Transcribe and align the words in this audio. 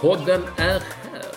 Podden 0.00 0.42
är 0.56 0.80
här. 1.12 1.32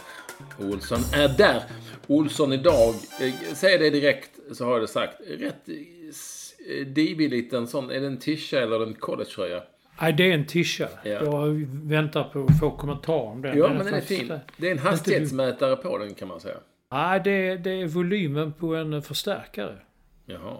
Olsson 0.59 1.00
är 1.14 1.38
där. 1.38 1.64
Olsson 2.08 2.54
idag, 2.54 2.90
eh, 3.22 3.53
säg 3.53 3.78
det 3.78 3.90
direkt 3.90 4.40
så 4.52 4.66
har 4.66 4.72
jag 4.72 4.81
det 4.81 4.88
sagt, 4.88 5.22
rätt 5.28 5.70
eh, 5.70 6.86
divig 6.88 7.30
liten 7.30 7.68
sån, 7.68 7.92
är 7.92 8.00
det 8.00 8.08
en 8.08 8.18
tisha 8.18 8.59
eller 8.59 8.84
en 8.84 8.94
collegetröja? 8.94 9.64
Nej, 10.02 10.14
det 10.14 10.23
är 10.23 10.34
en 10.34 10.45
tisha. 10.45 10.88
Ja. 11.03 11.12
Jag 11.12 11.68
väntar 11.84 12.23
på 12.23 12.45
att 12.45 12.59
få 12.59 12.72
kommentar 12.72 13.14
om 13.14 13.42
den. 13.42 13.58
Ja, 13.58 13.68
men 13.68 13.86
den 13.86 13.94
är 13.94 14.02
fin. 14.02 14.34
Det 14.58 14.68
är 14.68 14.72
en 14.72 14.80
hastighetsmätare 14.80 15.75
på 15.75 15.98
den 15.98 16.14
kan 16.14 16.28
man 16.28 16.40
säga. 16.40 16.58
Nej, 16.92 17.22
det, 17.23 17.58
det 17.58 17.72
är 17.72 17.88
volymen 17.88 18.53
på 18.53 18.75
en 18.75 19.02
förstärkare. 19.02 19.78
Jaha. 20.25 20.58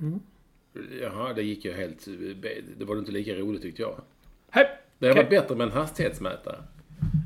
Mm. 0.00 0.20
Jaha, 1.02 1.32
det 1.32 1.42
gick 1.42 1.64
ju 1.64 1.72
helt... 1.72 2.08
Det 2.78 2.84
var 2.84 2.98
inte 2.98 3.12
lika 3.12 3.34
roligt 3.34 3.62
tyckte 3.62 3.82
jag. 3.82 4.00
Hej! 4.50 4.66
Det 4.98 5.08
hade 5.08 5.20
varit 5.20 5.30
bättre 5.30 5.56
med 5.56 5.66
en 5.66 5.72
hastighetsmätare. 5.72 6.56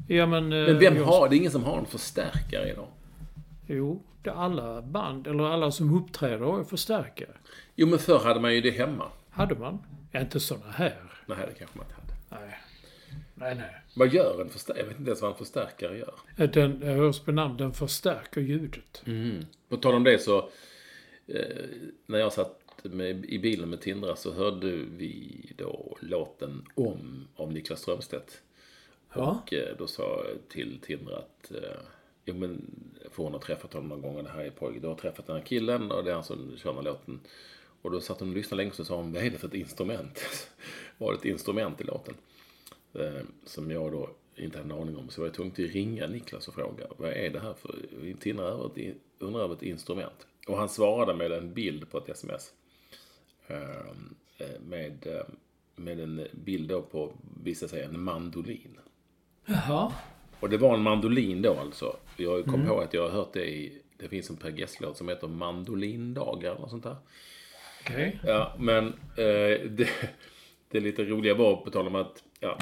Ja, 0.08 0.26
men... 0.26 0.52
eh, 0.52 0.66
Men 0.66 0.78
vem 0.78 0.96
jag- 0.96 1.04
har... 1.04 1.28
Det 1.28 1.34
är 1.34 1.38
ingen 1.38 1.52
som 1.52 1.64
har 1.64 1.78
en 1.78 1.86
förstärkare 1.86 2.70
idag. 2.70 2.88
Jo, 3.66 4.02
det 4.22 4.30
är 4.30 4.34
alla 4.34 4.82
band, 4.82 5.26
eller 5.26 5.44
alla 5.44 5.70
som 5.70 5.96
uppträder 5.96 6.38
har 6.46 6.64
förstärkare. 6.64 7.36
Jo, 7.74 7.86
men 7.86 7.98
förr 7.98 8.18
hade 8.18 8.40
man 8.40 8.54
ju 8.54 8.60
det 8.60 8.70
hemma. 8.70 9.04
Hade 9.30 9.54
man? 9.54 9.78
Ja, 10.12 10.20
inte 10.20 10.40
såna 10.40 10.70
här. 10.70 11.00
Nej, 11.26 11.38
det 11.46 11.58
kanske 11.58 11.78
man 11.78 11.86
inte 11.86 11.94
hade. 12.00 12.44
Nej. 12.46 12.58
Nej, 13.34 13.54
nej. 13.54 13.74
Vad 13.96 14.14
gör 14.14 14.40
en 14.40 14.48
förstärkare? 14.48 14.82
Jag 14.82 14.88
vet 14.88 14.98
inte 14.98 15.10
ens 15.10 15.22
vad 15.22 15.30
en 15.30 15.36
förstärkare 15.38 15.98
gör. 15.98 16.14
Eh, 16.36 16.50
Den 16.50 16.80
jag 16.84 16.94
hörs 16.94 17.20
på 17.20 17.32
namn, 17.32 17.56
den 17.56 17.72
förstärker 17.72 18.40
ljudet. 18.40 19.02
Mm. 19.06 19.44
På 19.68 19.76
tal 19.76 19.94
om 19.94 20.04
det 20.04 20.18
så, 20.18 20.38
eh, 21.26 21.64
när 22.06 22.18
jag 22.18 22.32
satt 22.32 22.60
med, 22.82 23.24
i 23.24 23.38
bilen 23.38 23.70
med 23.70 23.80
Tindra 23.80 24.16
så 24.16 24.32
hörde 24.34 24.70
vi 24.76 25.40
då 25.58 25.96
låten 26.00 26.64
Om 26.74 27.28
av 27.36 27.52
Niklas 27.52 27.80
Strömstedt. 27.80 28.42
Ja. 29.14 29.42
Och 29.42 29.52
eh, 29.52 29.76
då 29.78 29.86
sa 29.86 30.02
jag 30.02 30.48
till 30.48 30.78
Tindra 30.80 31.16
att 31.16 31.50
eh, 31.50 31.80
ja, 32.24 32.34
men 32.34 32.70
för 33.10 33.22
hon 33.22 33.32
har 33.32 33.40
träffat 33.40 33.72
honom 33.72 33.88
några 33.88 34.02
gånger, 34.02 34.22
det 34.22 34.28
här 34.28 34.44
är 34.44 34.50
pojken. 34.50 34.82
Du 34.82 34.88
har 34.88 34.94
träffat 34.94 35.26
den 35.26 35.36
här 35.36 35.42
killen 35.44 35.90
och 35.90 36.04
det 36.04 36.10
är 36.10 36.14
han 36.14 36.24
som 36.24 36.56
kör 36.56 36.70
den 36.70 36.76
här 36.76 36.92
låten. 36.92 37.20
Och 37.82 37.90
då 37.90 38.00
satt 38.00 38.20
hon 38.20 38.28
och 38.28 38.34
lyssnade 38.34 38.56
länge 38.56 38.70
och 38.70 38.76
så 38.76 38.84
sa 38.84 38.96
hon, 38.96 39.12
vad 39.12 39.22
är 39.22 39.30
det 39.30 39.38
för 39.38 39.48
ett 39.48 39.54
instrument? 39.54 40.20
Var 40.98 41.12
det 41.12 41.18
ett 41.18 41.24
instrument 41.24 41.80
i 41.80 41.84
låten? 41.84 42.14
Eh, 42.94 43.22
som 43.44 43.70
jag 43.70 43.92
då 43.92 44.10
inte 44.36 44.58
hade 44.58 44.74
en 44.74 44.80
aning 44.80 44.96
om. 44.96 45.08
Så 45.08 45.20
var 45.20 45.28
jag 45.28 45.34
tvungen 45.34 45.52
att 45.52 45.58
ringa 45.58 46.06
Niklas 46.06 46.48
och 46.48 46.54
fråga, 46.54 46.86
vad 46.96 47.10
är 47.10 47.30
det 47.30 47.40
här 47.40 47.54
för, 47.54 47.74
Tindra 48.20 48.70
undrar 49.18 49.40
över 49.40 49.54
ett 49.54 49.62
instrument. 49.62 50.26
Och 50.46 50.58
han 50.58 50.68
svarade 50.68 51.14
med 51.14 51.32
en 51.32 51.54
bild 51.54 51.90
på 51.90 51.98
ett 51.98 52.08
sms. 52.08 52.52
Eh, 53.46 53.88
eh 54.38 54.60
med, 54.66 55.22
med 55.76 56.00
en 56.00 56.26
bild 56.32 56.68
då 56.68 56.82
på, 56.82 57.12
visade 57.44 57.70
sig, 57.70 57.82
en 57.82 58.00
mandolin. 58.00 58.78
Jaha. 59.46 59.92
Och 60.40 60.50
det 60.50 60.56
var 60.58 60.74
en 60.74 60.82
mandolin 60.82 61.42
då 61.42 61.56
alltså. 61.60 61.96
Jag 62.16 62.44
kom 62.44 62.54
Mm. 62.54 62.66
på 62.68 62.80
att 62.80 62.94
jag 62.94 63.02
har 63.02 63.10
hört 63.10 63.32
det 63.32 63.44
i, 63.50 63.82
det 63.96 64.08
finns 64.08 64.30
en 64.30 64.36
Per 64.36 64.50
Gessle-låt 64.50 64.96
som 64.96 65.08
heter 65.08 65.28
Mandolindagar 65.28 66.54
eller 66.56 66.66
sånt 66.68 66.82
där. 66.82 66.96
Okej. 67.80 68.20
Ja, 68.26 68.52
men 68.58 68.86
eh, 69.16 69.70
det, 69.70 69.88
det 70.70 70.80
lite 70.80 71.04
roliga 71.04 71.34
var 71.34 71.56
på 71.56 71.70
tal 71.70 71.86
om 71.86 71.94
att, 71.94 72.22
ja, 72.40 72.58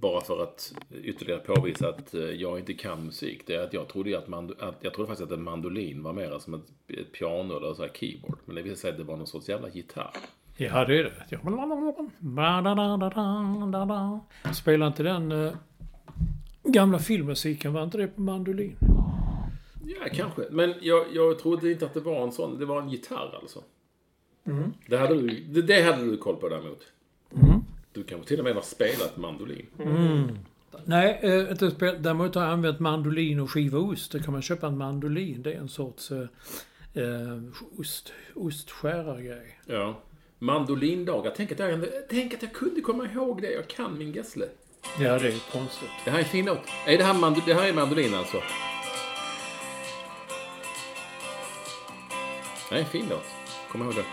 bara 0.00 0.20
för 0.20 0.42
att 0.42 0.72
ytterligare 1.02 1.40
påvisa 1.40 1.88
att 1.88 2.14
eh, 2.14 2.20
jag 2.20 2.58
inte 2.58 2.74
kan 2.74 3.04
musik. 3.04 3.42
Det 3.46 3.54
är 3.54 3.60
att 3.64 3.72
jag 3.72 3.88
trodde, 3.88 4.18
att, 4.18 4.26
mand- 4.28 4.54
att, 4.60 4.76
jag 4.80 4.94
trodde 4.94 5.08
faktiskt 5.08 5.32
att 5.32 5.38
en 5.38 5.44
mandolin 5.44 6.02
var 6.02 6.12
mer 6.12 6.38
som 6.38 6.54
ett, 6.54 6.98
ett 6.98 7.12
piano 7.12 7.56
eller 7.56 7.74
så 7.74 7.82
här 7.82 7.90
keyboard. 7.94 8.38
Men 8.44 8.56
det 8.56 8.62
visade 8.62 8.76
sig 8.80 8.90
att 8.90 8.96
det 8.98 9.04
var 9.04 9.16
någon 9.16 9.26
sorts 9.26 9.48
jävla 9.48 9.68
gitarr. 9.68 10.10
Ja, 10.56 10.84
det 10.84 10.98
är 10.98 11.04
det. 11.04 11.12
Spelar 14.54 14.86
inte 14.86 15.02
den 15.02 15.32
eh, 15.32 15.52
gamla 16.72 16.98
filmmusiken, 16.98 17.72
var 17.72 17.82
inte 17.82 17.98
det 17.98 18.06
på 18.06 18.20
mandolin? 18.20 18.76
Ja, 19.84 20.08
kanske. 20.12 20.42
Men 20.50 20.74
jag, 20.80 21.06
jag 21.12 21.38
trodde 21.38 21.72
inte 21.72 21.86
att 21.86 21.94
det 21.94 22.00
var 22.00 22.22
en 22.22 22.32
sån. 22.32 22.58
Det 22.58 22.64
var 22.64 22.82
en 22.82 22.88
gitarr 22.88 23.38
alltså. 23.42 23.62
Det, 24.86 24.96
hade 24.96 25.14
du, 25.14 25.44
det, 25.48 25.62
det 25.62 25.82
hade 25.82 26.04
du 26.04 26.16
koll 26.16 26.36
på 26.36 26.48
däremot. 26.48 26.82
Du 27.92 28.02
kanske 28.04 28.28
till 28.28 28.38
och 28.38 28.44
med 28.44 28.54
har 28.54 28.62
spelat 28.62 29.16
mandolin. 29.16 29.66
Nej, 30.84 31.18
eh, 31.22 31.50
inte 31.50 31.70
spel, 31.70 32.02
däremot 32.02 32.34
har 32.34 32.42
jag 32.42 32.52
använt 32.52 32.80
mandolin 32.80 33.40
och 33.40 33.50
skiva 33.50 33.78
ost. 33.78 34.12
Då 34.12 34.18
kan 34.18 34.32
man 34.32 34.42
köpa 34.42 34.66
en 34.66 34.78
mandolin. 34.78 35.42
Det 35.42 35.52
är 35.52 35.58
en 35.58 35.68
sorts 35.68 36.12
eh, 36.12 36.26
eh, 36.94 37.38
ost, 37.78 38.12
ostskärargrej. 38.34 39.60
Ja. 39.66 40.00
Mandolindagar. 40.38 41.32
Tänk 41.36 41.52
att, 41.52 41.58
jag, 41.58 41.84
tänk 42.10 42.34
att 42.34 42.42
jag 42.42 42.52
kunde 42.52 42.80
komma 42.80 43.04
ihåg 43.04 43.42
det. 43.42 43.52
Jag 43.52 43.68
kan 43.68 43.98
min 43.98 44.12
Gessle. 44.12 44.46
Ja, 44.98 45.18
det 45.18 45.28
är 45.28 45.52
konstigt. 45.52 45.90
Det 46.04 46.10
här 46.10 46.18
är 46.18 46.24
fin 46.24 46.44
låt. 46.44 46.60
Är 46.86 46.98
det, 46.98 47.04
här 47.04 47.46
det 47.46 47.54
här 47.54 47.68
är 47.68 47.72
mandolin 47.72 48.14
alltså? 48.14 48.42
Nej, 52.70 52.84
fin 52.84 53.06
låt. 53.10 53.26
Kom 53.72 53.82
ihåg 53.82 53.94
det. 53.94 54.04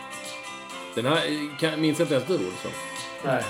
Den 0.95 1.05
här 1.05 1.25
eh, 1.25 1.57
kan, 1.59 1.81
minns 1.81 2.00
inte 2.00 2.13
ens 2.13 2.27
du, 2.27 2.33
Olsson. 2.33 2.71
Nej. 3.25 3.44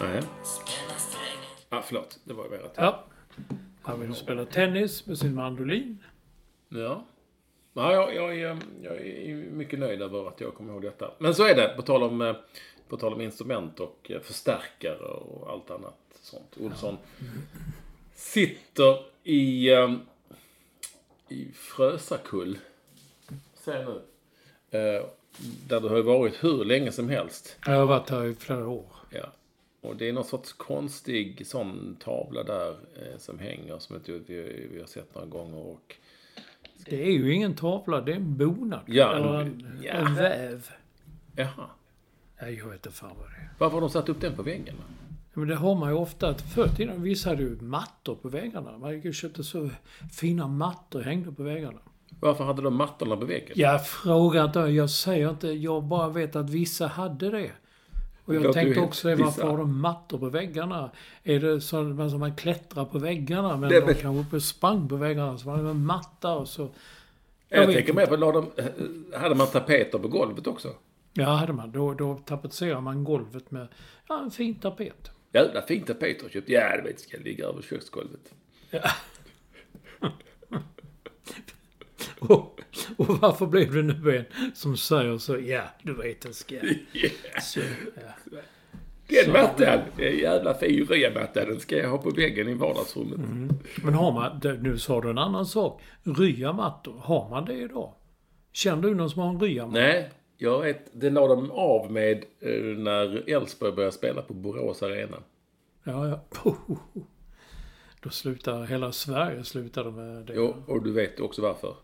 Nej. 0.00 0.22
Ah, 1.68 1.82
förlåt. 1.82 2.18
Det 2.24 2.34
var 2.34 2.44
ju 2.44 2.50
mer 2.50 2.62
att... 2.64 2.74
Ja. 2.76 3.04
Han 3.82 4.00
vill 4.00 4.14
spela 4.14 4.44
tennis 4.44 5.06
med 5.06 5.18
sin 5.18 5.34
mandolin. 5.34 6.04
Ja. 6.68 7.04
Ja, 7.72 7.92
jag, 7.92 8.14
jag, 8.14 8.38
är, 8.40 8.58
jag 8.82 8.96
är 9.06 9.34
mycket 9.34 9.78
nöjd 9.78 10.02
över 10.02 10.28
att 10.28 10.40
jag 10.40 10.54
kommer 10.54 10.72
ihåg 10.72 10.82
detta. 10.82 11.10
Men 11.18 11.34
så 11.34 11.44
är 11.46 11.54
det, 11.54 11.72
på 11.76 11.82
tal 11.82 12.02
om, 12.02 12.20
eh, 12.20 12.36
på 12.88 12.96
tal 12.96 13.12
om 13.12 13.20
instrument 13.20 13.80
och 13.80 14.10
eh, 14.10 14.20
förstärkare 14.20 14.98
och 15.06 15.50
allt 15.50 15.70
annat 15.70 15.94
sånt. 16.22 16.56
Olsson 16.60 16.96
sitter 18.14 19.02
i, 19.24 19.70
eh, 19.70 19.94
i 21.28 21.48
Frösakull. 21.54 22.58
Säg 23.54 23.84
nu. 23.84 24.00
Eh, 24.78 25.04
Där 25.68 25.80
du 25.80 25.88
har 25.88 26.02
varit 26.02 26.44
hur 26.44 26.64
länge 26.64 26.92
som 26.92 27.08
helst. 27.08 27.56
Jag 27.66 27.72
har 27.72 27.86
varit 27.86 28.10
här 28.10 28.24
i 28.24 28.34
flera 28.34 28.68
år. 28.68 28.86
Ja. 29.10 29.26
Och 29.80 29.96
det 29.96 30.08
är 30.08 30.12
någon 30.12 30.24
sorts 30.24 30.52
konstig 30.52 31.46
sån 31.46 31.96
tavla 32.00 32.42
där 32.42 32.68
eh, 32.70 33.18
som 33.18 33.38
hänger 33.38 33.78
som 33.78 33.96
inte 33.96 34.12
vi, 34.12 34.66
vi 34.72 34.80
har 34.80 34.86
sett 34.86 35.14
några 35.14 35.26
gånger. 35.28 35.58
Och, 35.58 35.96
Det 36.84 37.02
är 37.06 37.10
ju 37.10 37.34
ingen 37.34 37.54
tavla, 37.54 38.00
det 38.00 38.12
är 38.12 38.16
en 38.16 38.36
bonad. 38.36 38.80
Ja, 38.86 39.14
Eller 39.16 39.40
en, 39.40 39.78
ja. 39.82 39.92
en 39.92 40.14
väv. 40.14 40.70
jaha. 41.36 41.66
Nej, 42.42 42.54
jag 42.54 42.66
vet 42.66 42.74
inte 42.86 42.90
fan 42.90 43.10
vad 43.18 43.26
det 43.30 43.36
är. 43.36 43.50
Varför 43.58 43.74
har 43.74 43.80
de 43.80 43.90
satt 43.90 44.08
upp 44.08 44.20
den 44.20 44.36
på 44.36 44.42
väggen? 44.42 44.74
Men 45.34 45.48
det 45.48 45.54
har 45.54 45.74
man 45.74 45.88
ju 45.90 45.96
ofta. 45.96 46.34
Förr 46.34 46.66
i 46.66 46.76
tiden, 46.76 47.02
vissa 47.02 47.30
hade 47.30 47.42
ju 47.42 47.60
mattor 47.60 48.14
på 48.14 48.28
väggarna. 48.28 48.78
Man 48.78 48.94
gick 48.94 49.04
och 49.04 49.14
köpte 49.14 49.44
så 49.44 49.70
fina 50.12 50.46
mattor 50.48 51.00
hängde 51.02 51.32
på 51.32 51.42
väggarna. 51.42 51.78
Varför 52.20 52.44
hade 52.44 52.62
de 52.62 52.74
mattorna 52.76 53.16
på 53.16 53.24
väggen? 53.24 53.52
Jag 53.54 53.86
frågar 53.86 54.44
inte, 54.44 54.60
jag 54.60 54.90
säger 54.90 55.30
inte, 55.30 55.48
jag 55.48 55.84
bara 55.84 56.08
vet 56.08 56.36
att 56.36 56.50
vissa 56.50 56.86
hade 56.86 57.30
det. 57.30 57.50
Och 58.24 58.34
jag 58.34 58.52
tänkte 58.52 58.80
också 58.80 59.08
det, 59.08 59.14
varför 59.14 59.42
har 59.42 59.58
de 59.58 59.80
mattor 59.80 60.18
på 60.18 60.28
väggarna? 60.28 60.90
Är 61.24 61.40
det 61.40 61.60
så 61.60 61.80
att 61.80 61.86
man, 61.86 62.10
som 62.10 62.20
man 62.20 62.36
klättrar 62.36 62.84
på 62.84 62.98
väggarna? 62.98 63.56
Men 63.56 63.68
Det 63.68 63.80
de 63.80 63.94
kanske 63.94 64.36
och 64.36 64.42
sprang 64.42 64.88
på 64.88 64.96
väggarna, 64.96 65.38
så 65.38 65.50
var 65.50 65.62
det 65.62 65.70
en 65.70 65.86
matta 65.86 66.34
och 66.34 66.48
så... 66.48 66.68
Jag, 67.48 67.66
vet 67.66 67.76
tänker 67.76 67.92
mer 67.92 68.06
på, 68.06 68.16
la 68.16 68.32
de, 68.32 68.50
hade 69.14 69.34
man 69.34 69.46
tapeter 69.46 69.98
på 69.98 70.08
golvet 70.08 70.46
också? 70.46 70.74
Ja, 71.12 71.24
hade 71.24 71.52
man. 71.52 71.72
Då, 71.72 71.94
då 71.94 72.14
tapetserar 72.14 72.80
man 72.80 73.04
golvet 73.04 73.50
med 73.50 73.68
ja, 74.08 74.22
en 74.22 74.30
fin 74.30 74.54
tapet. 74.54 75.10
Jävla 75.32 75.62
fin 75.62 75.82
tapet 75.82 76.22
har 76.22 76.28
köpt. 76.28 76.48
Ja, 76.48 76.76
det 76.76 76.82
vet 76.82 77.00
ska 77.00 77.18
ligga 77.18 77.46
över 77.46 77.62
köksgolvet. 77.62 78.34
Och, 82.20 82.60
och 82.96 83.08
varför 83.08 83.46
blev 83.46 83.72
det 83.72 83.82
nu 83.82 84.16
en 84.16 84.24
som 84.54 84.76
säger 84.76 85.18
så, 85.18 85.38
ja, 85.38 85.62
du 85.82 85.94
vet 85.94 86.24
en 86.24 86.34
ska. 86.34 86.56
Så, 87.42 87.60
ja. 87.94 88.38
Den 89.10 89.32
mattan, 89.32 89.80
den 89.96 90.18
jävla 90.18 90.54
fin 90.54 90.86
ryamatta, 90.86 91.44
den 91.44 91.60
ska 91.60 91.76
jag 91.76 91.90
ha 91.90 91.98
på 91.98 92.10
väggen 92.10 92.48
i 92.48 92.54
vardagsrummet. 92.54 93.20
Men 93.82 93.94
har 93.94 94.12
man, 94.12 94.40
nu 94.62 94.78
sa 94.78 95.00
du 95.00 95.10
en 95.10 95.18
annan 95.18 95.46
sak. 95.46 95.82
Ryamattor, 96.02 96.98
har 96.98 97.30
man 97.30 97.44
det 97.44 97.54
idag? 97.54 97.94
Känner 98.52 98.82
du 98.82 98.94
någon 98.94 99.10
som 99.10 99.22
har 99.22 99.28
en 99.28 99.40
ryamatta? 99.40 99.80
Nej, 99.80 100.10
jag 100.36 100.60
vet, 100.60 101.00
det 101.00 101.10
la 101.10 101.26
de 101.26 101.50
av 101.50 101.92
med 101.92 102.24
eh, 102.40 102.78
när 102.78 103.30
Elfsborg 103.30 103.72
började 103.72 103.92
spela 103.92 104.22
på 104.22 104.34
Borås 104.34 104.82
Arena. 104.82 105.16
Ja, 105.84 106.08
ja. 106.08 106.20
Då 108.00 108.10
slutar 108.10 108.64
hela 108.64 108.92
Sverige 108.92 109.44
slutade 109.44 109.90
med 109.90 110.26
det. 110.26 110.32
Jo, 110.36 110.54
och 110.66 110.84
du 110.84 110.92
vet 110.92 111.20
också 111.20 111.42
varför. 111.42 111.74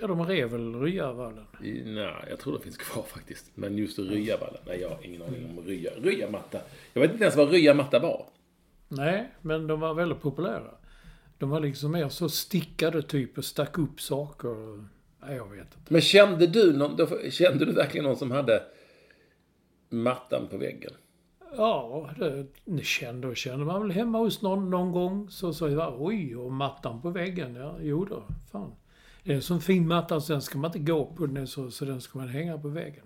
Ja, 0.00 0.06
de 0.06 0.26
rev 0.26 0.50
väl 0.50 0.80
Ryavallen. 0.80 1.44
Nej, 1.84 2.14
jag 2.30 2.38
tror 2.38 2.52
det 2.52 2.60
finns 2.60 2.76
kvar 2.76 3.02
faktiskt. 3.02 3.50
Men 3.54 3.78
just 3.78 3.98
Ryavallen, 3.98 4.60
nej 4.66 4.80
jag 4.80 4.88
har 4.88 4.98
ingen 5.02 5.22
aning 5.22 5.58
om 5.58 5.64
Rya. 5.64 5.90
Ryamatta. 6.02 6.58
Jag 6.92 7.00
vet 7.00 7.12
inte 7.12 7.24
ens 7.24 7.36
vad 7.36 7.50
Ryamatta 7.50 7.98
var. 7.98 8.26
Nej, 8.88 9.28
men 9.42 9.66
de 9.66 9.80
var 9.80 9.94
väldigt 9.94 10.20
populära. 10.20 10.74
De 11.38 11.50
var 11.50 11.60
liksom 11.60 11.92
mer 11.92 12.08
så 12.08 12.28
stickade 12.28 13.02
typ 13.02 13.38
och 13.38 13.44
stack 13.44 13.78
upp 13.78 14.00
saker. 14.00 14.84
Nej, 15.20 15.36
jag 15.36 15.50
vet 15.50 15.60
inte. 15.60 15.92
Men 15.92 16.00
kände 16.00 16.46
du, 16.46 16.76
någon, 16.76 17.30
kände 17.30 17.64
du 17.64 17.72
verkligen 17.72 18.04
någon 18.04 18.16
som 18.16 18.30
hade 18.30 18.62
mattan 19.88 20.48
på 20.50 20.56
väggen? 20.56 20.92
Ja, 21.56 22.10
det 22.64 22.84
kände 22.84 23.28
och 23.28 23.36
kände 23.36 23.64
man 23.64 23.82
väl 23.82 23.90
hemma 23.90 24.18
hos 24.18 24.42
någon 24.42 24.70
någon 24.70 24.92
gång. 24.92 25.30
Så 25.30 25.52
sa 25.52 25.68
jag, 25.68 26.02
oj, 26.02 26.36
och 26.36 26.52
mattan 26.52 27.02
på 27.02 27.10
väggen. 27.10 27.54
Ja, 27.54 27.76
jo 27.80 28.04
då, 28.04 28.22
fan. 28.52 28.72
Det 29.22 29.32
är 29.32 29.36
en 29.36 29.42
sån 29.42 29.60
fin 29.60 29.88
matta 29.88 30.20
så 30.20 30.32
den 30.32 30.42
ska 30.42 30.58
man 30.58 30.68
inte 30.68 30.92
gå 30.92 31.06
på. 31.06 31.26
Den 31.26 31.46
så, 31.46 31.70
så 31.70 31.84
den 31.84 32.00
ska 32.00 32.18
man 32.18 32.28
hänga 32.28 32.58
på 32.58 32.68
väggen. 32.68 33.04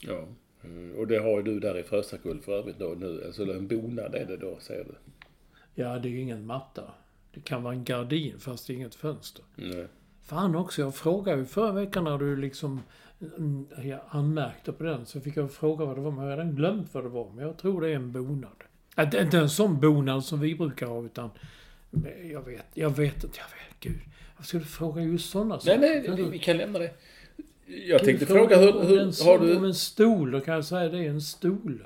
Ja. 0.00 0.24
Mm, 0.64 0.96
Och 0.96 1.06
det 1.06 1.18
har 1.18 1.36
ju 1.36 1.42
du 1.42 1.60
där 1.60 1.78
i 1.78 1.82
Frösakull 1.82 2.40
för 2.40 2.52
övrigt 2.52 2.78
då 2.78 2.94
nu. 2.98 3.22
Alltså 3.26 3.52
en 3.52 3.68
bonad 3.68 4.14
är 4.14 4.26
det 4.26 4.36
då, 4.36 4.56
säger 4.60 4.84
du? 4.84 4.94
Ja, 5.74 5.98
det 5.98 6.08
är 6.08 6.10
ju 6.10 6.20
ingen 6.20 6.46
matta. 6.46 6.82
Det 7.34 7.40
kan 7.40 7.62
vara 7.62 7.74
en 7.74 7.84
gardin 7.84 8.38
fast 8.38 8.66
det 8.66 8.72
är 8.72 8.74
inget 8.74 8.94
fönster. 8.94 9.44
Nej. 9.56 9.86
Fan 10.22 10.56
också, 10.56 10.82
jag 10.82 10.94
frågade 10.94 11.38
ju 11.38 11.44
förra 11.44 11.72
veckan 11.72 12.04
när 12.04 12.18
du 12.18 12.36
liksom 12.36 12.80
mm, 13.36 13.66
jag 13.82 14.00
anmärkte 14.08 14.72
på 14.72 14.84
den 14.84 15.06
så 15.06 15.20
fick 15.20 15.36
jag 15.36 15.52
fråga 15.52 15.84
vad 15.84 15.96
det 15.96 16.00
var, 16.00 16.10
men 16.10 16.24
jag 16.24 16.36
hade 16.36 16.50
glömt 16.52 16.94
vad 16.94 17.04
det 17.04 17.08
var. 17.08 17.30
Men 17.30 17.44
jag 17.46 17.58
tror 17.58 17.80
det 17.80 17.88
är 17.90 17.94
en 17.96 18.12
bonad. 18.12 18.62
Det 18.94 19.14
är 19.18 19.24
inte 19.24 19.38
en 19.38 19.50
sån 19.50 19.80
bonad 19.80 20.24
som 20.24 20.40
vi 20.40 20.54
brukar 20.54 20.86
ha 20.86 21.04
utan 21.04 21.30
jag 22.30 22.44
vet, 22.46 22.66
jag 22.74 22.90
vet 22.90 23.24
inte, 23.24 23.38
jag 23.38 23.44
vet, 23.44 23.80
gud. 23.80 24.00
Jag 24.36 24.46
skulle 24.46 24.64
fråga 24.64 25.02
just 25.02 25.30
sådana 25.30 25.60
Nej, 25.66 25.78
nej, 25.78 26.04
Kan 26.06 26.16
vi, 26.16 26.22
du- 26.22 26.30
vi 26.30 26.38
kan 26.38 26.56
lämna 26.56 26.78
det. 26.78 26.90
Jag 27.66 27.98
kan 27.98 28.06
tänkte 28.06 28.24
du 28.24 28.32
fråga 28.34 28.56
hur, 28.56 28.76
om 28.76 28.80
en, 28.82 28.86
hur 28.88 29.24
har 29.24 29.38
Om 29.38 29.46
du, 29.46 29.66
en 29.66 29.74
stol, 29.74 30.30
då 30.30 30.40
kan 30.40 30.54
jag 30.54 30.64
säga 30.64 30.88
det 30.88 30.98
är 30.98 31.08
en 31.10 31.20
stol. 31.20 31.84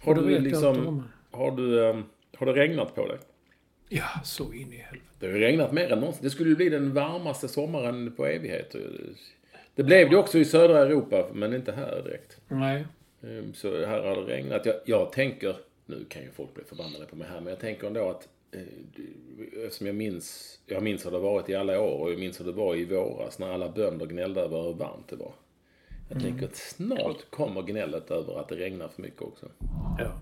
har 0.00 0.14
du 0.14 0.38
liksom, 0.38 0.86
om- 0.88 1.04
har 1.30 1.50
du, 1.56 1.88
ehm, 1.90 2.04
har 2.36 2.46
det 2.46 2.52
regnat 2.52 2.94
på 2.94 3.06
dig? 3.06 3.18
Ja, 3.88 4.04
så 4.24 4.52
in 4.52 4.72
i 4.72 4.76
helvete. 4.76 5.04
Det 5.20 5.26
har 5.26 5.34
ju 5.34 5.40
regnat 5.40 5.72
mer 5.72 5.92
än 5.92 5.98
någonsin. 5.98 6.22
Det 6.24 6.30
skulle 6.30 6.50
ju 6.50 6.56
bli 6.56 6.68
den 6.68 6.94
varmaste 6.94 7.48
sommaren 7.48 8.12
på 8.16 8.26
evigheter. 8.26 8.80
Det 9.74 9.82
blev 9.82 10.10
det 10.10 10.16
också 10.16 10.38
i 10.38 10.44
södra 10.44 10.78
Europa, 10.78 11.26
men 11.32 11.54
inte 11.54 11.72
här 11.72 12.02
direkt. 12.04 12.40
Nej. 12.48 12.84
Ehm, 13.22 13.54
Så 13.54 13.86
här 13.86 14.02
har 14.02 14.16
det 14.16 14.34
regnat. 14.34 14.66
Jag, 14.66 14.74
jag 14.84 15.12
tänker, 15.12 15.56
nu 15.86 16.04
kan 16.08 16.22
ju 16.22 16.28
folk 16.30 16.54
bli 16.54 16.64
förbannade 16.64 17.06
på 17.06 17.16
mig 17.16 17.28
här, 17.28 17.40
men 17.40 17.50
jag 17.50 17.60
tänker 17.60 17.86
ändå 17.86 18.10
att 18.10 18.28
eftersom 19.64 19.86
jag 19.86 19.96
minns, 19.96 20.58
jag 20.66 20.82
minns 20.82 21.06
hur 21.06 21.10
det 21.10 21.18
varit 21.18 21.48
i 21.48 21.54
alla 21.54 21.80
år 21.80 21.98
och 22.00 22.12
jag 22.12 22.18
minns 22.18 22.40
hur 22.40 22.44
det 22.44 22.52
var 22.52 22.74
i 22.76 22.84
våras 22.84 23.38
när 23.38 23.48
alla 23.52 23.68
bönder 23.68 24.06
gnällde 24.06 24.40
över 24.40 24.62
hur 24.62 24.74
varmt 24.74 25.08
det 25.08 25.16
var. 25.16 25.32
Jag 26.10 26.22
tänker 26.22 26.46
att 26.46 26.56
snart 26.56 27.30
kommer 27.30 27.62
gnället 27.62 28.10
över 28.10 28.40
att 28.40 28.48
det 28.48 28.56
regnar 28.56 28.88
för 28.88 29.02
mycket 29.02 29.22
också. 29.22 29.48
Ja. 29.98 30.20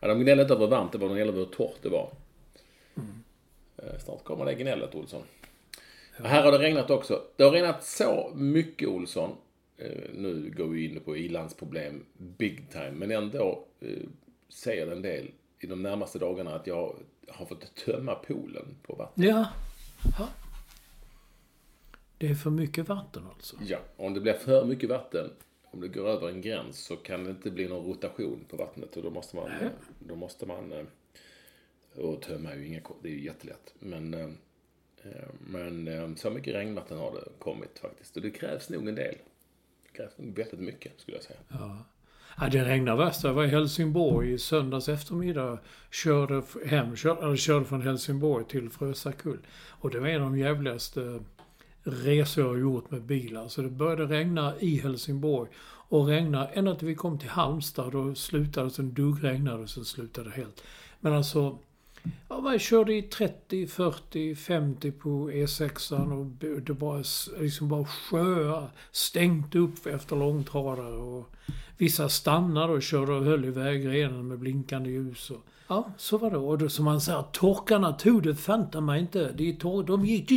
Ja, 0.00 0.08
de 0.08 0.20
gnällde 0.20 0.42
inte 0.42 0.54
över 0.54 0.64
hur 0.64 0.70
varmt 0.70 0.92
det 0.92 0.98
var, 0.98 1.08
de 1.08 1.14
gnällde 1.14 1.32
över 1.32 1.44
hur 1.44 1.52
torrt 1.52 1.82
det 1.82 1.88
var. 1.88 2.10
Eh, 3.76 3.98
Snart 3.98 4.24
kommer 4.24 4.44
det 4.44 4.54
gnället, 4.54 4.94
Olsson. 4.94 5.22
Och 6.18 6.26
Här 6.26 6.42
har 6.42 6.52
det 6.52 6.58
regnat 6.58 6.90
också. 6.90 7.22
Det 7.36 7.44
har 7.44 7.50
regnat 7.50 7.84
så 7.84 8.32
mycket, 8.34 8.88
Olsson. 8.88 9.30
Eh, 9.76 9.90
Nu 10.14 10.52
går 10.56 10.66
vi 10.66 10.84
in 10.84 11.00
på 11.00 11.16
ilandsproblem 11.16 12.04
big 12.18 12.70
time, 12.70 12.90
men 12.90 13.10
ändå 13.10 13.64
eh, 13.80 13.88
säger 14.48 14.92
en 14.92 15.02
del 15.02 15.30
i 15.60 15.66
de 15.66 15.82
närmaste 15.82 16.18
dagarna 16.18 16.54
att 16.54 16.66
jag 16.66 16.96
har 17.28 17.46
fått 17.46 17.74
tömma 17.74 18.14
poolen 18.14 18.76
på 18.82 18.94
vatten. 18.94 19.24
Ja. 19.24 19.48
ja. 20.18 20.28
Det 22.18 22.26
är 22.26 22.34
för 22.34 22.50
mycket 22.50 22.88
vatten 22.88 23.26
alltså. 23.34 23.56
Ja, 23.62 23.78
om 23.96 24.14
det 24.14 24.20
blir 24.20 24.32
för 24.32 24.64
mycket 24.64 24.88
vatten, 24.88 25.30
om 25.64 25.80
det 25.80 25.88
går 25.88 26.08
över 26.08 26.28
en 26.28 26.40
gräns 26.40 26.78
så 26.78 26.96
kan 26.96 27.24
det 27.24 27.30
inte 27.30 27.50
bli 27.50 27.68
någon 27.68 27.86
rotation 27.86 28.44
på 28.48 28.56
vattnet 28.56 28.96
och 28.96 29.02
då 29.02 29.10
måste 29.10 29.36
man, 29.36 29.50
då 29.98 30.16
måste 30.16 30.46
man 30.46 30.72
eh, 30.72 30.84
och 31.96 32.22
tömma 32.22 32.52
är 32.52 32.56
ju 32.56 32.66
inga, 32.66 32.80
det 33.02 33.08
är 33.08 33.12
ju 33.12 33.24
jättelätt. 33.24 33.74
Men, 33.78 34.14
eh, 34.14 34.30
eh, 35.02 35.28
men 35.40 36.16
så 36.16 36.30
mycket 36.30 36.54
regnvatten 36.54 36.98
har 36.98 37.12
det 37.12 37.28
kommit 37.38 37.78
faktiskt 37.78 38.16
och 38.16 38.22
det 38.22 38.30
krävs 38.30 38.70
nog 38.70 38.88
en 38.88 38.94
del. 38.94 39.16
Det 39.82 39.92
krävs 39.92 40.18
nog 40.18 40.36
väldigt 40.36 40.60
mycket 40.60 41.00
skulle 41.00 41.16
jag 41.16 41.24
säga. 41.24 41.38
Ja, 41.48 41.84
det 42.40 42.64
regnade 42.64 43.04
värst. 43.04 43.24
Jag 43.24 43.32
var 43.32 43.44
i 43.44 43.48
Helsingborg 43.48 44.32
i 44.32 44.38
söndags 44.38 44.88
eftermiddag. 44.88 45.58
Körde 45.90 46.42
hem, 46.66 46.96
körde, 46.96 47.22
eller 47.22 47.36
körde 47.36 47.64
från 47.64 47.82
Helsingborg 47.82 48.44
till 48.44 48.70
Frösakull. 48.70 49.38
Och 49.70 49.90
det 49.90 50.00
var 50.00 50.08
en 50.08 50.22
av 50.22 50.30
de 50.30 50.38
jävligaste 50.38 51.02
eh, 51.02 51.20
resor 51.82 52.44
jag 52.44 52.50
har 52.50 52.58
gjort 52.58 52.90
med 52.90 53.02
bilar. 53.02 53.40
Så 53.40 53.42
alltså, 53.42 53.62
det 53.62 53.70
började 53.70 54.06
regna 54.06 54.54
i 54.60 54.76
Helsingborg. 54.80 55.50
Och 55.88 56.06
regna 56.06 56.48
ända 56.48 56.74
till 56.74 56.88
vi 56.88 56.94
kom 56.94 57.18
till 57.18 57.28
Halmstad. 57.28 57.92
Då 57.92 58.14
slutade 58.14 58.66
det, 58.66 58.70
sen 58.70 58.94
duggregnade 58.94 59.62
och 59.62 59.70
sen 59.70 59.84
slutade 59.84 60.30
det 60.30 60.36
helt. 60.36 60.62
Men 61.00 61.12
alltså, 61.12 61.58
Ja, 62.28 62.40
man 62.40 62.58
körde 62.58 62.94
i 62.94 63.02
30, 63.02 63.66
40, 63.66 64.34
50 64.34 64.90
på 64.90 65.30
E6 65.30 66.12
och 66.12 66.26
det 66.60 66.74
bara, 66.74 67.02
liksom 67.40 67.68
bara 67.68 67.84
sjöar 67.84 68.70
stängt 68.92 69.54
upp 69.54 69.86
efter 69.86 70.16
långtradare. 70.16 70.96
Och 70.96 71.30
vissa 71.78 72.08
stannade 72.08 72.72
och 72.72 72.82
körde 72.82 73.12
och 73.12 73.24
höll 73.24 73.44
i 73.44 73.50
vägrenen 73.50 74.28
med 74.28 74.38
blinkande 74.38 74.90
ljus. 74.90 75.30
Och, 75.30 75.44
ja, 75.68 75.90
så 75.96 76.18
var 76.18 76.30
det. 76.30 76.36
Och 76.36 76.58
då, 76.58 76.68
som 76.68 76.84
man 76.84 77.00
säger, 77.00 77.22
torkarna 77.32 77.92
tog 77.92 78.22
det 78.22 78.34
fanta 78.34 78.80
mig 78.80 79.00
inte. 79.00 79.32
De, 79.32 79.52
tor- 79.52 79.84
de 79.84 80.04
gick... 80.06 80.30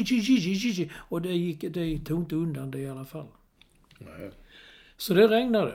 Och 0.97 1.21
det, 1.21 1.33
gick, 1.33 1.61
det 1.61 1.99
tog 1.99 2.19
inte 2.19 2.35
undan 2.35 2.71
det 2.71 2.79
i 2.79 2.89
alla 2.89 3.05
fall. 3.05 3.27
Nej. 3.99 4.31
Så 4.97 5.13
det 5.13 5.27
regnade. 5.27 5.73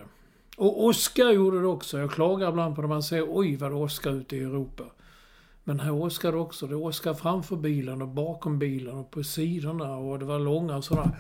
Och 0.57 0.85
åska 0.85 1.33
gjorde 1.33 1.61
det 1.61 1.67
också. 1.67 1.99
Jag 1.99 2.11
klagar 2.11 2.49
ibland 2.49 2.75
på 2.75 2.81
när 2.81 2.89
man 2.89 3.03
säger 3.03 3.27
oj 3.29 3.57
vad 3.57 3.71
det 3.71 3.75
åskar 3.75 4.11
ute 4.11 4.37
i 4.37 4.41
Europa. 4.41 4.85
Men 5.65 5.81
här 5.81 5.93
åskar 5.93 6.33
det 6.33 6.39
också. 6.39 6.67
Det 6.67 6.77
åskar 6.77 7.15
framför 7.15 7.57
bilen 7.57 8.03
och 8.03 8.09
bakom 8.09 8.59
bilen 8.59 8.95
och 8.95 9.11
på 9.11 9.25
sidorna 9.25 9.97
och 9.97 10.19
det 10.19 10.25
var 10.25 10.39
långa 10.39 10.83
sådana 10.83 11.17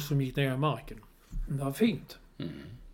som 0.00 0.20
gick 0.20 0.36
ner 0.36 0.54
i 0.54 0.56
marken. 0.56 1.00
Det 1.48 1.64
var 1.64 1.72
fint. 1.72 2.18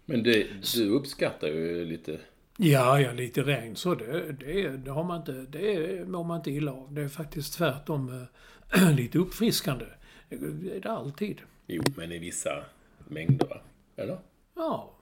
Men 0.04 0.22
det, 0.22 0.46
du 0.74 0.88
uppskattar 0.88 1.48
ju 1.48 1.84
lite, 1.84 2.20
Ja, 2.60 3.00
ja, 3.00 3.12
lite 3.12 3.42
regn 3.42 3.76
så 3.76 3.94
det, 3.94 4.32
det, 4.32 4.68
det 4.68 4.90
har 4.90 5.04
man 5.04 5.18
inte, 5.18 5.32
det 5.32 6.08
mår 6.08 6.24
man 6.24 6.36
inte 6.36 6.50
illa 6.50 6.72
av. 6.72 6.94
Det 6.94 7.02
är 7.02 7.08
faktiskt 7.08 7.54
tvärtom 7.54 8.28
eh, 8.74 8.90
lite 8.96 9.18
uppfriskande. 9.18 9.84
Det 10.28 10.76
är 10.76 10.80
det 10.80 10.90
alltid. 10.90 11.40
jo 11.66 11.82
men 11.96 12.12
i 12.12 12.18
vissa 12.18 12.64
mängder 13.08 13.46
va? 13.46 13.60
Eller? 13.96 14.18
Ja. 14.56 14.97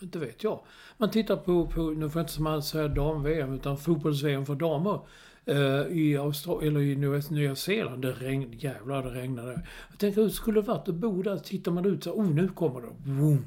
Inte 0.00 0.18
vet 0.18 0.44
jag. 0.44 0.60
Man 0.96 1.10
tittar 1.10 1.36
på, 1.36 1.66
på 1.66 1.80
nu 1.82 2.10
får 2.10 2.20
jag 2.22 2.28
inte 2.30 2.42
man 2.42 2.62
säga 2.62 2.88
dam-VM, 2.88 3.52
utan 3.54 3.76
fotbolls-VM 3.78 4.46
för 4.46 4.54
damer. 4.54 5.00
eh, 5.44 5.86
I 5.98 6.16
Australien, 6.16 6.76
eller 6.76 6.84
i 6.86 6.96
Nya- 6.96 7.32
Nya 7.32 7.56
Zeeland. 7.56 8.02
Det 8.02 8.12
regnade, 8.12 8.56
jävlar 8.56 9.02
det 9.02 9.10
regnade. 9.10 9.62
Jag 9.90 9.98
tänker 9.98 10.22
hur 10.22 10.28
skulle 10.28 10.60
det 10.60 10.66
varit 10.66 10.88
att 10.88 10.94
bo 10.94 11.22
där? 11.22 11.36
Tittar 11.38 11.72
man 11.72 11.84
ut 11.86 12.04
så, 12.04 12.12
oh 12.12 12.30
nu 12.30 12.48
kommer 12.48 12.80
det. 12.80 13.10
Boom. 13.10 13.44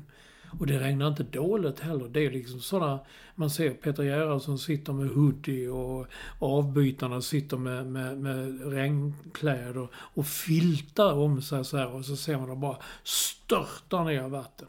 Och 0.59 0.67
det 0.67 0.79
regnar 0.79 1.07
inte 1.07 1.23
dåligt 1.23 1.79
heller. 1.79 2.07
Det 2.09 2.25
är 2.25 2.31
liksom 2.31 2.59
sådana, 2.59 2.99
man 3.35 3.49
ser 3.49 3.69
Peter 3.73 4.03
Gerhardsson 4.03 4.57
sitter 4.59 4.93
med 4.93 5.09
hoodie 5.09 5.67
och 5.67 6.07
avbytarna 6.39 7.21
sitter 7.21 7.57
med, 7.57 7.85
med, 7.85 8.17
med 8.17 8.71
regnkläder 8.73 9.87
och 9.95 10.25
filtar 10.27 11.13
om 11.13 11.41
sig 11.41 11.65
så 11.65 11.77
här 11.77 11.95
och 11.95 12.05
så 12.05 12.15
ser 12.15 12.37
man 12.37 12.49
det 12.49 12.55
bara 12.55 12.77
störta 13.03 14.03
ner 14.03 14.27
vatten. 14.29 14.67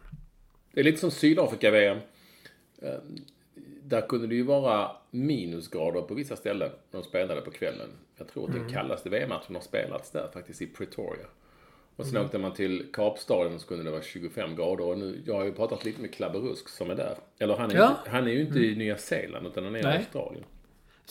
Det 0.73 0.81
är 0.81 0.85
lite 0.85 0.99
som 0.99 1.11
Sydafrika-VM. 1.11 1.99
Eh, 2.83 2.95
Där 3.83 4.01
kunde 4.01 4.27
det 4.27 4.35
ju 4.35 4.43
vara 4.43 4.91
minusgrader 5.11 6.03
på 6.03 6.15
vissa 6.15 6.37
ställen 6.37 6.71
när 6.91 7.01
de 7.01 7.05
spelade 7.09 7.41
på 7.41 7.51
kvällen. 7.51 7.89
Jag 8.17 8.29
tror 8.29 8.49
att 8.49 8.55
den 8.57 8.69
kallaste 8.69 9.09
VM-matchen 9.11 9.55
har 9.55 9.63
spelats 9.63 10.11
där 10.11 10.29
faktiskt 10.33 10.63
i 10.63 10.67
Pretoria. 10.67 11.27
Och 11.97 12.07
sen 12.07 12.25
åkte 12.25 12.39
man 12.39 12.53
till 12.55 12.87
Kapstaden 12.93 13.59
så 13.61 13.67
kunde 13.67 13.85
det 13.85 13.91
vara 13.91 14.03
25 14.03 14.57
grader. 14.57 14.85
Och 14.85 14.99
nu, 14.99 15.23
jag 15.27 15.35
har 15.35 15.45
ju 15.45 15.53
pratat 15.53 15.85
lite 15.85 16.01
med 16.01 16.15
Klabbe 16.15 16.39
Rusk 16.39 16.69
som 16.69 16.91
är 16.91 16.95
där. 16.95 17.15
Eller 17.39 17.57
han 17.57 17.71
är, 17.71 17.75
Ja. 17.77 17.89
inte, 17.99 18.11
han 18.11 18.27
är 18.27 18.33
ju 18.33 18.41
inte 18.41 18.59
i 18.59 18.77
Nya 18.77 18.97
Zeeland 18.99 19.47
utan 19.47 19.65
han 19.65 19.77
är 19.77 19.81
i. 19.95 19.97
Australien. 19.97 20.45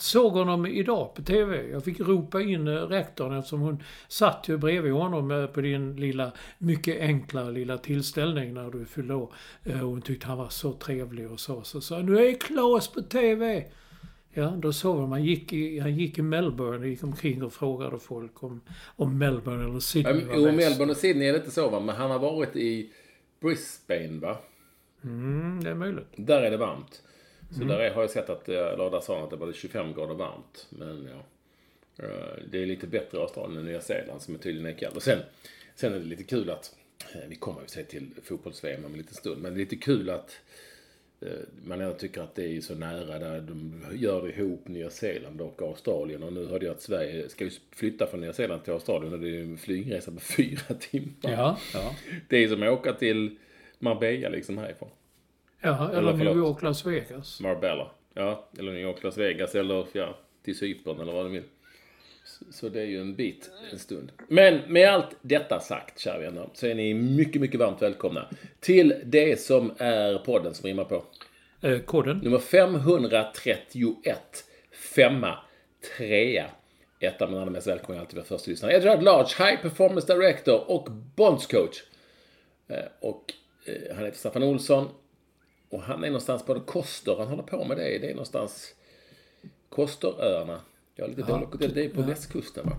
Såg 0.02 0.32
honom 0.32 0.66
idag 0.66 1.14
på 1.14 1.22
TV. 1.22 1.70
Jag 1.70 1.84
fick 1.84 2.00
ropa 2.00 2.42
in 2.42 2.68
eh, 2.68 2.72
rektorn 2.74 3.32
eftersom 3.38 3.60
hon 3.60 3.82
satt 4.08 4.48
ju 4.48 4.56
bredvid 4.56 4.92
honom 4.92 5.30
eh, 5.30 5.46
på 5.46 5.60
din 5.60 5.96
lilla, 5.96 6.32
mycket 6.58 7.00
enkla 7.00 7.42
lilla 7.50 7.78
tillställning 7.78 8.54
när 8.54 8.70
du 8.70 8.84
fyllde 8.84 9.14
år. 9.14 9.34
Eh, 9.64 9.80
Och 9.82 9.88
hon 9.88 10.02
tyckte 10.02 10.26
han 10.26 10.38
var 10.38 10.48
så 10.48 10.72
trevlig 10.72 11.30
och 11.30 11.40
så. 11.40 11.62
Så 11.62 11.80
sa 11.80 11.98
nu 11.98 12.26
är 12.26 12.34
Claes 12.40 12.88
på 12.88 13.02
TV! 13.02 13.64
Ja, 14.34 14.46
då 14.46 14.72
såg 14.72 14.98
man. 15.00 15.10
Han 15.12 15.24
gick 15.24 15.52
i, 15.52 15.78
han 15.78 15.96
gick 15.96 16.18
i 16.18 16.22
Melbourne, 16.22 16.88
gick 16.88 17.04
omkring 17.04 17.42
och 17.42 17.52
frågade 17.52 17.98
folk 17.98 18.42
om, 18.42 18.60
om 18.96 19.18
Melbourne 19.18 19.64
eller 19.64 19.80
Sydney 19.80 20.24
var 20.24 20.34
Jo, 20.36 20.44
bäst. 20.44 20.56
Melbourne 20.56 20.92
och 20.92 20.96
Sydney 20.98 21.28
är 21.28 21.32
det 21.32 21.38
inte 21.38 21.50
så 21.50 21.68
va? 21.70 21.80
Men 21.80 21.96
han 21.96 22.10
har 22.10 22.18
varit 22.18 22.56
i 22.56 22.90
Brisbane 23.40 24.18
va? 24.20 24.36
Mm, 25.04 25.64
det 25.64 25.70
är 25.70 25.74
möjligt. 25.74 26.08
Där 26.16 26.42
är 26.42 26.50
det 26.50 26.56
varmt. 26.56 27.02
Så 27.58 27.64
där 27.64 27.78
är, 27.78 27.90
har 27.90 28.00
jag 28.02 28.10
sett 28.10 28.30
att, 28.30 28.48
eh, 28.48 28.56
eller 28.56 28.90
där 28.90 29.00
sa 29.00 29.14
han 29.14 29.24
att 29.24 29.30
det 29.30 29.36
var 29.36 29.52
25 29.52 29.94
grader 29.94 30.14
varmt. 30.14 30.66
Men 30.70 31.08
ja. 31.12 31.24
Eh, 32.04 32.42
Det 32.50 32.62
är 32.62 32.66
lite 32.66 32.86
bättre 32.86 33.18
i 33.18 33.20
Australien 33.20 33.58
än 33.58 33.64
Nya 33.66 33.80
Zeeland 33.80 34.22
som 34.22 34.34
är 34.34 34.38
tydligen 34.38 34.66
är 34.74 34.78
kallt. 34.78 34.96
Och 34.96 35.02
sen, 35.02 35.18
sen 35.74 35.92
är 35.94 35.98
det 35.98 36.04
lite 36.04 36.24
kul 36.24 36.50
att, 36.50 36.76
eh, 37.14 37.20
vi 37.28 37.34
kommer 37.34 37.60
ju 37.62 37.68
se 37.68 37.84
till 37.84 38.10
fotbolls-VM 38.24 38.84
om 38.84 38.92
en 38.92 38.98
liten 38.98 39.14
stund, 39.14 39.42
men 39.42 39.52
det 39.54 39.56
är 39.56 39.64
lite 39.64 39.76
kul 39.76 40.10
att 40.10 40.40
eh, 41.20 41.28
man 41.64 41.80
ändå 41.80 41.94
tycker 41.94 42.20
att 42.20 42.34
det 42.34 42.56
är 42.56 42.60
så 42.60 42.74
nära 42.74 43.18
där 43.18 43.40
de 43.40 43.84
gör 43.94 44.22
det 44.22 44.32
ihop 44.32 44.68
Nya 44.68 44.90
Zeeland 44.90 45.40
och 45.40 45.62
Australien. 45.62 46.22
Och 46.22 46.32
nu 46.32 46.46
hörde 46.46 46.66
jag 46.66 46.74
att 46.74 46.82
Sverige 46.82 47.28
ska 47.28 47.44
ju 47.44 47.50
flytta 47.76 48.06
från 48.06 48.20
Nya 48.20 48.32
Zeeland 48.32 48.64
till 48.64 48.72
Australien 48.72 49.12
och 49.12 49.18
det 49.18 49.26
är 49.26 49.30
ju 49.30 49.42
en 49.42 49.58
flygresa 49.58 50.10
på 50.12 50.20
fyra 50.36 50.74
timmar. 50.80 51.14
Ja, 51.22 51.58
ja. 51.74 51.94
Det 52.28 52.44
är 52.44 52.48
som 52.48 52.62
att 52.62 52.68
åka 52.68 52.92
till 52.92 53.36
Marbella 53.78 54.28
liksom 54.28 54.58
härifrån. 54.58 54.90
Ja, 55.62 55.88
eller, 55.90 55.98
Eller 55.98 56.12
New. 56.24 56.36
York, 56.36 56.62
Las 56.62 56.86
Vegas. 56.86 57.40
Marbella. 57.40 57.90
Ja, 58.14 58.48
eller 58.58 58.72
New 58.72 58.82
York, 58.82 59.02
Las 59.02 59.18
Vegas 59.18 59.54
eller 59.54 59.86
ja, 59.92 60.18
till 60.44 60.58
Cypern 60.58 61.00
eller 61.00 61.12
vad 61.12 61.24
du 61.26 61.30
vill. 61.30 61.42
Så, 62.24 62.44
så 62.52 62.68
det 62.68 62.80
är 62.80 62.84
ju 62.86 63.00
en 63.00 63.14
bit, 63.16 63.50
en 63.72 63.78
stund. 63.78 64.12
Men 64.28 64.60
med 64.68 64.88
allt 64.88 65.16
detta 65.22 65.60
sagt, 65.60 65.98
kära 65.98 66.18
vänner, 66.18 66.48
så 66.54 66.66
är 66.66 66.74
ni 66.74 66.94
mycket, 66.94 67.40
mycket 67.40 67.60
varmt 67.60 67.82
välkomna 67.82 68.28
till 68.60 68.94
det 69.04 69.40
som 69.40 69.72
är 69.78 70.18
podden 70.18 70.54
som 70.54 70.66
rimmar 70.66 70.84
på. 70.84 71.04
Eh, 71.60 71.78
koden? 71.78 72.18
Nummer 72.18 72.38
531, 72.38 74.44
femma, 74.94 75.38
trea. 75.96 76.46
Ett 77.00 77.22
av 77.22 77.32
mina 77.32 77.44
mest 77.46 77.66
välkomna 77.66 78.00
alltid 78.00 78.16
var 78.16 78.24
första 78.24 78.50
lyssnare. 78.50 78.72
Edward 78.76 79.02
Large, 79.02 79.44
High 79.50 79.62
Performance 79.62 80.14
Director 80.14 80.70
och 80.70 80.88
Bondscoach. 81.16 81.82
Eh, 82.68 82.76
Och 83.00 83.32
eh, 83.66 83.94
han 83.96 84.04
heter 84.04 84.18
Staffan 84.18 84.42
Olsson. 84.42 84.88
Och 85.72 85.82
han 85.82 86.04
är 86.04 86.06
någonstans 86.06 86.42
på 86.42 86.60
Koster. 86.60 87.16
Han 87.18 87.28
håller 87.28 87.42
på 87.42 87.64
med 87.64 87.76
det. 87.76 87.98
Det 87.98 88.06
är 88.06 88.14
någonstans 88.14 88.74
Kosteröarna. 89.68 90.60
Jag 90.94 91.04
är 91.04 91.08
lite 91.08 91.32
dålig 91.32 91.50
på 91.50 91.56
det. 91.56 91.84
Är 91.84 91.88
på 91.88 92.02
västkusten 92.02 92.66
va? 92.66 92.76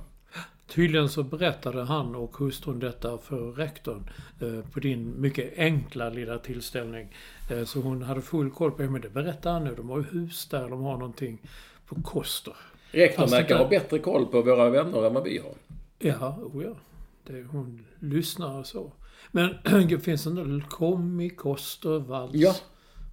Tydligen 0.67 1.09
så 1.09 1.23
berättade 1.23 1.83
han 1.83 2.15
och 2.15 2.37
hustrun 2.37 2.79
detta 2.79 3.17
för 3.17 3.51
rektorn 3.51 4.09
eh, 4.41 4.71
på 4.71 4.79
din 4.79 5.21
mycket 5.21 5.53
enkla 5.57 6.09
lilla 6.09 6.37
tillställning. 6.37 7.15
Eh, 7.51 7.63
så 7.63 7.79
hon 7.79 8.01
hade 8.01 8.21
full 8.21 8.51
koll 8.51 8.71
på 8.71 8.81
det. 8.81 8.89
Men 8.89 9.01
det 9.01 9.09
berättar 9.09 9.51
han 9.51 9.63
nu. 9.63 9.75
De 9.75 9.89
har 9.89 9.97
ju 9.97 10.03
hus 10.03 10.47
där. 10.47 10.69
De 10.69 10.81
har 10.81 10.97
någonting 10.97 11.41
på 11.85 11.95
Koster. 12.01 12.55
Rektorn 12.91 13.29
verkar 13.29 13.57
ha 13.57 13.67
bättre 13.67 13.99
koll 13.99 14.25
på 14.25 14.41
våra 14.41 14.69
vänner 14.69 15.05
än 15.05 15.13
vad 15.13 15.23
vi 15.23 15.37
har. 15.37 15.53
Ja, 15.99 16.39
oh 16.41 16.63
ja. 16.63 16.75
Det, 17.23 17.43
hon 17.43 17.85
lyssnar 17.99 18.59
och 18.59 18.67
så. 18.67 18.91
Men 19.31 19.55
det 19.89 19.99
finns 19.99 20.25
en 20.25 20.35
del 20.35 20.63
kom 20.69 21.19
i 21.19 21.29
Koster 21.29 21.99
vals. 21.99 22.31
Ja. 22.33 22.55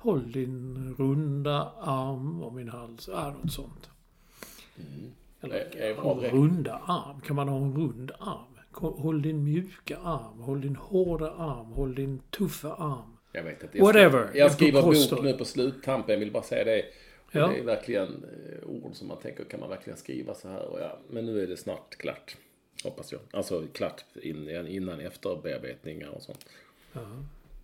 Håll 0.02 0.32
din 0.32 0.94
runda 0.98 1.72
arm 1.80 2.42
om 2.42 2.54
min 2.54 2.68
hals. 2.68 3.08
Ja, 3.12 3.34
något 3.42 3.52
sånt. 3.52 3.90
Eller, 5.40 5.76
är 5.76 5.94
bra 5.94 6.14
direkt. 6.14 6.34
runda 6.34 6.74
arm. 6.86 7.20
Kan 7.20 7.36
man 7.36 7.48
ha 7.48 7.56
en 7.56 7.74
rund 7.76 8.10
arm? 8.18 8.58
Håll 8.72 9.22
din 9.22 9.44
mjuka 9.44 9.98
arm. 9.98 10.38
Håll 10.40 10.60
din 10.60 10.76
hårda 10.76 11.30
arm. 11.30 11.66
Håll 11.66 11.94
din 11.94 12.20
tuffa 12.30 12.74
arm. 12.74 13.16
Jag 13.32 13.42
vet 13.42 13.62
inte. 13.62 13.78
Jag 13.78 13.84
Whatever. 13.84 14.26
Skriver, 14.26 14.38
jag 14.38 14.52
skriver 14.52 14.82
bok 14.82 15.22
nu 15.22 15.32
på 15.32 15.44
sluttampen. 15.44 16.12
Jag 16.12 16.20
vill 16.20 16.32
bara 16.32 16.42
säga 16.42 16.64
det. 16.64 16.84
Ja. 17.32 17.46
Det 17.46 17.58
är 17.58 17.64
verkligen 17.64 18.24
eh, 18.24 18.68
ord 18.68 18.94
som 18.94 19.08
man 19.08 19.18
tänker, 19.18 19.44
kan 19.44 19.60
man 19.60 19.68
verkligen 19.68 19.96
skriva 19.96 20.34
så 20.34 20.48
här? 20.48 20.68
Och 20.68 20.80
ja, 20.80 20.98
men 21.10 21.26
nu 21.26 21.42
är 21.42 21.46
det 21.46 21.56
snart 21.56 21.96
klart. 21.96 22.36
Hoppas 22.84 23.12
jag. 23.12 23.20
Alltså 23.30 23.66
klart 23.72 24.04
in, 24.22 24.66
innan 24.66 25.00
efterbearbetningar 25.00 26.08
och 26.08 26.22
sånt. 26.22 26.46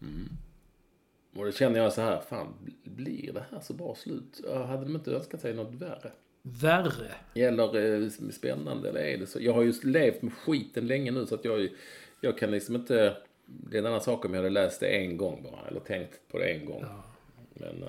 Mm. 0.01 0.29
Och 1.39 1.45
då 1.45 1.53
känner 1.53 1.81
jag 1.81 1.93
så 1.93 2.01
här, 2.01 2.21
fan, 2.21 2.55
blir 2.85 3.33
det 3.33 3.45
här 3.51 3.61
så 3.61 3.73
bra 3.75 3.95
slut? 3.95 4.41
Jag 4.45 4.65
hade 4.67 4.85
de 4.85 4.95
inte 4.97 5.11
önskat 5.11 5.41
sig 5.41 5.55
något 5.55 5.75
värre? 5.75 6.13
Värre. 6.43 7.13
Eller 7.35 8.03
eh, 8.03 8.09
spännande, 8.31 8.89
eller 8.89 9.01
är 9.01 9.19
det 9.19 9.27
så? 9.27 9.39
Jag 9.43 9.53
har 9.53 9.63
just 9.63 9.85
levt 9.85 10.23
med 10.23 10.33
skiten 10.33 10.87
länge 10.87 11.11
nu 11.11 11.27
så 11.27 11.35
att 11.35 11.45
jag, 11.45 11.69
jag 12.21 12.39
kan 12.39 12.51
liksom 12.51 12.75
inte... 12.75 13.17
Det 13.47 13.77
är 13.77 13.81
en 13.81 13.87
annan 13.87 14.01
sak 14.01 14.25
om 14.25 14.35
jag 14.35 14.39
hade 14.41 14.51
läst 14.51 14.81
det 14.81 14.87
en 14.87 15.17
gång 15.17 15.43
bara, 15.43 15.69
eller 15.69 15.81
tänkt 15.81 16.21
på 16.31 16.39
det 16.39 16.45
en 16.53 16.65
gång. 16.67 16.85
Men 17.55 17.83
eh, 17.83 17.89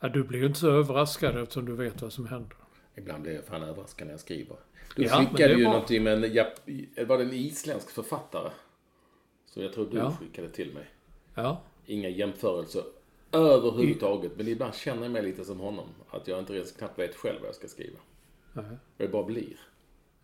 Ja, 0.00 0.08
du 0.08 0.22
blir 0.24 0.38
ju 0.40 0.46
inte 0.46 0.58
så 0.58 0.70
överraskad 0.70 1.42
eftersom 1.42 1.64
du 1.66 1.72
vet 1.76 2.02
vad 2.02 2.12
som 2.12 2.26
händer. 2.26 2.56
ibland 2.94 3.22
blir 3.22 3.34
jag 3.34 3.44
fan 3.44 3.62
överraskad 3.62 4.06
när 4.06 4.14
jag 4.14 4.20
skriver. 4.20 4.56
Du 4.96 5.02
Ja, 5.02 5.08
skickade 5.20 5.54
ju 5.54 5.62
bra. 5.64 5.72
någonting 5.72 6.02
med 6.02 6.12
en, 6.12 6.24
Jap- 6.24 7.04
var 7.06 7.18
det 7.18 7.24
en 7.24 7.32
isländsk 7.32 7.90
författare? 7.90 8.50
Så 9.46 9.62
jag 9.62 9.72
tror 9.72 9.88
du 9.90 9.96
Ja. 9.96 10.16
skickade 10.20 10.48
till 10.48 10.74
mig. 10.74 10.84
Ja. 11.34 11.60
Inga 11.86 12.08
jämförelser 12.08 12.82
överhuvudtaget. 13.32 14.32
Men 14.36 14.48
ibland 14.48 14.74
känner 14.74 15.02
jag 15.02 15.10
mig 15.12 15.22
lite 15.22 15.44
som 15.44 15.60
honom. 15.60 15.88
Att 16.10 16.28
jag 16.28 16.38
inte 16.38 16.54
ens 16.54 16.72
knappt 16.72 16.98
vet 16.98 17.14
själv 17.14 17.40
vad 17.40 17.48
jag 17.48 17.54
ska 17.54 17.68
skriva. 17.68 17.98
Nej. 18.52 18.76
Det 18.96 19.08
bara 19.08 19.24
blir. 19.24 19.56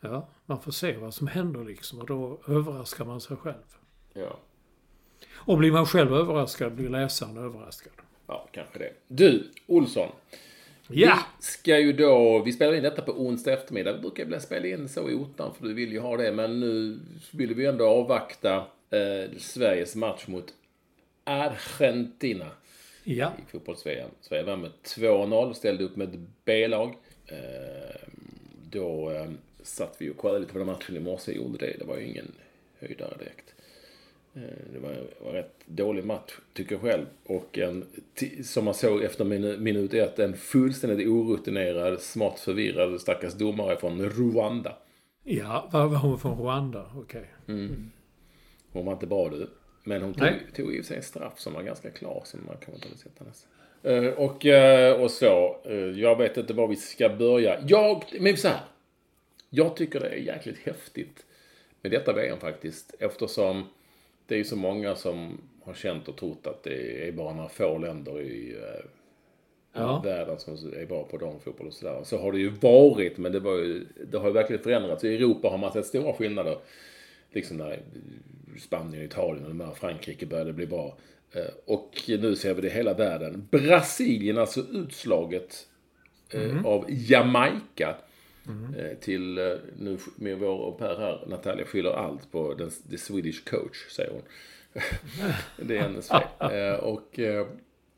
Ja, 0.01 0.29
man 0.47 0.61
får 0.61 0.73
se 0.73 0.97
vad 0.97 1.15
som 1.15 1.27
händer 1.27 1.65
liksom 1.65 1.99
och 1.99 2.07
då 2.07 2.41
överraskar 2.49 3.05
man 3.05 3.21
sig 3.21 3.37
själv. 3.37 3.77
Ja. 4.13 4.39
Och 5.35 5.59
blir 5.59 5.73
man 5.73 5.87
själv 5.87 6.15
överraskad 6.15 6.75
blir 6.75 6.89
läsaren 6.89 7.37
överraskad. 7.37 7.93
Ja, 8.27 8.49
kanske 8.53 8.79
det. 8.79 8.93
Du, 9.09 9.51
Olsson. 9.67 10.09
Ja! 10.89 11.19
Vi 11.39 11.45
ska 11.45 11.79
ju 11.79 11.93
då, 11.93 12.43
vi 12.45 12.53
spelar 12.53 12.75
in 12.75 12.83
detta 12.83 13.03
på 13.03 13.13
onsdag 13.13 13.53
eftermiddag. 13.53 13.93
Vi 13.93 14.01
brukar 14.01 14.25
väl 14.25 14.41
spela 14.41 14.67
in 14.67 14.89
så 14.89 15.11
i 15.11 15.15
ottan 15.15 15.55
för 15.55 15.67
du 15.67 15.75
vill 15.75 15.93
ju 15.93 16.01
ha 16.01 16.17
det. 16.17 16.33
Men 16.33 16.61
nu 16.61 16.99
vill 17.33 17.55
vi 17.55 17.67
ändå 17.67 17.87
avvakta 17.87 18.57
eh, 18.91 19.39
Sveriges 19.39 19.97
match 19.97 20.27
mot 20.27 20.55
Argentina 21.29 22.47
Ja. 23.05 23.33
i 23.39 23.51
fotbolls-VM. 23.53 24.11
Sverige 24.21 24.43
vann 24.43 24.61
med 24.61 24.71
2-0, 24.83 25.53
ställde 25.55 25.85
upp 25.85 25.97
med 25.97 26.09
ett 26.15 26.21
B-lag. 26.45 26.95
Eh, 27.27 28.09
då 28.71 29.11
eh, 29.11 29.27
satt 29.63 29.97
vi 29.99 30.11
och 30.11 30.17
kollade 30.17 30.41
lite 30.41 30.53
på 30.53 30.59
den 30.59 30.67
matchen 30.67 30.97
i 30.97 31.01
morse, 31.01 31.33
gjorde 31.33 31.59
det. 31.59 31.77
Det 31.79 31.85
var 31.85 31.97
ju 31.97 32.07
ingen 32.07 32.33
höjdare 32.81 33.15
direkt. 33.19 33.55
Eh, 34.35 34.41
Det 34.73 34.79
var, 34.79 34.91
en 35.27 35.33
rätt 35.33 35.55
dålig 35.67 36.05
match, 36.05 36.33
tycker 36.53 36.73
jag 36.75 36.83
själv. 36.83 37.07
Och 37.25 37.59
en, 37.59 37.85
som 38.45 38.65
man 38.65 38.75
såg 38.75 39.03
efter 39.03 39.25
minu- 39.25 39.59
minut 39.59 39.95
ett, 39.95 40.19
en 40.19 40.37
fullständigt 40.37 41.09
orutinerad, 41.09 42.01
smått 42.01 42.41
förvirrad 42.41 43.01
stackars 43.01 43.35
domare 43.35 43.77
från 43.77 44.11
Rwanda. 44.11 44.77
Ja, 45.25 45.69
var, 45.73 45.87
var 45.87 45.97
hon 45.99 46.19
från 46.19 46.39
Rwanda? 46.39 46.91
Okej. 46.97 47.25
Hon 48.73 48.85
var 48.87 48.93
inte 48.93 49.07
bra 49.07 49.29
du. 49.29 49.49
Men 49.89 50.03
hon 50.03 50.15
tog, 50.15 50.29
tog 50.57 50.75
i 50.75 50.83
sig 50.83 50.97
en 50.97 51.03
straff 51.03 51.39
som 51.41 51.53
var 51.55 51.63
ganska 51.63 51.91
klar, 51.91 52.23
som 52.25 52.41
man 52.47 52.57
kan 52.57 52.75
inte 52.75 52.99
sätta 52.99 53.25
nästan. 53.25 53.51
Eh, 53.83 54.13
och, 54.13 54.47
eh, 54.47 55.01
och 55.01 55.11
så, 55.11 55.57
eh, 55.65 55.77
jag 55.77 56.19
vet 56.19 56.37
inte 56.37 56.53
var 56.53 56.69
vi 56.69 56.77
ska 56.77 57.09
börja. 57.09 57.61
Jag, 57.67 58.05
men 58.21 58.37
så 58.37 58.49
här. 58.49 58.61
Jag 59.51 59.77
tycker 59.77 60.01
det 60.01 60.09
är 60.09 60.17
jäkligt 60.17 60.59
häftigt 60.59 61.27
med 61.83 61.93
detta 61.93 62.13
VM 62.13 62.39
faktiskt. 62.39 62.95
Eftersom 62.99 63.65
det 64.27 64.35
är 64.35 64.39
ju 64.39 64.45
så 64.45 64.57
många 64.57 64.95
som 64.95 65.41
har 65.63 65.75
känt 65.75 66.09
och 66.09 66.17
trott 66.17 66.47
att 66.47 66.63
det 66.63 67.09
är 67.09 67.13
bara 67.13 67.33
några 67.35 67.49
få 67.49 67.79
länder 67.79 68.21
i 68.21 68.57
Ja. 69.73 70.01
världen 70.05 70.39
som 70.39 70.55
är 70.55 70.87
bra 70.87 71.05
på 71.05 71.17
damfotboll 71.17 71.67
och 71.67 71.73
sådär. 71.73 72.01
Så 72.05 72.19
har 72.19 72.33
det 72.33 72.39
ju 72.39 72.49
varit, 72.49 73.19
men 73.19 73.33
det, 73.33 73.41
var 73.41 73.55
ju, 73.55 73.87
det 74.11 74.19
har 74.19 74.27
ju 74.27 74.33
verkligen 74.33 74.63
förändrats. 74.63 75.05
I 75.05 75.15
Europa 75.15 75.49
har 75.49 75.59
man 75.59 75.73
sett 75.73 75.87
stora 75.87 76.13
skillnader. 76.13 76.59
Liksom 77.33 77.57
när 77.57 77.81
Spanien, 78.61 79.05
Italien 79.05 79.45
och 79.45 79.51
de 79.51 79.61
här 79.61 79.73
Frankrike 79.75 80.27
började 80.27 80.53
bli 80.53 80.67
bra. 80.67 80.99
Eh, 81.33 81.43
Och 81.67 82.03
nu 82.07 82.37
ser 82.37 82.55
vi 82.55 82.61
det 82.63 82.69
i 82.69 82.71
hela 82.71 82.95
världen. 82.95 83.49
Brasilien, 83.51 84.39
alltså 84.39 84.61
utslaget 84.73 85.67
eh, 86.33 86.67
av 86.67 86.85
Jamaica. 86.89 87.97
eh, 88.79 88.99
Till, 88.99 89.35
nu 89.79 89.99
med 90.17 90.39
vår 90.39 90.67
au 90.67 90.73
pair 90.79 90.97
här, 90.99 91.25
Natalia, 91.27 91.65
skyller 91.67 91.91
allt 91.93 92.33
på 92.33 92.55
den, 92.55 92.71
the 92.91 92.99
Swedish 92.99 93.45
coach, 93.45 93.89
säger 93.91 94.11
hon. 94.11 94.23
det 95.69 95.77
är 95.77 95.81
hennes 95.83 96.09
fel. 96.09 96.81
Och, 96.81 97.19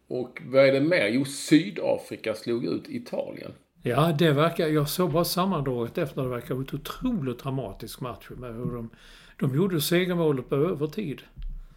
och 0.09 0.43
vad 0.45 0.69
är 0.69 0.73
det 0.73 0.81
mer? 0.81 1.07
Jo, 1.09 1.25
Sydafrika 1.25 2.35
slog 2.35 2.65
ut 2.65 2.89
Italien. 2.89 3.53
Ja, 3.83 4.13
det 4.19 4.33
verkar... 4.33 4.69
Jag 4.69 4.89
såg 4.89 5.13
bara 5.13 5.25
sammandraget 5.25 5.99
efter. 5.99 6.23
Det 6.23 6.29
verkar 6.29 6.55
vara 6.55 6.65
ett 6.65 6.75
otroligt 6.75 7.39
dramatisk 7.39 8.01
match 8.01 8.31
med 8.31 8.55
hur 8.55 8.73
de... 8.75 8.91
De 9.39 9.55
gjorde 9.57 9.81
segermålet 9.81 10.49
på 10.49 10.55
övertid. 10.55 11.23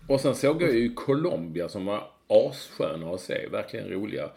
Och 0.07 0.21
sen 0.21 0.35
såg 0.35 0.61
jag 0.61 0.75
ju 0.75 0.93
Colombia 0.93 1.69
som 1.69 1.85
var 1.85 2.03
assköna 2.27 3.09
att 3.09 3.19
se, 3.19 3.47
verkligen 3.51 3.89
roliga. 3.89 4.29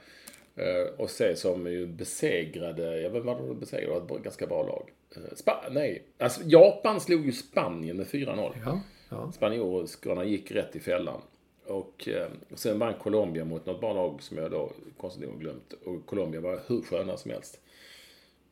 Eh, 0.56 0.94
och 0.98 1.10
se 1.10 1.36
som 1.36 1.66
ju 1.66 1.86
besegrade, 1.86 3.00
jag 3.00 3.10
vet 3.10 3.16
inte 3.16 3.26
vad 3.26 3.38
de 3.38 3.60
besegrade, 3.60 4.00
det 4.00 4.06
var 4.06 4.16
ett 4.16 4.24
ganska 4.24 4.46
bra 4.46 4.62
lag. 4.62 4.90
Eh, 5.16 5.34
Spa, 5.36 5.64
nej, 5.70 6.02
alltså 6.18 6.40
Japan 6.44 7.00
slog 7.00 7.26
ju 7.26 7.32
Spanien 7.32 7.96
med 7.96 8.06
4-0. 8.06 8.52
Ja, 8.64 8.80
ja. 9.08 9.32
Spanjorerna 9.32 10.24
gick 10.24 10.50
rätt 10.50 10.76
i 10.76 10.80
fällan. 10.80 11.20
Och, 11.68 12.08
eh, 12.08 12.28
och 12.52 12.58
sen 12.58 12.78
vann 12.78 12.94
Colombia 12.94 13.44
mot 13.44 13.66
något 13.66 13.80
bra 13.80 13.92
lag 13.92 14.22
som 14.22 14.38
jag 14.38 14.50
då 14.50 14.72
konstigt 14.96 15.28
nog 15.28 15.40
glömt. 15.40 15.72
Och 15.72 16.06
Colombia 16.06 16.40
var 16.40 16.60
hur 16.66 16.82
sköna 16.82 17.16
som 17.16 17.30
helst. 17.30 17.60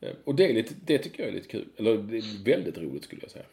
Eh, 0.01 0.13
och 0.25 0.35
det, 0.35 0.51
är 0.51 0.55
lite, 0.55 0.75
det 0.85 0.99
tycker 0.99 1.23
jag 1.23 1.29
är 1.31 1.35
lite 1.35 1.49
kul. 1.49 1.69
Eller 1.77 1.99
det 1.99 2.17
är 2.17 2.45
väldigt 2.45 2.79
roligt 2.79 3.05
skulle 3.05 3.23
jag 3.23 3.31
säga. 3.31 3.45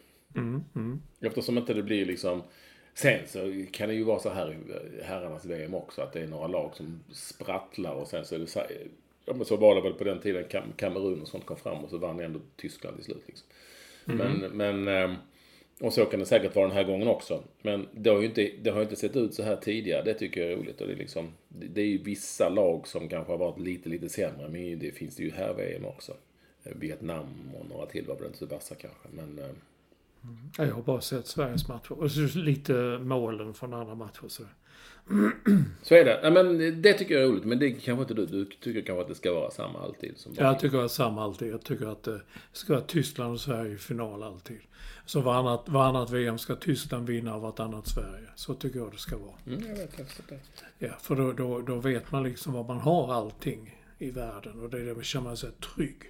Eftersom 1.20 1.58
inte 1.58 1.74
det 1.74 1.82
blir 1.82 2.06
liksom... 2.06 2.42
Sen 2.94 3.20
så 3.26 3.64
kan 3.72 3.88
det 3.88 3.94
ju 3.94 4.04
vara 4.04 4.18
så 4.18 4.30
här 4.30 4.52
i 4.52 5.02
herrarnas 5.04 5.44
VM 5.44 5.74
också, 5.74 6.02
att 6.02 6.12
det 6.12 6.20
är 6.20 6.26
några 6.26 6.46
lag 6.46 6.74
som 6.74 7.00
sprattlar 7.12 7.92
och 7.92 8.08
sen 8.08 8.24
så 8.24 8.34
är 8.34 8.38
det 8.38 8.46
så 8.46 8.58
här, 8.58 8.68
Ja 9.24 9.34
men 9.34 9.44
så 9.44 9.56
var 9.56 9.74
det 9.74 9.80
väl 9.80 9.92
på 9.92 10.04
den 10.04 10.20
tiden 10.20 10.44
Kam- 10.44 10.72
Kamerun 10.76 11.22
och 11.22 11.28
sånt 11.28 11.46
kom 11.46 11.56
fram 11.56 11.84
och 11.84 11.90
så 11.90 11.98
vann 11.98 12.20
ändå 12.20 12.40
Tyskland 12.56 13.00
i 13.00 13.02
slut 13.02 13.22
liksom. 13.26 13.46
Men, 14.04 14.38
men... 14.84 15.16
Och 15.82 15.92
så 15.92 16.04
kan 16.04 16.20
det 16.20 16.26
säkert 16.26 16.56
vara 16.56 16.66
den 16.66 16.76
här 16.76 16.84
gången 16.84 17.08
också. 17.08 17.42
Men 17.62 17.88
det 17.92 18.10
har 18.10 18.20
ju 18.20 18.26
inte, 18.26 18.50
det 18.62 18.70
har 18.70 18.82
inte 18.82 18.96
sett 18.96 19.16
ut 19.16 19.34
så 19.34 19.42
här 19.42 19.56
tidigare. 19.56 20.02
Det 20.02 20.14
tycker 20.14 20.40
jag 20.40 20.52
är 20.52 20.56
roligt. 20.56 20.80
Och 20.80 20.86
det, 20.86 20.92
är 20.92 20.96
liksom, 20.96 21.32
det 21.48 21.80
är 21.80 21.86
ju 21.86 21.98
vissa 21.98 22.48
lag 22.48 22.88
som 22.88 23.08
kanske 23.08 23.32
har 23.32 23.38
varit 23.38 23.58
lite, 23.58 23.88
lite 23.88 24.08
sämre. 24.08 24.48
Men 24.48 24.78
det 24.78 24.90
finns 24.90 25.16
det 25.16 25.22
ju 25.22 25.30
här 25.30 25.54
VM 25.54 25.84
också. 25.84 26.12
Eh, 26.64 26.72
Vietnam 26.74 27.26
och 27.60 27.66
några 27.68 27.86
till 27.86 28.06
var 28.06 28.16
väl 28.16 28.26
inte 28.26 28.38
så 28.38 28.46
vassa 28.46 28.74
kanske. 28.74 29.08
Men 29.10 29.38
eh, 29.38 29.44
mm. 29.44 30.50
Jag 30.58 30.74
har 30.74 30.82
bara 30.82 31.00
sett 31.00 31.26
Sveriges 31.26 31.68
matcher. 31.68 31.92
Och 31.92 32.10
så 32.10 32.38
lite 32.38 32.72
målen 33.02 33.54
från 33.54 33.74
andra 33.74 33.94
matcher. 33.94 34.28
Så. 34.28 34.42
så 35.82 35.94
är 35.94 36.04
det. 36.04 36.20
Nej, 36.22 36.30
men 36.30 36.82
det 36.82 36.92
tycker 36.92 37.14
jag 37.14 37.22
är 37.22 37.28
roligt. 37.28 37.44
Men 37.44 37.58
det 37.58 37.70
kanske 37.70 38.02
inte 38.02 38.14
du. 38.14 38.26
Du 38.26 38.44
tycker 38.44 38.82
kanske 38.82 39.02
att 39.02 39.08
det 39.08 39.14
ska 39.14 39.32
vara 39.34 39.50
samma 39.50 39.78
alltid. 39.78 40.12
Som 40.16 40.32
Jag 40.38 40.58
tycker 40.58 40.78
att 40.78 40.90
samma 40.90 41.24
alltid. 41.24 41.52
Jag 41.52 41.62
tycker 41.62 41.86
att 41.86 42.02
det 42.02 42.20
ska 42.52 42.72
vara 42.72 42.84
Tyskland 42.84 43.32
och 43.32 43.40
Sverige 43.40 43.74
i 43.74 43.78
final 43.78 44.22
alltid. 44.22 44.58
Så 45.06 45.20
varannat, 45.20 45.68
varannat 45.68 46.10
VM 46.10 46.38
ska 46.38 46.56
Tyskland 46.56 47.06
vinna 47.06 47.34
och 47.34 47.42
vartannat 47.42 47.86
Sverige. 47.86 48.26
Så 48.34 48.54
tycker 48.54 48.78
jag 48.78 48.90
det 48.92 48.98
ska 48.98 49.18
vara. 49.18 49.34
Mm, 49.46 49.68
jag 49.68 49.76
vet 49.76 50.00
också 50.00 50.22
det. 50.28 50.40
Ja, 50.78 50.92
för 51.00 51.16
då, 51.16 51.32
då, 51.32 51.60
då 51.60 51.76
vet 51.76 52.12
man 52.12 52.22
liksom 52.22 52.52
var 52.52 52.64
man 52.64 52.78
har 52.78 53.14
allting 53.14 53.78
i 53.98 54.10
världen 54.10 54.60
och 54.60 54.70
det 54.70 54.78
är 54.78 54.84
det 54.84 54.94
man 54.94 55.04
känner 55.04 55.34
sig 55.34 55.50
trygg. 55.74 56.02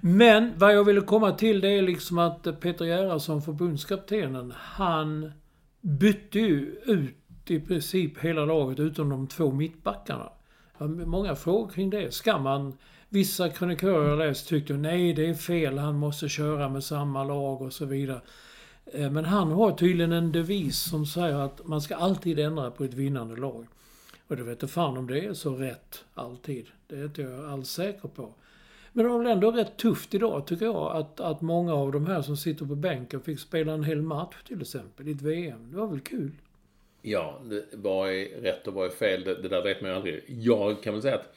Men 0.00 0.52
vad 0.56 0.74
jag 0.74 0.84
ville 0.84 1.00
komma 1.00 1.32
till 1.32 1.60
det 1.60 1.68
är 1.68 1.82
liksom 1.82 2.18
att 2.18 2.60
Peter 2.60 2.84
Gerhardsson, 2.84 3.42
förbundskaptenen, 3.42 4.52
han 4.56 5.32
bytte 5.80 6.38
ju 6.38 6.80
ut 6.84 7.17
i 7.50 7.60
princip 7.60 8.18
hela 8.18 8.44
laget 8.44 8.78
utom 8.78 9.08
de 9.08 9.26
två 9.26 9.52
mittbackarna. 9.52 10.30
Många 11.06 11.36
frågor 11.36 11.68
kring 11.68 11.90
det. 11.90 12.14
Ska 12.14 12.38
man... 12.38 12.72
Vissa 13.10 13.48
krönikörer 13.48 14.08
jag 14.08 14.18
läst 14.18 14.48
tyckte 14.48 14.72
nej 14.72 15.12
det 15.12 15.26
är 15.26 15.34
fel, 15.34 15.78
han 15.78 15.94
måste 15.94 16.28
köra 16.28 16.68
med 16.68 16.84
samma 16.84 17.24
lag 17.24 17.62
och 17.62 17.72
så 17.72 17.84
vidare. 17.84 18.20
Eh, 18.84 19.10
men 19.10 19.24
han 19.24 19.52
har 19.52 19.72
tydligen 19.72 20.12
en 20.12 20.32
devis 20.32 20.78
som 20.78 21.06
säger 21.06 21.38
att 21.38 21.66
man 21.66 21.80
ska 21.80 21.96
alltid 21.96 22.38
ändra 22.38 22.70
på 22.70 22.84
ett 22.84 22.94
vinnande 22.94 23.36
lag. 23.36 23.66
Och 24.28 24.36
det 24.36 24.42
vet 24.42 24.62
inte 24.62 24.72
fan 24.72 24.96
om 24.96 25.06
det 25.06 25.24
är 25.24 25.34
så 25.34 25.54
rätt 25.54 26.04
alltid. 26.14 26.66
Det 26.86 26.96
är 26.96 27.04
inte 27.04 27.22
jag 27.22 27.50
alls 27.50 27.70
säker 27.70 28.08
på. 28.08 28.34
Men 28.92 29.04
det 29.04 29.10
var 29.10 29.18
väl 29.18 29.32
ändå 29.32 29.50
rätt 29.50 29.76
tufft 29.76 30.14
idag 30.14 30.46
tycker 30.46 30.64
jag 30.64 30.96
att, 30.96 31.20
att 31.20 31.40
många 31.40 31.74
av 31.74 31.92
de 31.92 32.06
här 32.06 32.22
som 32.22 32.36
sitter 32.36 32.66
på 32.66 32.74
bänken 32.74 33.20
fick 33.20 33.40
spela 33.40 33.72
en 33.72 33.84
hel 33.84 34.02
match 34.02 34.36
till 34.46 34.60
exempel 34.60 35.08
i 35.08 35.10
ett 35.10 35.22
VM. 35.22 35.70
Det 35.70 35.76
var 35.76 35.86
väl 35.86 36.00
kul? 36.00 36.32
Ja, 37.02 37.40
vad 37.72 38.12
är 38.12 38.24
rätt 38.24 38.66
och 38.66 38.74
vad 38.74 38.86
är 38.86 38.90
fel? 38.90 39.24
Det, 39.24 39.42
det 39.42 39.48
där 39.48 39.62
vet 39.62 39.80
man 39.80 39.90
ju 39.90 39.96
aldrig. 39.96 40.24
Jag 40.26 40.82
kan 40.82 40.92
väl 40.92 41.02
säga 41.02 41.14
att 41.14 41.34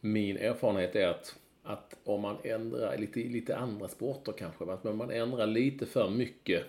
min 0.00 0.36
erfarenhet 0.36 0.96
är 0.96 1.08
att, 1.08 1.36
att 1.62 1.96
om 2.04 2.20
man 2.20 2.36
ändrar 2.44 2.98
lite, 2.98 3.20
lite 3.20 3.56
andra 3.56 3.88
sporter 3.88 4.32
kanske, 4.32 4.64
men 4.64 4.78
om 4.82 4.98
man 4.98 5.10
ändrar 5.10 5.46
lite 5.46 5.86
för 5.86 6.10
mycket 6.10 6.62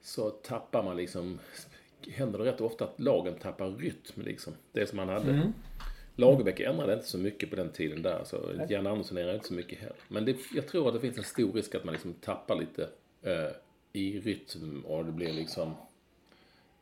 så 0.00 0.30
tappar 0.30 0.82
man 0.82 0.96
liksom, 0.96 1.38
händer 2.10 2.38
det 2.38 2.44
rätt 2.44 2.60
ofta 2.60 2.84
att 2.84 3.00
lagen 3.00 3.34
tappar 3.34 3.70
rytm 3.70 4.22
liksom. 4.22 4.52
Det 4.72 4.86
som 4.86 4.96
man 4.96 5.08
hade. 5.08 5.52
Lagerbäck 6.16 6.60
ändrade 6.60 6.94
inte 6.94 7.06
så 7.06 7.18
mycket 7.18 7.50
på 7.50 7.56
den 7.56 7.72
tiden 7.72 8.02
där, 8.02 8.24
så 8.24 8.50
Jan 8.68 8.86
Andersson 8.86 9.18
ändrade 9.18 9.36
inte 9.36 9.48
så 9.48 9.54
mycket 9.54 9.78
heller. 9.78 9.96
Men 10.08 10.24
det, 10.24 10.36
jag 10.54 10.68
tror 10.68 10.88
att 10.88 10.94
det 10.94 11.00
finns 11.00 11.18
en 11.18 11.24
stor 11.24 11.52
risk 11.52 11.74
att 11.74 11.84
man 11.84 11.92
liksom 11.92 12.14
tappar 12.14 12.56
lite 12.56 12.88
eh, 13.22 13.50
i 13.92 14.20
rytm 14.20 14.84
och 14.84 15.04
det 15.04 15.12
blir 15.12 15.32
liksom 15.32 15.74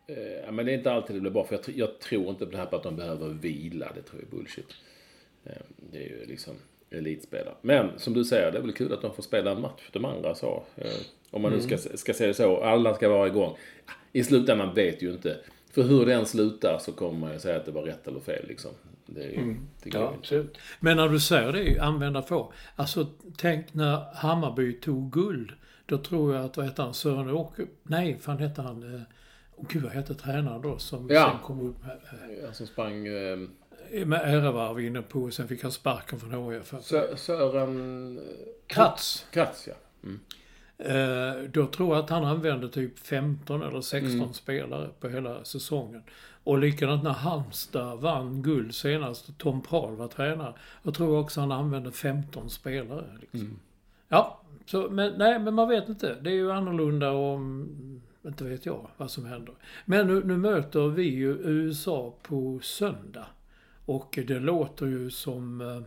Eh, 0.07 0.17
Ja, 0.45 0.53
men 0.53 0.67
det 0.67 0.73
är 0.73 0.77
inte 0.79 0.93
alltid 0.93 1.17
det 1.17 1.21
blir 1.21 1.31
bra. 1.31 1.45
För 1.45 1.55
jag, 1.67 1.77
jag 1.77 1.99
tror 1.99 2.31
inte 2.31 2.47
på 2.47 2.53
det 2.53 2.59
här 2.59 2.67
på 2.67 2.77
att 2.77 2.83
de 2.83 2.97
behöver 2.97 3.29
vila. 3.29 3.93
Det 3.95 4.03
tror 4.03 4.21
jag 4.23 4.33
är 4.33 4.37
bullshit. 4.37 4.75
Eh, 5.45 5.53
Det 5.93 5.99
är 5.99 6.09
ju 6.09 6.27
liksom 6.27 6.55
elitspelare. 6.91 7.55
Men 7.63 7.91
som 7.99 8.15
du 8.15 8.25
säger, 8.25 8.53
det 8.53 8.59
är 8.59 8.63
väl 8.63 8.73
kul 8.73 8.93
att 8.93 9.03
de 9.03 9.15
får 9.15 9.23
spela 9.23 9.51
en 9.51 9.61
match. 9.61 9.83
De 9.93 10.05
andra 10.05 10.35
så. 10.35 10.63
eh, 10.77 10.91
Om 11.31 11.43
man 11.43 11.53
nu 11.53 11.61
ska, 11.61 11.79
ska 11.79 12.15
säga 12.15 12.29
det 12.29 12.35
så. 12.35 12.57
Alla 12.63 12.95
ska 12.95 13.09
vara 13.09 13.27
igång. 13.27 13.57
I 14.13 14.25
slutändan 14.25 14.75
vet 14.75 15.03
ju 15.03 15.13
inte. 15.13 15.37
För 15.71 15.83
hur 15.83 16.07
den 16.07 16.27
slutar 16.27 16.79
så 16.81 16.93
kommer 16.93 17.19
man 17.19 17.33
ju 17.33 17.39
säga 17.39 17.57
att 17.57 17.65
det 17.65 17.73
var 17.73 17.83
rätt 17.83 18.09
eller 18.09 18.21
fel 18.21 18.45
liksom. 18.49 18.71
Det, 19.07 19.21
är 19.25 19.31
ju, 19.31 19.37
det 19.83 19.87
inte. 19.87 20.09
absolut. 20.09 20.59
Men 20.81 20.97
när 20.97 21.09
du 21.09 21.21
säger 21.21 21.53
det, 21.53 21.79
använda 21.79 22.23
få. 22.23 22.53
Alltså 22.77 23.07
tänk 23.37 23.75
när 23.75 24.15
Hammarby 24.15 24.73
tog 24.81 25.13
guld. 25.13 25.53
Då 25.87 25.99
tror 25.99 26.35
jag 26.35 26.45
att, 26.45 26.57
vad 26.57 26.67
hette 26.67 26.83
han, 26.83 26.95
Sören 26.95 27.31
Åke... 27.31 27.63
Nej, 27.83 28.17
fan 28.21 28.39
hette 28.39 28.63
han? 28.63 29.05
Eh, 29.57 29.63
Åh 29.63 29.65
gud, 29.69 29.83
vad 29.83 29.93
hette 29.93 30.15
tränaren 30.15 30.63
då 30.63 30.79
som 30.79 31.09
Ja. 31.11 31.31
sen 31.31 31.43
kom 31.47 31.61
upp 31.69 31.83
med, 31.85 31.99
Ja, 32.43 32.53
som 32.53 32.67
sprang... 32.67 33.07
Eh, 33.07 33.39
eh, 33.91 34.07
med 34.07 34.21
ärevarv 34.25 34.81
inne 34.81 35.03
på 35.03 35.23
och 35.23 35.33
sen 35.33 35.49
fick 35.49 35.63
han 35.63 35.73
sparken 35.73 36.21
från 36.21 36.53
HIF. 36.55 36.73
Sö- 36.73 37.17
Sören... 37.17 38.21
Kratz. 38.67 39.27
Kratz, 39.31 39.69
ja. 39.69 39.75
Mm. 40.03 40.21
Eh, 40.79 41.51
då 41.51 41.67
tror 41.67 41.95
jag 41.97 42.05
att 42.05 42.11
han 42.11 42.25
använde 42.25 42.69
typ 42.69 42.99
15 42.99 43.63
eller 43.63 43.81
16 43.81 44.11
Mm. 44.21 44.33
spelare 44.33 44.89
på 45.01 45.09
hela 45.09 45.45
säsongen. 45.45 46.03
Och 46.45 46.59
likadant 46.59 47.03
när 47.05 47.11
Halmstad 47.11 47.99
vann 48.01 48.43
guld 48.43 48.75
senast 48.75 49.29
och 49.29 49.39
Tom 49.39 49.63
Prahl 49.63 49.97
var 49.97 50.09
tränare. 50.09 50.55
Jag 50.83 50.95
tror 50.95 51.19
också 51.19 51.41
han 51.41 51.53
använde 51.53 51.93
15 51.93 52.51
spelare. 52.51 53.05
Liksom. 53.21 53.41
Mm. 53.41 53.57
Ja, 54.09 54.41
så, 54.67 54.89
men, 54.91 55.13
nej, 55.19 55.39
men 55.39 55.55
man 55.55 55.69
vet 55.69 55.89
inte. 55.89 56.15
Det 56.21 56.31
är 56.31 56.35
ju 56.35 56.53
annorlunda 56.53 57.11
om... 57.11 57.69
Inte 58.27 58.45
vet 58.45 58.67
jag 58.67 58.91
vad 58.97 59.11
som 59.11 59.27
händer. 59.27 59.55
Men 59.85 60.07
nu, 60.07 60.25
nu 60.25 60.37
möter 60.37 60.89
vi 60.89 61.03
ju 61.03 61.31
USA 61.31 62.15
på 62.23 62.61
söndag. 62.63 63.27
Och 63.87 64.19
det 64.27 64.39
låter 64.39 64.87
ju 64.87 65.11
som 65.11 65.61
eh, 65.61 65.83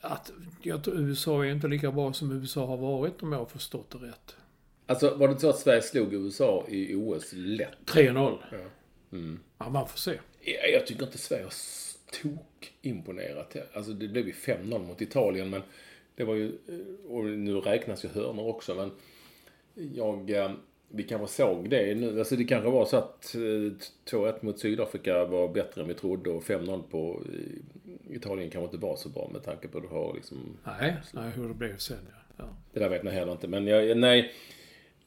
att 0.00 0.32
jag 0.62 0.88
USA 0.88 1.44
är 1.44 1.50
inte 1.50 1.68
lika 1.68 1.92
bra 1.92 2.12
som 2.12 2.32
USA 2.32 2.66
har 2.66 2.76
varit 2.76 3.22
om 3.22 3.32
jag 3.32 3.38
har 3.38 3.46
förstått 3.46 3.90
det 3.90 4.06
rätt. 4.06 4.36
Alltså 4.86 5.14
var 5.14 5.28
det 5.28 5.32
inte 5.32 5.40
så 5.40 5.50
att 5.50 5.58
Sverige 5.58 5.82
slog 5.82 6.14
USA 6.14 6.64
i 6.68 6.94
OS 6.94 7.32
lätt? 7.32 7.76
3-0. 7.86 8.38
Ja. 8.50 8.58
Mm. 9.12 9.40
Ja, 9.58 9.68
man 9.68 9.88
får 9.88 9.98
se. 9.98 10.18
Jag, 10.40 10.72
jag 10.72 10.86
tycker 10.86 11.04
inte 11.04 11.18
Sverige 11.18 11.44
har 11.44 11.52
tok 12.22 12.72
imponerat. 12.82 13.56
Alltså 13.72 13.92
det 13.92 14.08
blev 14.08 14.26
ju 14.26 14.32
5-0 14.32 14.86
mot 14.86 15.00
Italien 15.00 15.50
men 15.50 15.62
det 16.16 16.24
var 16.24 16.34
ju, 16.34 16.46
eh, 16.46 17.10
och 17.10 17.24
nu 17.24 17.54
räknas 17.54 18.04
ju 18.04 18.08
hörnor 18.08 18.48
också 18.48 18.74
men 18.74 18.90
jag, 19.94 20.30
eh, 20.30 20.50
vi 20.88 21.02
kanske 21.02 21.36
såg 21.36 21.70
det 21.70 21.94
nu. 21.94 22.18
Alltså 22.18 22.36
det 22.36 22.44
kanske 22.44 22.70
var 22.70 22.86
så 22.86 22.96
att 22.96 23.34
eh, 23.34 23.72
2-1 24.10 24.34
mot 24.40 24.58
Sydafrika 24.58 25.24
var 25.24 25.48
bättre 25.48 25.82
än 25.82 25.88
vi 25.88 25.94
trodde 25.94 26.30
och 26.30 26.42
5-0 26.42 26.82
på 26.90 27.22
eh, 27.32 28.16
Italien 28.16 28.50
kanske 28.50 28.64
inte 28.64 28.86
var 28.86 28.96
så 28.96 29.08
bra 29.08 29.30
med 29.32 29.42
tanke 29.44 29.68
på 29.68 29.78
att 29.78 29.90
har 29.90 30.14
liksom 30.14 30.56
Nej, 30.64 30.96
nej 31.12 31.30
hur 31.30 31.48
det 31.48 31.54
blev 31.54 31.76
sen 31.78 31.96
ja. 32.10 32.16
ja. 32.36 32.44
det 32.72 32.80
där 32.80 32.88
vet 32.88 33.02
man 33.02 33.12
heller 33.12 33.32
inte. 33.32 33.48
Men 33.48 33.66
jag, 33.66 33.98
nej, 33.98 34.32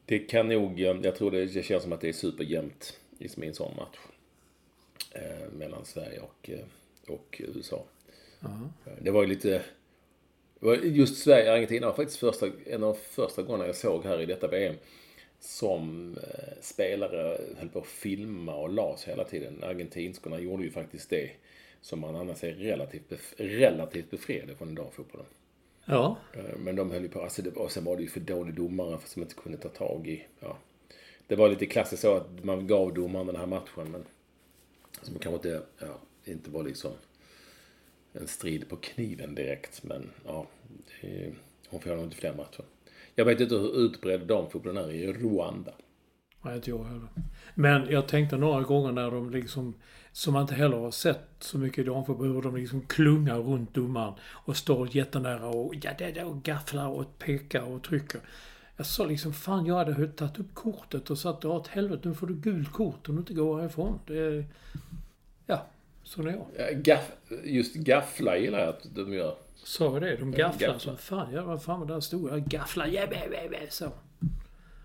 det 0.05 0.19
kan 0.19 0.47
nog, 0.47 0.79
jag 0.79 1.15
tror 1.15 1.31
det, 1.31 1.45
det 1.45 1.63
känns 1.63 1.83
som 1.83 1.93
att 1.93 2.01
det 2.01 2.09
är 2.09 2.13
superjämnt. 2.13 2.99
liksom 3.19 3.43
i 3.43 3.47
en 3.47 3.53
sån 3.53 3.75
match. 3.75 3.97
Eh, 5.11 5.51
mellan 5.57 5.85
Sverige 5.85 6.19
och, 6.19 6.49
eh, 6.49 7.13
och 7.13 7.41
USA. 7.55 7.83
Eh, 8.41 8.93
Det 9.01 9.11
var 9.11 9.21
ju 9.21 9.27
lite... 9.27 9.61
Just 10.83 11.23
Sverige-Argentina 11.23 11.87
var 11.87 11.93
faktiskt 11.93 12.19
första, 12.19 12.47
en 12.65 12.83
av 12.83 12.93
första 12.93 13.41
gångerna 13.41 13.65
jag 13.65 13.75
såg 13.75 14.03
här 14.03 14.21
i 14.21 14.25
detta 14.25 14.47
VM 14.47 14.75
som 15.41 16.17
eh, 16.23 16.53
spelare 16.61 17.37
höll 17.57 17.69
på 17.69 17.79
att 17.79 17.87
filma 17.87 18.55
och 18.55 18.69
las 18.69 19.03
hela 19.07 19.23
tiden. 19.23 19.63
Argentinskorna 19.63 20.39
gjorde 20.39 20.63
ju 20.63 20.71
faktiskt 20.71 21.09
det 21.09 21.31
som 21.81 21.99
man 21.99 22.15
annars 22.15 22.43
är 22.43 22.53
relativt, 22.53 23.09
bef- 23.09 23.35
relativt 23.37 24.11
befriade 24.11 24.55
från 24.55 24.75
damfotbollen. 24.75 25.25
Ja, 25.85 26.17
Eh, 26.33 26.57
Men 26.57 26.75
de 26.75 26.91
höll 26.91 27.01
ju 27.03 27.09
på, 27.09 27.21
alltså 27.21 27.41
det, 27.41 27.51
och 27.51 27.71
sen 27.71 27.83
var 27.83 27.95
det 27.97 28.01
ju 28.03 28.09
för 28.09 28.19
dålig 28.19 28.53
domare 28.55 28.97
för 28.99 29.09
som 29.09 29.21
inte 29.21 29.35
kunde 29.35 29.57
ta 29.57 29.69
tag 29.69 30.07
i, 30.07 30.25
ja. 30.39 30.57
Det 31.27 31.35
var 31.35 31.49
lite 31.49 31.65
klassiskt 31.65 32.01
så 32.01 32.15
att 32.15 32.43
man 32.43 32.67
gav 32.67 32.93
domaren 32.93 33.27
den 33.27 33.35
här 33.35 33.45
matchen 33.45 33.91
men 33.91 34.05
som 35.01 35.19
kanske 35.19 35.35
inte, 35.49 35.63
ja, 35.79 35.99
inte 36.25 36.49
var 36.49 36.63
liksom 36.63 36.91
en 38.13 38.27
strid 38.27 38.69
på 38.69 38.75
kniven 38.75 39.35
direkt 39.35 39.83
men 39.83 40.09
ja, 40.25 40.45
det, 41.01 41.31
hon 41.69 41.79
får 41.81 41.89
nog 41.95 42.03
inte 42.05 42.15
fler 42.17 42.33
matcher. 42.33 42.63
Jag 43.21 43.25
vet 43.25 43.39
inte 43.39 43.55
hur 43.55 43.79
utbredd 43.85 44.27
damfotbollen 44.27 44.85
är 44.85 44.91
i 44.91 45.13
Rwanda. 45.13 45.71
Nej, 46.41 46.55
inte 46.55 46.69
jag 46.69 46.83
heller. 46.83 47.07
Men 47.55 47.89
jag 47.89 48.07
tänkte 48.07 48.37
några 48.37 48.61
gånger 48.61 48.91
när 48.91 49.11
de 49.11 49.29
liksom, 49.29 49.73
som 50.11 50.33
man 50.33 50.41
inte 50.41 50.55
heller 50.55 50.77
har 50.77 50.91
sett 50.91 51.27
så 51.39 51.57
mycket 51.57 51.77
i 51.77 51.83
damfotboll, 51.83 52.27
hur 52.27 52.41
de 52.41 52.55
liksom 52.55 52.81
klungar 52.81 53.39
runt 53.39 53.73
domaren 53.73 54.13
och 54.21 54.57
står 54.57 54.95
jättenära 54.95 55.47
och, 55.47 55.73
ja, 55.81 55.91
det, 55.97 56.11
det, 56.11 56.23
och 56.23 56.43
gafflar 56.43 56.87
och 56.87 57.19
pekar 57.19 57.61
och 57.61 57.83
trycker. 57.83 58.21
Jag 58.77 58.85
sa 58.85 59.05
liksom, 59.05 59.33
fan 59.33 59.65
jag 59.65 59.75
hade 59.75 60.07
tagit 60.07 60.39
upp 60.39 60.53
kortet 60.53 61.09
och 61.09 61.17
sagt, 61.17 61.45
åt 61.45 61.67
helvete 61.67 62.07
nu 62.07 62.15
får 62.15 62.27
du 62.27 62.33
gult 62.33 62.71
kort 62.71 63.09
om 63.09 63.15
du 63.15 63.19
inte 63.19 63.33
går 63.33 63.59
härifrån. 63.59 63.99
Det 64.07 64.45
ja, 65.45 65.65
så 66.03 66.21
är 66.21 66.27
jag. 66.27 66.45
Ja, 66.57 66.65
Gaff, 66.73 67.11
just 67.43 67.75
gaffla 67.75 68.37
gillar 68.37 68.59
jag 68.59 68.69
att 68.69 68.95
de 68.95 69.13
gör. 69.13 69.35
Sa 69.63 69.85
jag 69.85 70.01
det? 70.01 70.15
De 70.15 70.31
gafflar 70.31 70.77
som 70.77 70.97
fan. 70.97 71.33
Ja, 71.33 71.43
vad 71.43 71.63
fan 71.63 71.79
var 71.79 71.87
där 71.87 71.99
stod 71.99 72.31
jag? 72.31 72.45
Gafflar, 72.45 72.87
ja, 72.87 73.01
ja, 73.11 73.17
ja, 73.31 73.39
ja, 73.51 73.59
så. 73.69 73.91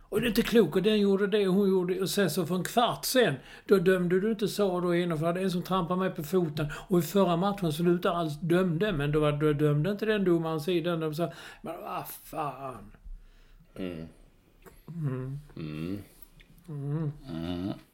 Och 0.09 0.21
det 0.21 0.27
är 0.27 0.29
inte 0.29 0.43
klokt 0.43 0.77
och 0.77 0.83
den 0.83 1.01
gjorde 1.01 1.27
det 1.27 1.49
och 1.49 1.55
hon 1.55 1.69
gjorde 1.69 1.95
det. 1.95 2.01
Och 2.01 2.11
sen 2.11 2.31
så 2.31 2.47
för 2.47 2.55
en 2.55 2.65
kvart 2.65 3.05
sen, 3.05 3.35
då 3.67 3.77
dömde 3.77 4.21
du 4.21 4.31
inte 4.31 4.49
så 4.49 4.81
då 4.81 4.95
genomförde 4.95 5.41
en 5.41 5.51
som 5.51 5.63
trampade 5.63 6.01
mig 6.01 6.11
på 6.11 6.23
foten. 6.23 6.67
Och 6.89 6.99
i 6.99 7.03
förra 7.03 7.37
matchen 7.37 7.87
inte 7.87 8.11
alls 8.11 8.41
dömde, 8.41 8.93
men 8.93 9.13
då, 9.13 9.21
var, 9.21 9.33
då 9.33 9.53
dömde 9.53 9.91
inte 9.91 10.07
den 10.07 10.25
domaren 10.25 10.61
sidan. 10.61 11.01
De 11.01 11.15
sa, 11.15 11.33
men 11.63 11.75
vad 11.83 12.09
fan. 12.25 12.93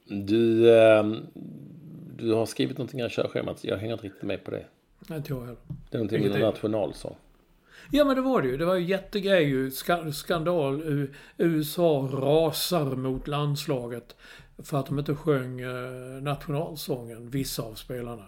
Du, 0.05 0.71
eh, 0.77 1.05
du 2.17 2.33
har 2.33 2.47
skrivit 2.47 2.79
någonting 2.79 3.01
i 3.01 3.09
körschemat. 3.09 3.65
Jag 3.65 3.77
hänger 3.77 3.93
inte 3.93 4.07
riktigt 4.07 4.23
med 4.23 4.45
på 4.45 4.51
det. 4.51 4.65
Inte 5.11 5.33
jag 5.33 5.41
heller. 5.41 5.57
Det 5.91 5.97
är 5.97 5.99
någonting 5.99 6.29
med 6.31 6.41
nationalsång. 6.41 7.17
Ja 7.91 8.05
men 8.05 8.17
det 8.17 8.23
var 8.23 8.43
det 8.43 8.49
ju. 8.49 8.57
Det 8.57 8.65
var 8.65 8.75
ju 8.75 8.85
jättegrej 8.87 9.45
ju. 9.45 9.71
Ska- 9.71 10.13
Skandal. 10.13 11.09
USA 11.39 12.09
rasar 12.13 12.85
mot 12.97 13.29
landslaget 13.29 14.17
för 14.59 14.79
att 14.81 14.87
de 14.87 14.99
inte 14.99 15.15
sjöng 15.15 15.61
eh, 15.61 16.23
nationalsången, 16.23 17.31
vissa 17.31 17.63
av 17.63 17.75
spelarna. 17.75 18.25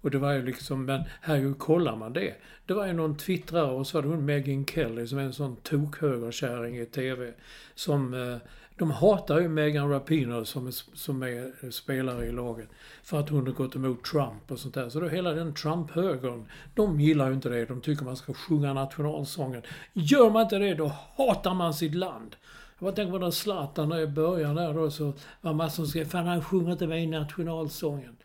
Och 0.00 0.10
det 0.10 0.18
var 0.18 0.32
ju 0.32 0.42
liksom, 0.42 0.84
men 0.84 1.02
herregud, 1.20 1.58
kollar 1.58 1.96
man 1.96 2.12
det? 2.12 2.34
Det 2.66 2.74
var 2.74 2.86
ju 2.86 2.92
någon 2.92 3.16
twittrare 3.16 3.70
och 3.72 3.86
så 3.86 3.98
var 3.98 4.02
det 4.02 4.08
hon 4.08 4.24
Megyn 4.24 4.66
Kelly 4.66 5.06
som 5.06 5.18
är 5.18 5.22
en 5.22 5.32
sån 5.32 5.56
tokhögerkärring 5.56 6.78
i 6.78 6.86
TV. 6.86 7.32
Som, 7.74 8.14
eh, 8.14 8.36
de 8.76 8.90
hatar 8.90 9.40
ju 9.40 9.48
Megan 9.48 9.90
Rapinoe 9.90 10.44
som 10.44 10.66
är, 10.66 10.96
som 10.96 11.22
är 11.22 11.70
spelare 11.70 12.26
i 12.26 12.32
laget. 12.32 12.68
För 13.02 13.20
att 13.20 13.28
hon 13.28 13.46
har 13.46 13.52
gått 13.52 13.76
emot 13.76 14.04
Trump 14.04 14.50
och 14.50 14.58
sånt 14.58 14.74
där. 14.74 14.88
Så 14.88 15.00
då 15.00 15.08
hela 15.08 15.32
den 15.32 15.54
Trump-högern, 15.54 16.46
de 16.74 17.00
gillar 17.00 17.28
ju 17.28 17.34
inte 17.34 17.48
det. 17.48 17.64
De 17.64 17.80
tycker 17.80 18.04
man 18.04 18.16
ska 18.16 18.34
sjunga 18.34 18.72
nationalsången. 18.72 19.62
Gör 19.92 20.30
man 20.30 20.42
inte 20.42 20.58
det, 20.58 20.74
då 20.74 20.92
hatar 21.16 21.54
man 21.54 21.74
sitt 21.74 21.94
land. 21.94 22.36
Jag 22.78 22.86
bara 22.86 22.92
tänker 22.92 23.12
på 23.12 23.18
när 23.18 23.30
Zlatan 23.30 23.92
i 23.92 24.06
början 24.06 24.54
där 24.54 24.74
då 24.74 24.90
så 24.90 25.12
var 25.40 25.52
massor 25.52 25.74
som 25.74 25.86
skrev 25.86 26.04
Fan 26.04 26.26
han 26.26 26.44
sjunger 26.44 26.72
inte 26.72 26.86
med 26.86 27.02
i 27.02 27.06
nationalsången. 27.06 28.16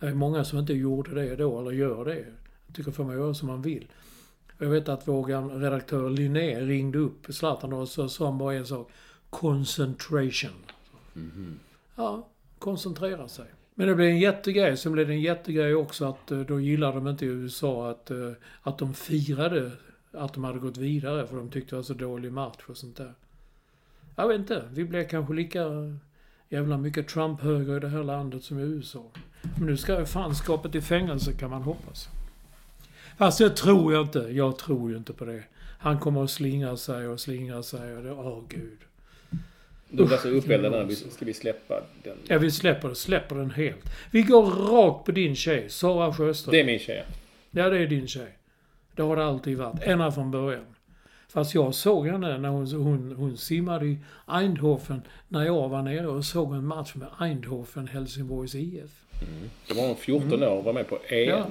Det 0.00 0.06
är 0.06 0.14
många 0.14 0.44
som 0.44 0.58
inte 0.58 0.72
gjorde 0.72 1.14
det 1.14 1.36
då, 1.36 1.60
eller 1.60 1.70
gör 1.70 2.04
det. 2.04 2.24
Jag 2.66 2.76
tycker 2.76 2.90
får 2.90 3.04
man 3.04 3.16
göra 3.16 3.34
som 3.34 3.48
man 3.48 3.62
vill. 3.62 3.86
Jag 4.58 4.68
vet 4.68 4.88
att 4.88 5.08
vår 5.08 5.24
gamla 5.24 5.54
redaktör 5.54 6.10
Linné 6.10 6.60
ringde 6.60 6.98
upp 6.98 7.26
Zlatan 7.28 7.72
och 7.72 7.88
så 7.88 8.08
sa 8.08 8.24
han 8.24 8.38
bara 8.38 8.54
en 8.54 8.66
sak. 8.66 8.90
Concentration. 9.30 10.62
Ja, 11.94 12.28
koncentrera 12.58 13.28
sig. 13.28 13.46
Men 13.74 13.88
det 13.88 13.94
blev 13.94 14.08
en 14.08 14.18
jättegrej. 14.18 14.76
Sen 14.76 14.92
blev 14.92 15.06
det 15.08 15.14
en 15.14 15.20
jättegrej 15.20 15.74
också 15.74 16.04
att 16.04 16.30
eh, 16.30 16.40
då 16.40 16.60
gillade 16.60 16.94
de 16.94 17.08
inte 17.08 17.24
i 17.24 17.28
USA 17.28 17.90
att, 17.90 18.10
eh, 18.10 18.32
att 18.62 18.78
de 18.78 18.94
firade 18.94 19.72
att 20.12 20.34
de 20.34 20.44
hade 20.44 20.58
gått 20.58 20.76
vidare 20.76 21.26
för 21.26 21.36
de 21.36 21.50
tyckte 21.50 21.70
det 21.70 21.76
var 21.76 21.82
så 21.82 21.94
dålig 21.94 22.32
match 22.32 22.62
och 22.68 22.76
sånt 22.76 22.96
där. 22.96 23.14
Jag 24.16 24.28
vet 24.28 24.38
inte. 24.38 24.68
Vi 24.72 24.84
blev 24.84 25.08
kanske 25.08 25.34
lika 25.34 25.64
jävla 26.48 26.76
mycket 26.76 27.08
Trump-höger 27.08 27.76
i 27.76 27.80
det 27.80 27.88
här 27.88 28.04
landet 28.04 28.44
som 28.44 28.58
i 28.58 28.62
USA. 28.62 29.04
Men 29.42 29.66
nu 29.66 29.76
ska 29.76 29.98
ju 29.98 30.06
fanskapet 30.06 30.74
i 30.74 30.80
fängelse 30.80 31.32
kan 31.32 31.50
man 31.50 31.62
hoppas. 31.62 32.08
Fast 33.18 33.38
det 33.38 33.50
tror 33.50 33.92
jag 33.92 34.02
inte. 34.02 34.18
Jag 34.18 34.58
tror 34.58 34.90
ju 34.90 34.96
inte 34.96 35.12
på 35.12 35.24
det. 35.24 35.44
Han 35.78 36.00
kommer 36.00 36.24
att 36.24 36.30
slingra 36.30 36.76
sig 36.76 37.08
och 37.08 37.20
slingra 37.20 37.62
sig 37.62 37.96
och 37.96 38.02
det, 38.02 38.12
åh 38.12 38.42
gud. 38.48 38.78
Du 39.88 40.04
var 40.04 40.16
så 40.16 40.28
uppeldad 40.28 40.72
där. 40.72 40.84
Vi- 40.84 40.94
Ska 40.96 41.24
vi 41.24 41.34
släppa 41.34 41.80
den? 42.02 42.16
Ja, 42.28 42.38
vi 42.38 42.50
släpper. 42.50 42.94
Släpper 42.94 43.36
den 43.36 43.50
helt. 43.50 43.84
Vi 44.10 44.22
går 44.22 44.42
rakt 44.44 45.06
på 45.06 45.12
din 45.12 45.36
tjej, 45.36 45.68
Sara 45.70 46.14
Sjöström. 46.14 46.52
Det 46.52 46.60
är 46.60 46.64
min 46.64 46.78
tjej. 46.78 47.04
Ja, 47.50 47.68
det 47.70 47.78
är 47.78 47.86
din 47.86 48.08
tjej. 48.08 48.36
Det 48.96 49.02
har 49.02 49.16
det 49.16 49.24
alltid 49.24 49.56
varit. 49.58 49.82
Ända 49.82 50.12
från 50.12 50.30
början. 50.30 50.64
Fast 51.28 51.54
jag 51.54 51.74
såg 51.74 52.06
henne 52.06 52.38
när 52.38 52.48
hon, 52.48 52.66
hon, 52.66 53.14
hon 53.16 53.36
simmade 53.36 53.86
i 53.86 53.98
Eindhoven 54.26 55.02
när 55.28 55.44
jag 55.46 55.68
var 55.68 55.82
nere 55.82 56.06
och 56.06 56.24
såg 56.24 56.54
en 56.54 56.66
match 56.66 56.94
med 56.94 57.08
Eindhoven, 57.20 57.88
Helsingborgs 57.88 58.54
IF. 58.54 58.90
Då 59.68 59.74
var 59.74 59.86
hon 59.86 59.96
14 59.96 60.42
år 60.42 60.48
och 60.58 60.64
var 60.64 60.72
med 60.72 60.88
på 60.88 60.98
EM. 61.08 61.28
Ja. 61.28 61.46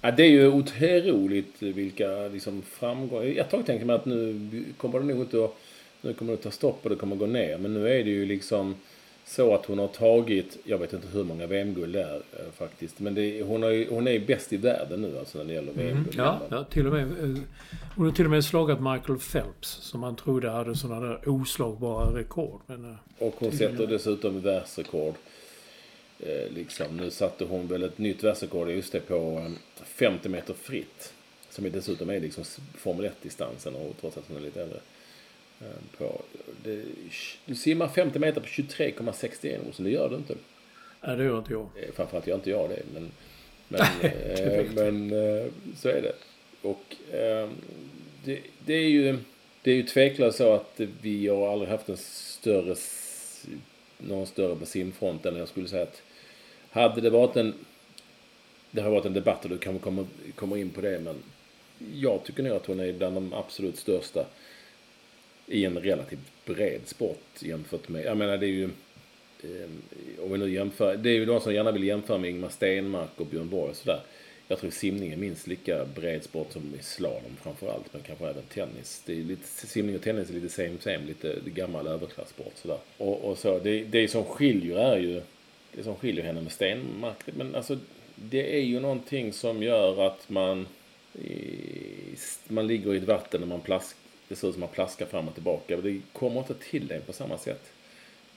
Ja. 0.00 0.10
det 0.10 0.22
är 0.22 0.28
ju 0.30 0.48
otroligt 0.48 1.62
vilka 1.62 2.08
liksom, 2.32 2.62
framgångar. 2.62 3.24
Ett 3.26 3.50
tag 3.50 3.66
tänkte 3.66 3.86
man 3.86 3.96
att 3.96 4.04
nu 4.04 4.64
kommer 4.76 4.98
det 5.00 5.04
nog 5.06 5.20
inte 5.20 5.44
att... 5.44 5.56
Nu 6.06 6.12
kommer 6.14 6.32
det 6.32 6.38
ta 6.38 6.50
stopp 6.50 6.78
och 6.82 6.90
det 6.90 6.96
kommer 6.96 7.16
gå 7.16 7.26
ner. 7.26 7.58
Men 7.58 7.74
nu 7.74 7.88
är 7.88 8.04
det 8.04 8.10
ju 8.10 8.26
liksom 8.26 8.74
så 9.28 9.54
att 9.54 9.66
hon 9.66 9.78
har 9.78 9.88
tagit, 9.88 10.58
jag 10.64 10.78
vet 10.78 10.92
inte 10.92 11.06
hur 11.08 11.24
många 11.24 11.46
VM-guld 11.46 11.92
det 11.92 12.02
är 12.02 12.14
eh, 12.16 12.52
faktiskt. 12.56 13.00
Men 13.00 13.14
det, 13.14 13.42
hon, 13.42 13.62
har 13.62 13.90
hon 13.90 14.06
är 14.06 14.10
ju 14.12 14.26
bäst 14.26 14.52
i 14.52 14.56
världen 14.56 15.02
nu 15.02 15.18
alltså 15.18 15.38
när 15.38 15.44
det 15.44 15.52
gäller 15.52 15.72
VM-guld. 15.72 16.14
Ja, 16.18 16.40
ja, 16.50 16.64
till 16.64 16.86
och 16.86 16.92
med. 16.92 17.02
eh, 17.02 17.42
Hon 17.96 18.06
har 18.06 18.12
till 18.12 18.24
och 18.24 18.30
med 18.30 18.44
slagit 18.44 18.80
Michael 18.80 19.18
Phelps 19.18 19.68
som 19.68 20.00
man 20.00 20.16
trodde 20.16 20.50
hade 20.50 20.76
sådana 20.76 21.06
där 21.06 21.28
oslagbara 21.28 22.18
rekord. 22.18 22.60
Men 22.66 22.84
eh, 22.84 22.96
Och 23.26 23.34
hon 23.38 23.52
sätter 23.52 23.86
dessutom 23.86 24.40
världsrekord. 24.40 25.14
Eh, 26.20 26.52
liksom. 26.54 26.86
Nu 26.96 27.10
satte 27.10 27.44
hon 27.44 27.66
väl 27.66 27.82
ett 27.82 27.98
nytt 27.98 28.24
världsrekord 28.24 28.70
just 28.70 28.92
det 28.92 29.00
på 29.00 29.14
eh, 29.46 29.84
50 29.84 30.28
meter 30.28 30.54
fritt. 30.54 31.12
Som 31.50 31.70
dessutom 31.70 32.10
är 32.10 32.20
liksom 32.20 32.44
Formel 32.76 33.04
1-distansen 33.22 33.74
och 33.74 33.94
trots 34.00 34.16
att 34.16 34.24
hon 34.28 34.36
är 34.36 34.40
lite 34.40 34.62
äldre. 34.62 34.78
Eh, 35.60 35.98
på, 35.98 36.22
det, 36.64 36.84
du 37.44 37.54
simmar 37.54 37.88
50 37.88 38.18
meter 38.18 38.40
på 38.40 38.46
23,61 38.46 39.72
så 39.72 39.82
det 39.82 39.90
gör 39.90 40.08
du 40.08 40.16
inte. 40.16 40.34
nej, 41.00 41.16
det 41.16 41.24
gör 41.24 41.38
inte 41.38 41.52
jag. 41.52 41.68
Eh, 41.76 41.92
Framförallt 41.94 42.26
gör 42.26 42.34
inte 42.34 42.50
jag 42.50 42.70
det. 42.70 42.82
Men, 42.94 43.10
men, 43.68 43.80
eh, 44.02 44.72
men 44.74 45.10
så 45.76 45.88
är 45.88 46.02
det. 46.02 46.12
Och 46.62 47.14
eh, 47.14 47.48
det, 48.24 48.40
det 48.64 48.74
är 48.74 48.88
ju 48.88 49.18
det 49.62 49.70
är 49.70 49.74
ju 49.74 49.82
tveklöst 49.82 50.38
så 50.38 50.52
att 50.52 50.80
vi 51.00 51.28
har 51.28 51.52
aldrig 51.52 51.70
haft 51.70 51.88
en 51.88 51.96
större 51.96 52.76
någon 53.98 54.26
större 54.26 54.56
på 54.56 54.66
simfronten. 54.66 55.36
Jag 55.36 55.48
skulle 55.48 55.68
säga 55.68 55.82
att 55.82 56.02
hade 56.70 57.00
det 57.00 57.10
varit 57.10 57.36
en 57.36 57.54
det 58.70 58.82
har 58.82 58.90
varit 58.90 59.04
en 59.04 59.12
debatt 59.12 59.44
och 59.44 59.50
du 59.50 59.58
kanske 59.58 59.84
kommer, 59.84 60.06
kommer 60.34 60.56
in 60.56 60.70
på 60.70 60.80
det 60.80 61.00
men 61.00 61.16
jag 61.94 62.24
tycker 62.24 62.42
nog 62.42 62.52
att 62.56 62.66
hon 62.66 62.80
är 62.80 62.92
bland 62.92 63.14
de 63.14 63.32
absolut 63.32 63.78
största 63.78 64.24
i 65.46 65.64
en 65.64 65.78
relativt 65.78 66.44
bred 66.44 66.80
sport 66.84 67.42
jämfört 67.42 67.88
med, 67.88 68.04
jag 68.04 68.16
menar 68.16 68.36
det 68.36 68.46
är 68.46 68.50
ju 68.50 68.64
eh, 69.42 69.68
om 70.24 70.32
vi 70.32 70.38
nu 70.38 70.50
jämför, 70.50 70.96
det 70.96 71.10
är 71.10 71.14
ju 71.14 71.24
de 71.24 71.40
som 71.40 71.54
gärna 71.54 71.72
vill 71.72 71.84
jämföra 71.84 72.18
med 72.18 72.30
Ingmar 72.30 72.48
Stenmark 72.48 73.10
och 73.16 73.26
Björn 73.26 73.48
Borg 73.48 73.70
och 73.70 73.76
sådär. 73.76 74.00
Jag 74.48 74.58
tror 74.58 74.70
simning 74.70 75.12
är 75.12 75.16
minst 75.16 75.46
lika 75.46 75.84
bred 75.84 76.24
sport 76.24 76.52
som 76.52 76.74
i 76.80 76.82
slalom 76.82 77.36
framförallt, 77.42 77.92
men 77.92 78.02
kanske 78.02 78.26
även 78.28 78.42
tennis. 78.42 79.02
Det 79.06 79.12
är 79.12 79.16
lite, 79.16 79.46
simning 79.48 79.96
och 79.96 80.02
tennis 80.02 80.30
är 80.30 80.34
lite 80.34 80.48
same 80.48 80.78
same, 80.80 81.06
lite 81.06 81.40
gammal 81.44 81.86
överklassport 81.86 82.52
sådär. 82.54 82.78
Och, 82.98 83.24
och 83.24 83.38
så, 83.38 83.58
det, 83.58 83.84
det 83.84 84.08
som 84.08 84.24
skiljer 84.24 84.76
är 84.76 84.98
ju, 84.98 85.22
det 85.72 85.82
som 85.82 85.96
skiljer 85.96 86.24
henne 86.24 86.40
med 86.40 86.52
Stenmark, 86.52 87.16
men 87.26 87.54
alltså 87.54 87.78
det 88.14 88.56
är 88.56 88.62
ju 88.62 88.80
någonting 88.80 89.32
som 89.32 89.62
gör 89.62 90.06
att 90.06 90.28
man, 90.28 90.66
man 92.48 92.66
ligger 92.66 92.94
i 92.94 92.96
ett 92.96 93.04
vatten 93.04 93.42
och 93.42 93.48
man 93.48 93.60
plaskar 93.60 94.05
det 94.28 94.36
ser 94.36 94.48
ut 94.48 94.54
som 94.54 94.60
man 94.60 94.68
plaskar 94.70 95.06
fram 95.06 95.28
och 95.28 95.34
tillbaka. 95.34 95.76
Det 95.76 96.00
kommer 96.12 96.38
inte 96.40 96.54
till 96.54 96.86
det 96.88 97.00
på 97.06 97.12
samma 97.12 97.38
sätt. 97.38 97.72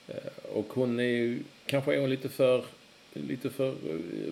Eh, 0.07 0.15
och 0.53 0.65
hon 0.69 0.99
är 0.99 1.03
ju, 1.03 1.39
kanske 1.65 1.95
är 1.95 1.99
hon 1.99 2.09
lite 2.09 2.29
för, 2.29 2.65
lite 3.13 3.49
för 3.49 3.67
eh, 3.69 3.73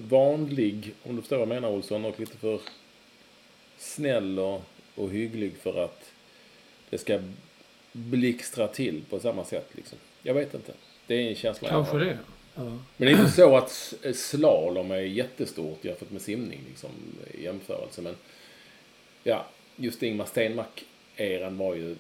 vanlig, 0.10 0.94
om 1.04 1.16
du 1.16 1.22
förstår 1.22 1.38
vad 1.38 1.48
jag 1.48 1.62
menar 1.62 1.70
Olsson, 1.70 2.06
och 2.06 2.20
lite 2.20 2.38
för 2.38 2.60
snäll 3.78 4.40
och, 4.40 4.62
och 4.96 5.10
hygglig 5.12 5.52
för 5.62 5.84
att 5.84 6.12
det 6.90 6.98
ska 6.98 7.20
blixtra 7.92 8.68
till 8.68 9.02
på 9.10 9.20
samma 9.20 9.46
sätt 9.46 9.68
liksom. 9.72 9.98
Jag 10.24 10.34
vet 10.34 10.54
inte. 10.54 10.74
Det 11.08 11.16
är 11.16 11.30
en 11.30 11.36
känsla 11.36 11.70
Kanske 11.70 11.98
jag 11.98 12.00
har. 12.06 12.06
det. 12.12 12.18
Ja. 12.56 12.64
Men 12.64 12.80
det 12.98 13.08
är 13.08 13.20
inte 13.20 13.32
så 13.32 13.58
att 13.58 13.70
s- 13.72 14.30
slalom 14.30 14.92
är 14.92 14.98
jättestort 14.98 15.86
jämfört 15.86 16.12
med 16.12 16.22
simning 16.22 16.60
liksom, 16.70 16.90
i 17.34 17.44
jämförelse. 17.44 18.02
Men 18.02 18.16
ja, 19.24 19.46
just 19.76 20.04
Ingmar 20.04 20.26
Stenmark-eran 21.18 21.58
var 21.58 21.76
ju 21.76 21.96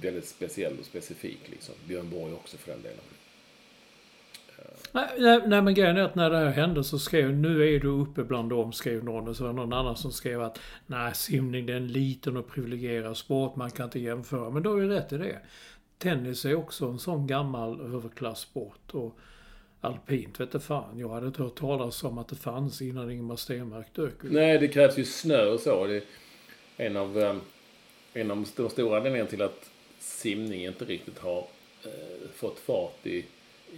väldigt 0.00 0.28
speciell 0.28 0.78
och 0.78 0.84
specifik. 0.84 1.40
Liksom. 1.46 1.74
Björn 1.88 2.10
Borg 2.10 2.32
också 2.32 2.56
för 2.56 2.72
den 2.72 2.82
delen. 2.82 2.98
Nej, 4.92 5.08
nej, 5.18 5.40
nej 5.46 5.62
men 5.62 5.74
grejen 5.74 5.96
är 5.96 6.02
att 6.02 6.14
när 6.14 6.30
det 6.30 6.38
här 6.38 6.46
hände 6.46 6.84
så 6.84 6.98
skrev, 6.98 7.34
nu 7.34 7.74
är 7.74 7.80
du 7.80 7.88
uppe 7.88 8.24
bland 8.24 8.50
dem, 8.50 8.72
skrev 8.72 9.04
någon. 9.04 9.28
Och 9.28 9.36
så 9.36 9.42
var 9.44 9.50
det 9.50 9.56
någon 9.56 9.72
annan 9.72 9.96
som 9.96 10.12
skrev 10.12 10.42
att 10.42 10.60
nej, 10.86 11.14
simning 11.14 11.66
det 11.66 11.72
är 11.72 11.76
en 11.76 11.92
liten 11.92 12.36
och 12.36 12.48
privilegierad 12.48 13.16
sport, 13.16 13.56
man 13.56 13.70
kan 13.70 13.84
inte 13.84 14.00
jämföra. 14.00 14.50
Men 14.50 14.62
då 14.62 14.76
är 14.76 14.82
ju 14.82 14.88
rätt 14.88 15.12
i 15.12 15.18
det. 15.18 15.38
Tennis 15.98 16.44
är 16.44 16.54
också 16.54 16.86
en 16.86 16.98
sån 16.98 17.26
gammal 17.26 17.80
överklasssport. 17.80 18.90
Och 18.90 19.18
alpint 19.80 20.40
vet 20.40 20.52
du 20.52 20.60
fan, 20.60 20.98
jag 20.98 21.08
hade 21.08 21.26
inte 21.26 21.42
hört 21.42 21.56
talas 21.56 22.04
om 22.04 22.18
att 22.18 22.28
det 22.28 22.36
fanns 22.36 22.82
innan 22.82 23.10
Ingemar 23.10 23.36
Stenmark 23.36 23.94
dök. 23.94 24.14
Nej, 24.22 24.58
det 24.58 24.68
krävs 24.68 24.98
ju 24.98 25.04
snö 25.04 25.46
och 25.46 25.60
så. 25.60 25.86
Det 25.86 26.04
en 26.76 26.96
av, 26.96 27.40
en 28.14 28.30
av 28.30 28.36
de 28.56 28.70
stora 28.70 28.96
anledningarna 28.96 29.30
till 29.30 29.42
att 29.42 29.70
simning 30.00 30.64
inte 30.66 30.84
riktigt 30.84 31.18
har 31.18 31.46
eh, 31.84 32.28
fått 32.34 32.58
fart 32.58 33.06
i, 33.06 33.24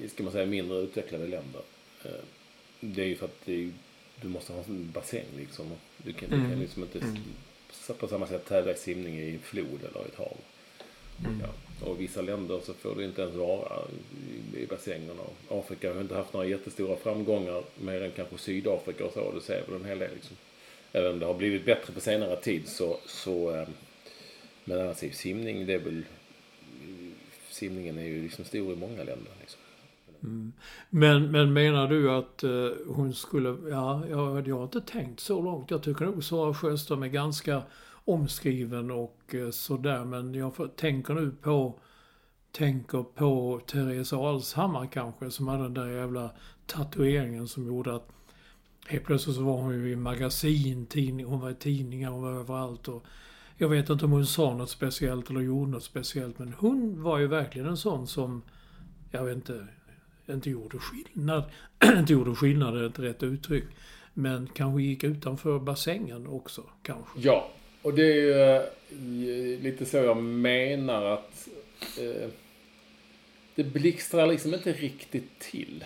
i, 0.03 0.09
ska 0.09 0.23
man 0.23 0.33
säga, 0.33 0.47
mindre 0.47 0.79
utvecklade 0.79 1.27
länder. 1.27 1.61
Eh, 2.05 2.11
det 2.81 3.03
är 3.03 3.07
ju 3.07 3.17
för 3.17 3.25
att 3.27 3.41
det 3.45 3.71
du 4.23 4.29
måste 4.29 4.53
ha 4.53 4.63
en 4.69 4.91
bassäng 4.95 5.27
liksom. 5.37 5.67
Du 5.97 6.13
kan, 6.13 6.31
du 6.31 6.37
kan 6.51 6.61
liksom 6.61 6.83
inte 6.83 6.99
s- 6.99 7.91
på 7.99 8.09
samma 8.09 8.27
sätt 8.27 8.45
tävla 8.49 8.73
i 8.73 8.77
simning 8.77 9.19
i 9.19 9.31
en 9.35 9.39
flod 9.39 9.81
eller 9.91 10.01
i 10.05 10.09
ett 10.09 10.19
hav. 10.19 10.37
Ja. 11.43 11.87
Och 11.87 11.97
i 11.97 11.99
vissa 11.99 12.23
länder 12.23 12.61
så 12.65 12.75
får 12.75 12.95
du 12.95 13.05
inte 13.05 13.23
ens 13.23 13.35
vara 13.35 13.83
i, 14.55 14.63
i 14.63 14.67
bassängerna. 14.67 15.23
Afrika 15.49 15.95
har 15.95 16.01
inte 16.01 16.15
haft 16.15 16.33
några 16.33 16.47
jättestora 16.47 16.97
framgångar 16.97 17.63
mer 17.79 18.03
än 18.03 18.11
kanske 18.11 18.39
Sydafrika 18.39 19.05
och 19.05 19.13
så. 19.13 19.33
Du 19.33 19.41
ser 19.41 19.63
väl 19.67 19.75
en 19.81 19.85
hel 19.85 19.99
del 19.99 20.11
liksom. 20.15 20.37
Även 20.93 21.13
om 21.13 21.19
det 21.19 21.27
har 21.27 21.35
blivit 21.35 21.65
bättre 21.65 21.93
på 21.93 22.01
senare 22.01 22.37
tid 22.37 22.69
så, 22.69 22.99
så 23.07 23.55
eh, 23.57 23.69
men 24.69 24.81
annars 24.81 25.03
är 25.03 25.11
simning 25.11 25.67
det 25.67 25.75
är 25.75 25.79
väl 25.79 26.03
simningen 27.51 27.99
är 27.99 28.03
ju 28.03 28.23
liksom 28.23 28.45
stor 28.45 28.73
i 28.73 28.77
många 28.77 28.97
länder 28.97 29.33
liksom. 29.41 29.61
Mm. 30.23 30.53
Men, 30.91 31.31
men 31.31 31.53
menar 31.53 31.89
du 31.89 32.11
att 32.11 32.43
eh, 32.43 32.69
hon 32.87 33.15
skulle, 33.15 33.71
ja, 33.71 34.03
jag, 34.11 34.49
jag 34.49 34.57
har 34.57 34.65
inte 34.65 34.81
tänkt 34.81 35.21
så 35.21 35.43
långt. 35.43 35.71
Jag 35.71 35.83
tycker 35.83 36.05
nog 36.05 36.25
Sara 36.25 36.55
Sjöström 36.55 37.03
är 37.03 37.09
ganska 37.09 37.63
omskriven 37.89 38.91
och 38.91 39.35
eh, 39.35 39.51
sådär. 39.51 40.05
Men 40.05 40.35
jag 40.35 40.57
får, 40.57 40.69
tänker 40.69 41.15
nu 41.15 41.31
på, 41.31 41.81
tänker 42.53 43.03
på 43.03 43.61
Therese 43.67 44.13
Alshammar 44.13 44.87
kanske, 44.93 45.31
som 45.31 45.49
hade 45.49 45.63
den 45.63 45.75
där 45.75 45.89
jävla 45.89 46.31
tatueringen 46.67 47.49
som 47.49 47.67
gjorde 47.67 47.95
att 47.95 48.09
helt 48.87 49.05
plötsligt 49.05 49.37
så 49.37 49.43
var 49.43 49.57
hon 49.57 49.75
ju 49.75 49.91
i 49.91 49.97
magasin, 49.97 50.87
tidning, 50.87 51.27
hon 51.27 51.41
var 51.41 51.51
i 51.51 51.55
tidningar, 51.55 52.11
hon 52.11 52.23
var 52.23 52.33
överallt. 52.33 52.89
Och 52.89 53.05
jag 53.57 53.69
vet 53.69 53.91
inte 53.91 54.05
om 54.05 54.13
hon 54.13 54.27
sa 54.27 54.55
något 54.55 54.71
speciellt 54.71 55.31
eller 55.31 55.41
gjorde 55.41 55.71
något 55.71 55.83
speciellt, 55.83 56.39
men 56.39 56.53
hon 56.59 57.03
var 57.03 57.19
ju 57.19 57.27
verkligen 57.27 57.69
en 57.69 57.77
sån 57.77 58.07
som, 58.07 58.43
jag 59.11 59.25
vet 59.25 59.37
inte, 59.37 59.67
inte 60.27 60.51
gjorde 60.51 60.79
skillnad. 60.79 61.45
inte 61.99 62.13
gjorde 62.13 62.35
skillnad 62.35 62.77
är 62.77 62.87
ett 62.87 62.99
rätt 62.99 63.23
uttryck. 63.23 63.65
Men 64.15 64.49
kanske 64.55 64.83
gick 64.83 65.05
utanför 65.05 65.59
bassängen 65.59 66.27
också, 66.27 66.63
kanske. 66.83 67.21
Ja, 67.21 67.51
och 67.83 67.95
det 67.95 68.03
är 68.03 68.15
ju 68.15 68.33
eh, 68.33 69.61
lite 69.63 69.85
så 69.85 69.97
jag 69.97 70.23
menar 70.23 71.05
att 71.05 71.49
eh, 72.01 72.29
det 73.55 73.65
blixtrar 73.65 74.27
liksom 74.27 74.55
inte 74.55 74.73
riktigt 74.73 75.39
till. 75.39 75.85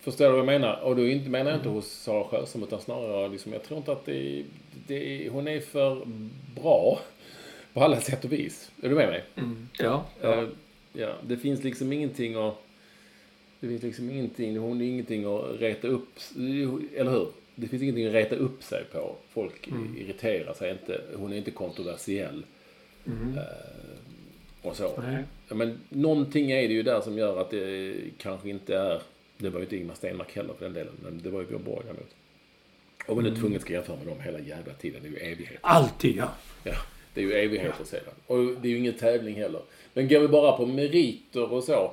Förstår 0.00 0.24
du 0.24 0.30
vad 0.30 0.38
jag 0.38 0.46
menar? 0.46 0.80
Och 0.80 0.96
då 0.96 1.08
inte, 1.08 1.30
menar 1.30 1.50
jag 1.50 1.58
inte 1.60 1.68
hos 1.68 1.92
Sara 1.92 2.24
Sjöström 2.24 2.62
utan 2.62 2.80
snarare 2.80 3.28
liksom, 3.28 3.52
jag 3.52 3.62
tror 3.62 3.78
inte 3.78 3.92
att 3.92 4.04
det 4.06 4.44
det 4.88 5.28
hon 5.28 5.48
är 5.48 5.60
för 5.60 6.02
bra 6.54 7.00
på 7.72 7.80
alla 7.80 8.00
sätt 8.00 8.24
och 8.24 8.32
vis. 8.32 8.70
Är 8.82 8.88
du 8.88 8.94
med 8.94 9.08
mig? 9.08 9.24
Ja. 9.78 10.06
Eh, 10.22 10.44
ja, 10.92 11.14
det 11.26 11.36
finns 11.36 11.64
liksom 11.64 11.92
ingenting 11.92 12.34
att... 12.34 12.54
Det 13.60 13.68
finns 13.68 13.82
liksom 13.82 14.10
ingenting, 14.10 14.58
hon 14.58 14.80
är 14.80 14.84
ingenting 14.84 15.24
att 15.24 15.60
reta 15.60 15.88
upp, 15.88 16.08
eller 16.96 17.10
hur? 17.10 17.28
Det 17.54 17.68
finns 17.68 17.82
ingenting 17.82 18.06
att 18.06 18.12
reta 18.12 18.36
upp 18.36 18.62
sig 18.62 18.84
på. 18.92 19.16
Folk 19.30 19.68
irriterar 19.96 20.54
sig 20.54 20.70
inte. 20.70 21.00
Hon 21.16 21.32
är 21.32 21.36
inte 21.36 21.50
kontroversiell. 21.50 22.44
Eh, 23.06 24.68
och 24.68 24.76
så. 24.76 25.02
Nej. 25.02 25.24
Ja, 25.48 25.54
men 25.54 25.80
någonting 25.88 26.50
är 26.50 26.68
det 26.68 26.74
ju 26.74 26.82
där 26.82 27.00
som 27.00 27.18
gör 27.18 27.40
att 27.40 27.50
det 27.50 27.94
kanske 28.18 28.48
inte 28.48 28.76
är... 28.76 29.02
Det 29.38 29.50
var 29.50 29.58
ju 29.58 29.64
inte 29.64 29.76
Ingmar 29.76 29.94
Stenmark 29.94 30.36
heller 30.36 30.54
för 30.54 30.64
den 30.64 30.74
delen, 30.74 30.92
men 31.02 31.20
det 31.22 31.30
var 31.30 31.40
ju 31.40 31.46
Björn 31.46 31.64
Borg 31.64 31.82
däremot. 31.86 32.14
Och 33.06 33.16
man 33.16 33.26
är 33.26 33.34
tvungen 33.34 33.60
ska 33.60 33.72
jämföra 33.72 33.96
med 33.96 34.06
dem 34.06 34.20
hela 34.20 34.38
jävla 34.40 34.72
tiden. 34.72 35.00
Det 35.02 35.08
är 35.08 35.10
ju 35.10 35.32
evighet. 35.32 35.58
Alltid, 35.60 36.16
ja. 36.16 36.28
Ja, 36.64 36.74
det 37.14 37.20
är 37.20 37.24
ju 37.24 37.32
evigheter 37.32 37.84
sedan. 37.84 38.14
Och 38.26 38.38
det 38.38 38.68
är 38.68 38.70
ju 38.70 38.78
ingen 38.78 38.94
tävling 38.94 39.34
heller. 39.34 39.60
Men 39.94 40.08
går 40.08 40.20
vi 40.20 40.28
bara 40.28 40.56
på 40.56 40.66
meriter 40.66 41.52
och 41.52 41.64
så. 41.64 41.92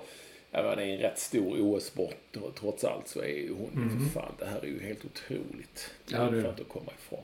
Ja, 0.52 0.64
men 0.64 0.78
det 0.78 0.84
är 0.84 0.88
en 0.96 0.98
rätt 1.00 1.20
stor 1.20 1.56
OS-sport 1.60 2.38
och 2.42 2.56
trots 2.56 2.84
allt 2.84 3.08
så 3.08 3.20
är 3.22 3.28
ju 3.28 3.54
hon 3.54 3.90
ju 4.00 4.06
för 4.06 4.20
fan, 4.22 4.32
det 4.40 4.46
här 4.46 4.60
är 4.62 4.66
ju 4.68 4.80
helt 4.84 5.06
otroligt. 5.06 5.92
Det 6.08 6.16
Ja, 6.16 6.18
är 6.22 6.32
det 6.32 6.38
är 6.38 6.42
det. 6.44 6.50
att 6.50 6.68
komma 6.68 6.92
ifrån. 7.00 7.24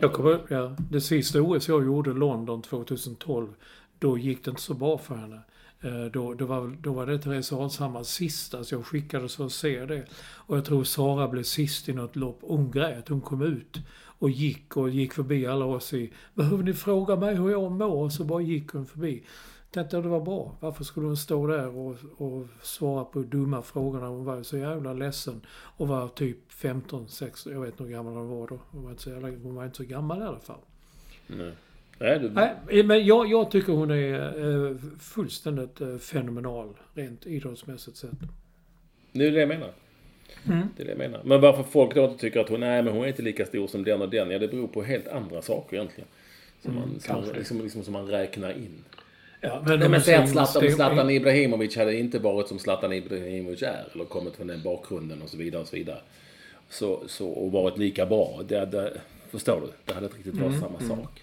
Jag 0.00 0.12
kommer, 0.12 0.38
ja, 0.48 0.76
det 0.90 1.00
sista 1.00 1.42
OS 1.42 1.68
jag 1.68 1.84
gjorde, 1.84 2.10
London 2.10 2.62
2012, 2.62 3.54
då 3.98 4.18
gick 4.18 4.44
det 4.44 4.50
inte 4.50 4.62
så 4.62 4.74
bra 4.74 4.98
för 4.98 5.14
henne. 5.14 5.40
Eh, 5.82 6.04
då, 6.04 6.34
då, 6.34 6.46
var, 6.46 6.76
då 6.80 6.92
var 6.92 7.06
det 7.06 7.18
Therese 7.18 7.52
Alshammars 7.52 8.06
sista, 8.06 8.64
så 8.64 8.74
jag 8.74 8.86
skickades 8.86 9.36
för 9.36 9.46
att 9.46 9.52
se 9.52 9.86
det. 9.86 10.04
Och 10.34 10.56
jag 10.56 10.64
tror 10.64 10.84
Sara 10.84 11.28
blev 11.28 11.42
sist 11.42 11.88
i 11.88 11.92
något 11.92 12.16
lopp. 12.16 12.38
Hon 12.42 12.70
grät, 12.70 13.08
hon 13.08 13.20
kom 13.20 13.42
ut 13.42 13.78
och 14.18 14.30
gick 14.30 14.76
och 14.76 14.90
gick 14.90 15.12
förbi 15.12 15.46
alla 15.46 15.64
oss 15.64 15.92
i 15.92 16.12
Behöver 16.34 16.64
ni 16.64 16.74
fråga 16.74 17.16
mig 17.16 17.34
hur 17.34 17.50
jag 17.50 17.72
mår? 17.72 18.08
Så 18.08 18.24
bara 18.24 18.42
gick 18.42 18.70
hon 18.70 18.86
förbi. 18.86 19.22
Tänkte 19.70 19.96
att 19.96 20.02
det 20.02 20.08
var 20.08 20.20
bra. 20.20 20.56
Varför 20.60 20.84
skulle 20.84 21.06
hon 21.06 21.16
stå 21.16 21.46
där 21.46 21.76
och, 21.76 21.96
och 22.16 22.46
svara 22.62 23.04
på 23.04 23.22
dumma 23.22 23.62
frågor 23.62 24.00
när 24.00 24.06
hon 24.06 24.24
var 24.24 24.42
så 24.42 24.58
jävla 24.58 24.92
ledsen 24.92 25.40
och 25.50 25.88
var 25.88 26.08
typ 26.08 26.52
15, 26.52 27.08
16, 27.08 27.52
jag 27.52 27.60
vet 27.60 27.70
inte 27.70 27.84
hur 27.84 27.90
gammal 27.90 28.14
hon 28.14 28.28
var 28.28 28.48
då. 28.48 28.58
Hon 28.70 28.82
var 28.82 28.90
inte 28.90 29.02
så, 29.02 29.10
jävla, 29.10 29.28
hon 29.28 29.54
var 29.54 29.64
inte 29.64 29.76
så 29.76 29.84
gammal 29.84 30.18
i 30.18 30.24
alla 30.24 30.40
fall. 30.40 30.60
Nej. 31.26 31.52
Nej, 31.98 32.18
du, 32.18 32.30
Nej, 32.30 32.82
men 32.84 33.06
jag, 33.06 33.26
jag 33.30 33.50
tycker 33.50 33.72
hon 33.72 33.90
är 33.90 34.68
eh, 34.70 34.76
fullständigt 35.00 35.80
eh, 35.80 35.96
fenomenal 35.96 36.68
rent 36.94 37.26
idrottsmässigt 37.26 37.96
sett. 37.96 38.10
det 39.12 39.26
är 39.26 39.30
det 39.32 39.40
jag 39.40 39.48
menar. 39.48 39.70
Mm. 40.46 40.66
Det 40.76 40.82
är 40.82 40.84
det 40.86 40.90
jag 40.92 40.98
menar. 40.98 41.20
Men 41.24 41.40
varför 41.40 41.62
folk 41.62 41.94
då 41.94 42.04
inte 42.04 42.18
tycker 42.18 42.40
att 42.40 42.48
hon, 42.48 42.60
nej 42.60 42.82
men 42.82 42.92
hon 42.92 43.04
är 43.04 43.08
inte 43.08 43.22
lika 43.22 43.46
stor 43.46 43.66
som 43.66 43.84
den 43.84 44.02
och 44.02 44.08
den. 44.10 44.30
Ja, 44.30 44.38
det 44.38 44.48
beror 44.48 44.68
på 44.68 44.82
helt 44.82 45.08
andra 45.08 45.42
saker 45.42 45.76
egentligen. 45.76 46.08
Som 46.62 46.74
man, 46.74 47.00
som, 47.00 47.16
man, 47.16 47.28
liksom, 47.28 47.60
liksom, 47.60 47.82
som 47.82 47.92
man 47.92 48.06
räknar 48.06 48.50
in. 48.50 48.84
Ja, 49.40 49.62
Nej, 49.66 49.74
om 49.74 49.80
men 49.80 49.94
att 49.94 50.04
säger- 50.04 50.26
Zlatan, 50.26 50.70
Zlatan 50.70 51.10
Ibrahimovic 51.10 51.76
hade 51.76 51.96
inte 51.98 52.18
varit 52.18 52.48
som 52.48 52.58
Zlatan 52.58 52.92
Ibrahimovic 52.92 53.62
är, 53.62 53.84
eller 53.94 54.04
kommit 54.04 54.36
från 54.36 54.46
den 54.46 54.62
bakgrunden 54.62 55.22
och 55.22 55.28
så 55.28 55.36
vidare 55.36 55.62
och 55.62 55.68
så 55.68 55.76
vidare. 55.76 55.98
Så, 56.68 57.02
så, 57.06 57.28
och 57.28 57.52
varit 57.52 57.78
lika 57.78 58.06
bra. 58.06 58.40
Det 58.48 58.58
hade, 58.58 58.92
förstår 59.30 59.60
du? 59.60 59.66
Det 59.84 59.94
hade 59.94 60.06
inte 60.06 60.18
riktigt 60.18 60.36
varit 60.36 60.60
samma 60.60 60.80
sak. 60.80 61.22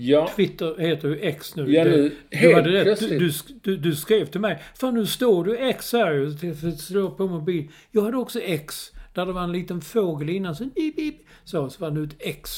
Ja, 0.00 0.30
Twitter 0.36 0.78
heter 0.78 1.08
ju 1.08 1.18
X 1.20 1.56
nu. 1.56 1.72
Ja, 1.72 1.84
nu, 1.84 1.90
du, 2.30 2.36
helt 2.36 2.54
hade 2.54 2.70
rätt. 2.84 3.00
Du, 3.00 3.18
du, 3.18 3.30
du, 3.62 3.76
du 3.76 3.94
skrev 3.96 4.26
till 4.26 4.40
mig. 4.40 4.58
Fan 4.80 4.94
nu 4.94 5.06
står 5.06 5.44
du 5.44 5.56
X 5.56 5.92
här 5.92 6.12
ju. 6.12 6.26
Det 6.30 6.54
står 6.72 7.10
på 7.10 7.26
mobil. 7.26 7.68
Jag 7.90 8.02
hade 8.02 8.16
också 8.16 8.40
X. 8.40 8.92
Där 9.14 9.26
det 9.26 9.32
var 9.32 9.42
en 9.44 9.52
liten 9.52 9.80
fågel 9.80 10.28
innan. 10.30 10.54
Så, 10.56 10.64
bip, 10.64 10.96
bip, 10.96 11.14
så, 11.44 11.70
så 11.70 11.84
var 11.84 11.90
det 11.90 12.02
ett 12.02 12.16
X. 12.18 12.50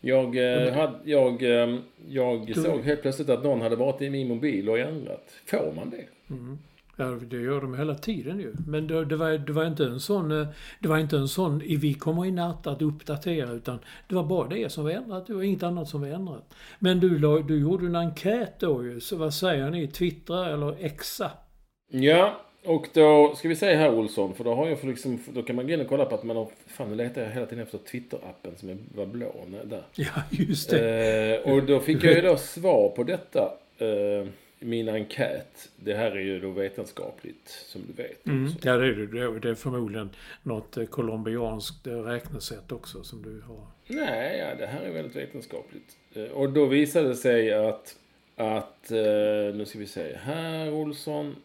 jag, 0.00 0.36
eh, 0.36 0.74
hade, 0.74 0.98
jag, 1.04 1.42
eh, 1.42 1.78
jag 2.08 2.46
Du- 2.46 2.54
såg 2.54 2.80
helt 2.82 3.02
plötsligt 3.02 3.28
att 3.28 3.44
någon 3.44 3.60
hade 3.60 3.76
varit 3.76 4.02
i 4.02 4.10
min 4.10 4.28
mobil 4.28 4.68
och 4.68 4.78
ändrat. 4.78 5.28
Får 5.46 5.72
man 5.76 5.90
det? 5.90 6.04
Ja, 6.98 7.04
det 7.04 7.36
gör 7.36 7.60
de 7.60 7.74
hela 7.78 7.94
tiden 7.94 8.40
ju. 8.40 8.54
Men 8.66 8.86
det, 8.86 9.04
det, 9.04 9.16
var, 9.16 9.30
det 9.30 9.52
var 9.52 9.64
inte 9.66 9.84
en 9.84 10.00
sån... 10.00 10.40
eh, 10.40 10.46
Det 10.80 10.88
var 10.88 10.98
inte 10.98 11.16
en 11.16 11.28
sån 11.28 11.62
i 11.62 11.76
vi 11.76 11.94
kommer 11.94 12.26
i 12.26 12.30
natt 12.30 12.66
att 12.66 12.82
uppdatera 12.82 13.50
utan 13.52 13.78
det 14.08 14.14
var 14.14 14.24
bara 14.24 14.48
det 14.48 14.72
som 14.72 14.84
var 14.84 14.90
ändrat. 14.90 15.26
Det 15.26 15.34
var 15.34 15.42
inget 15.42 15.62
annat 15.62 15.88
som 15.88 16.00
var 16.00 16.08
ändrat. 16.08 16.54
Men 16.78 17.00
du, 17.00 17.42
du 17.42 17.60
gjorde 17.60 17.86
en 17.86 17.96
enkät 17.96 18.60
då 18.60 18.84
ju. 18.84 19.00
Så 19.00 19.16
vad 19.16 19.34
säger 19.34 19.70
ni? 19.70 19.86
Twittra 19.88 20.48
eller 20.52 20.88
Xa? 20.88 21.30
Ja, 21.88 22.40
och 22.64 22.86
då 22.94 23.34
ska 23.36 23.48
vi 23.48 23.56
säga 23.56 23.78
här 23.78 23.94
Olsson, 23.94 24.34
för 24.34 24.44
då 24.44 24.54
har 24.54 24.66
jag 24.68 24.80
för 24.80 24.86
liksom, 24.86 25.18
då 25.34 25.42
kan 25.42 25.56
man 25.56 25.66
gå 25.66 25.72
in 25.72 25.80
och 25.80 25.88
kolla 25.88 26.04
på 26.04 26.14
att 26.14 26.24
man 26.24 26.36
har, 26.36 26.48
fan 26.66 26.88
nu 26.90 26.94
letar 26.96 27.22
jag 27.22 27.30
hela 27.30 27.46
tiden 27.46 27.64
efter 27.64 27.78
Twitter-appen 27.78 28.56
som 28.56 28.68
är- 28.68 28.76
var 28.96 29.06
blå, 29.06 29.34
där. 29.64 29.82
Ja, 29.94 30.22
just 30.30 30.70
det. 30.70 31.40
Eh, 31.46 31.52
och 31.52 31.62
då 31.62 31.80
fick 31.80 32.04
jag 32.04 32.14
ju 32.14 32.20
då 32.20 32.36
svar 32.36 32.88
på 32.88 33.02
detta, 33.04 33.40
eh, 33.78 34.26
min 34.58 34.88
enkät. 34.88 35.68
Det 35.76 35.94
här 35.94 36.10
är 36.10 36.20
ju 36.20 36.40
då 36.40 36.50
vetenskapligt, 36.50 37.48
som 37.48 37.82
du 37.86 38.02
vet. 38.02 38.26
Mm. 38.26 38.52
Ja, 38.62 38.76
det 38.76 38.86
är 38.86 38.92
det. 38.92 39.38
Det 39.40 39.50
är 39.50 39.54
förmodligen 39.54 40.10
något 40.42 40.76
eh, 40.76 40.84
colombianskt 40.84 41.86
eh, 41.86 41.92
räknesätt 42.02 42.72
också 42.72 43.02
som 43.04 43.22
du 43.22 43.40
har. 43.48 43.66
Nej, 43.86 44.38
ja, 44.38 44.54
det 44.54 44.66
här 44.66 44.82
är 44.82 44.90
väldigt 44.90 45.16
vetenskapligt. 45.16 45.96
Eh, 46.14 46.22
Och 46.24 46.50
då 46.50 46.66
visade 46.66 47.08
det 47.08 47.14
sig 47.16 47.52
att, 47.52 47.96
att 48.36 48.86
nu 48.90 49.64
ska 49.66 49.78
vi 49.78 49.86
se, 49.86 50.16
här 50.16 50.72
Olsson, 50.72 51.36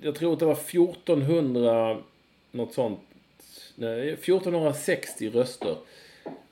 jag 0.00 0.14
tror 0.14 0.32
att 0.32 0.38
det 0.38 0.44
var 0.44 0.52
1400, 0.52 1.98
något 2.50 2.74
sånt, 2.74 3.00
nej, 3.74 4.12
1460 4.12 5.30
röster. 5.30 5.76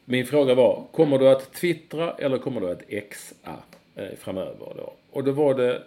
Min 0.05 0.27
fråga 0.27 0.55
var, 0.55 0.85
kommer 0.93 1.19
du 1.19 1.29
att 1.29 1.53
twittra 1.53 2.13
eller 2.15 2.39
kommer 2.39 2.61
du 2.61 2.71
att 2.71 2.83
xa 3.43 3.57
framöver 4.19 4.75
då? 4.77 4.93
Och 5.11 5.25
då 5.25 5.33
var 5.33 5.55
det 5.55 5.83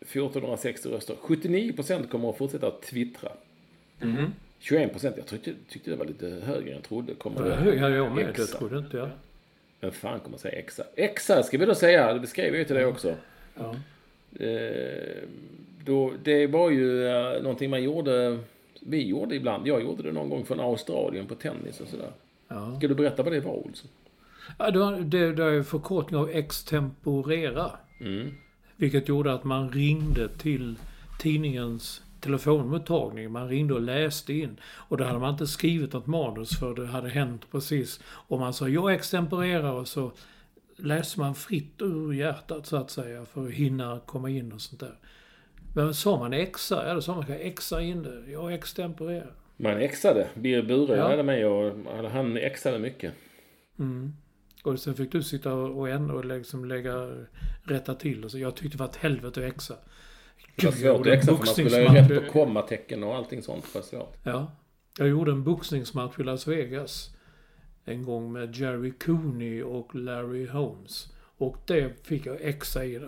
1460 0.00 0.88
röster. 0.88 1.14
79% 1.22 2.08
kommer 2.08 2.30
att 2.30 2.36
fortsätta 2.36 2.66
att 2.66 2.82
twittra. 2.82 3.28
21% 4.60 5.12
jag 5.16 5.26
tyckte, 5.26 5.52
tyckte 5.68 5.90
det 5.90 5.96
var 5.96 6.04
lite 6.04 6.26
högre 6.26 6.68
än 6.68 6.74
jag 6.74 6.82
trodde. 6.82 7.14
Kommer 7.14 7.42
det 7.42 7.74
ja, 7.76 7.88
jag 7.88 8.12
med. 8.12 8.34
Det 8.36 8.46
trodde 8.46 8.78
inte 8.78 8.96
jag. 8.96 9.10
Vem 9.80 9.92
fan 9.92 10.20
kommer 10.20 10.36
att 10.36 10.40
säga 10.40 10.58
exa? 10.58 10.84
Exa 10.96 11.42
ska 11.42 11.58
vi 11.58 11.66
då 11.66 11.74
säga, 11.74 12.14
det 12.14 12.26
skrev 12.26 12.46
jag 12.46 12.58
ju 12.58 12.64
till 12.64 12.76
dig 12.76 12.86
också. 12.86 13.14
Ja. 13.54 13.76
Eh, 14.44 15.22
då, 15.84 16.12
det 16.22 16.46
var 16.46 16.70
ju 16.70 17.08
eh, 17.08 17.42
någonting 17.42 17.70
man 17.70 17.82
gjorde, 17.82 18.38
vi 18.80 19.06
gjorde 19.06 19.34
ibland. 19.34 19.66
Jag 19.66 19.82
gjorde 19.82 20.02
det 20.02 20.12
någon 20.12 20.28
gång 20.28 20.44
från 20.44 20.60
Australien 20.60 21.26
på 21.26 21.34
tennis 21.34 21.80
och 21.80 21.88
sådär. 21.88 22.10
Ja. 22.48 22.76
Ska 22.78 22.88
du 22.88 22.94
berätta 22.94 23.22
vad 23.22 23.32
det 23.32 23.40
var 23.40 23.52
Olsson? 23.52 23.90
Ja, 24.58 24.70
det, 24.70 24.78
var, 24.78 24.92
det, 24.92 25.32
det 25.32 25.44
är 25.44 25.62
förkortning 25.62 26.20
av 26.20 26.28
extemporera. 26.30 27.70
Mm. 28.00 28.34
Vilket 28.76 29.08
gjorde 29.08 29.32
att 29.32 29.44
man 29.44 29.70
ringde 29.70 30.28
till 30.28 30.76
tidningens 31.20 32.02
telefonmottagning. 32.20 33.32
Man 33.32 33.48
ringde 33.48 33.74
och 33.74 33.80
läste 33.80 34.32
in. 34.32 34.56
Och 34.64 34.96
då 34.96 35.04
hade 35.04 35.18
man 35.18 35.30
inte 35.32 35.46
skrivit 35.46 35.92
något 35.92 36.06
manus 36.06 36.58
för 36.58 36.74
det 36.74 36.86
hade 36.86 37.08
hänt 37.08 37.42
precis. 37.50 38.00
Och 38.06 38.38
man 38.38 38.54
sa 38.54 38.68
jag 38.68 38.94
extemporerar 38.94 39.72
och 39.72 39.88
så 39.88 40.12
läste 40.76 41.20
man 41.20 41.34
fritt 41.34 41.74
ur 41.82 42.12
hjärtat 42.12 42.66
så 42.66 42.76
att 42.76 42.90
säga 42.90 43.24
för 43.24 43.44
att 43.46 43.50
hinna 43.52 44.00
komma 44.06 44.30
in 44.30 44.52
och 44.52 44.60
sånt 44.60 44.80
där. 44.80 44.98
Men 45.74 45.94
sa 45.94 46.18
man 46.18 46.32
exa? 46.32 46.88
Ja, 46.88 46.94
då 46.94 47.00
sa 47.00 47.14
man 47.14 47.24
exa 47.30 47.82
in 47.82 48.02
det. 48.02 48.30
Jag 48.32 48.54
extemporerar. 48.54 49.32
Man 49.56 49.76
exade. 49.76 50.28
Birger 50.34 50.62
Bure 50.62 50.96
Ja. 50.96 51.08
hade 51.08 51.22
med 51.22 51.46
och 51.46 51.72
han 52.10 52.36
exade 52.36 52.78
mycket. 52.78 53.12
Och 54.64 54.80
sen 54.80 54.94
fick 54.94 55.12
du 55.12 55.22
sitta 55.22 55.54
och, 55.54 55.88
ändra 55.88 56.14
och 56.14 56.24
liksom 56.24 56.64
lägga, 56.64 57.10
rätta 57.62 57.94
till 57.94 58.24
och 58.24 58.30
så. 58.30 58.38
Jag 58.38 58.56
tyckte 58.56 58.76
det 58.76 58.80
var 58.80 58.90
ett 58.90 58.96
helvete 58.96 59.40
att 59.40 59.70
var 59.70 59.78
Gud, 60.56 60.74
jag 60.80 60.96
gjorde 60.96 61.14
en 61.14 61.22
för 61.22 61.32
man 61.32 61.46
skulle 61.46 61.70
ha 61.70 61.78
ju 61.78 61.84
boxningsmatch. 61.86 62.10
rätt 62.10 62.26
på 62.26 62.32
kommatecken 62.32 63.04
och 63.04 63.14
allting 63.14 63.42
sånt. 63.42 63.74
Var 63.74 63.82
svårt. 63.82 64.16
Ja. 64.22 64.52
Jag 64.98 65.08
gjorde 65.08 65.32
en 65.32 65.44
boxningsmatch 65.44 66.18
i 66.18 66.22
Las 66.22 66.46
Vegas. 66.46 67.10
En 67.84 68.02
gång 68.02 68.32
med 68.32 68.56
Jerry 68.56 68.92
Cooney 68.92 69.62
och 69.62 69.94
Larry 69.94 70.46
Holmes. 70.46 71.12
Och 71.36 71.56
det 71.66 72.06
fick 72.06 72.26
jag 72.26 72.36
exa 72.40 72.84
i. 72.84 73.00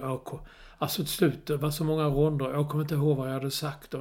Alltså 0.79 1.03
till 1.03 1.13
slut, 1.13 1.47
det 1.47 1.57
var 1.57 1.71
så 1.71 1.85
många 1.85 2.05
ronder. 2.05 2.51
Jag 2.53 2.69
kommer 2.69 2.85
inte 2.85 2.95
ihåg 2.95 3.17
vad 3.17 3.29
jag 3.29 3.35
hade 3.35 3.51
sagt. 3.51 3.95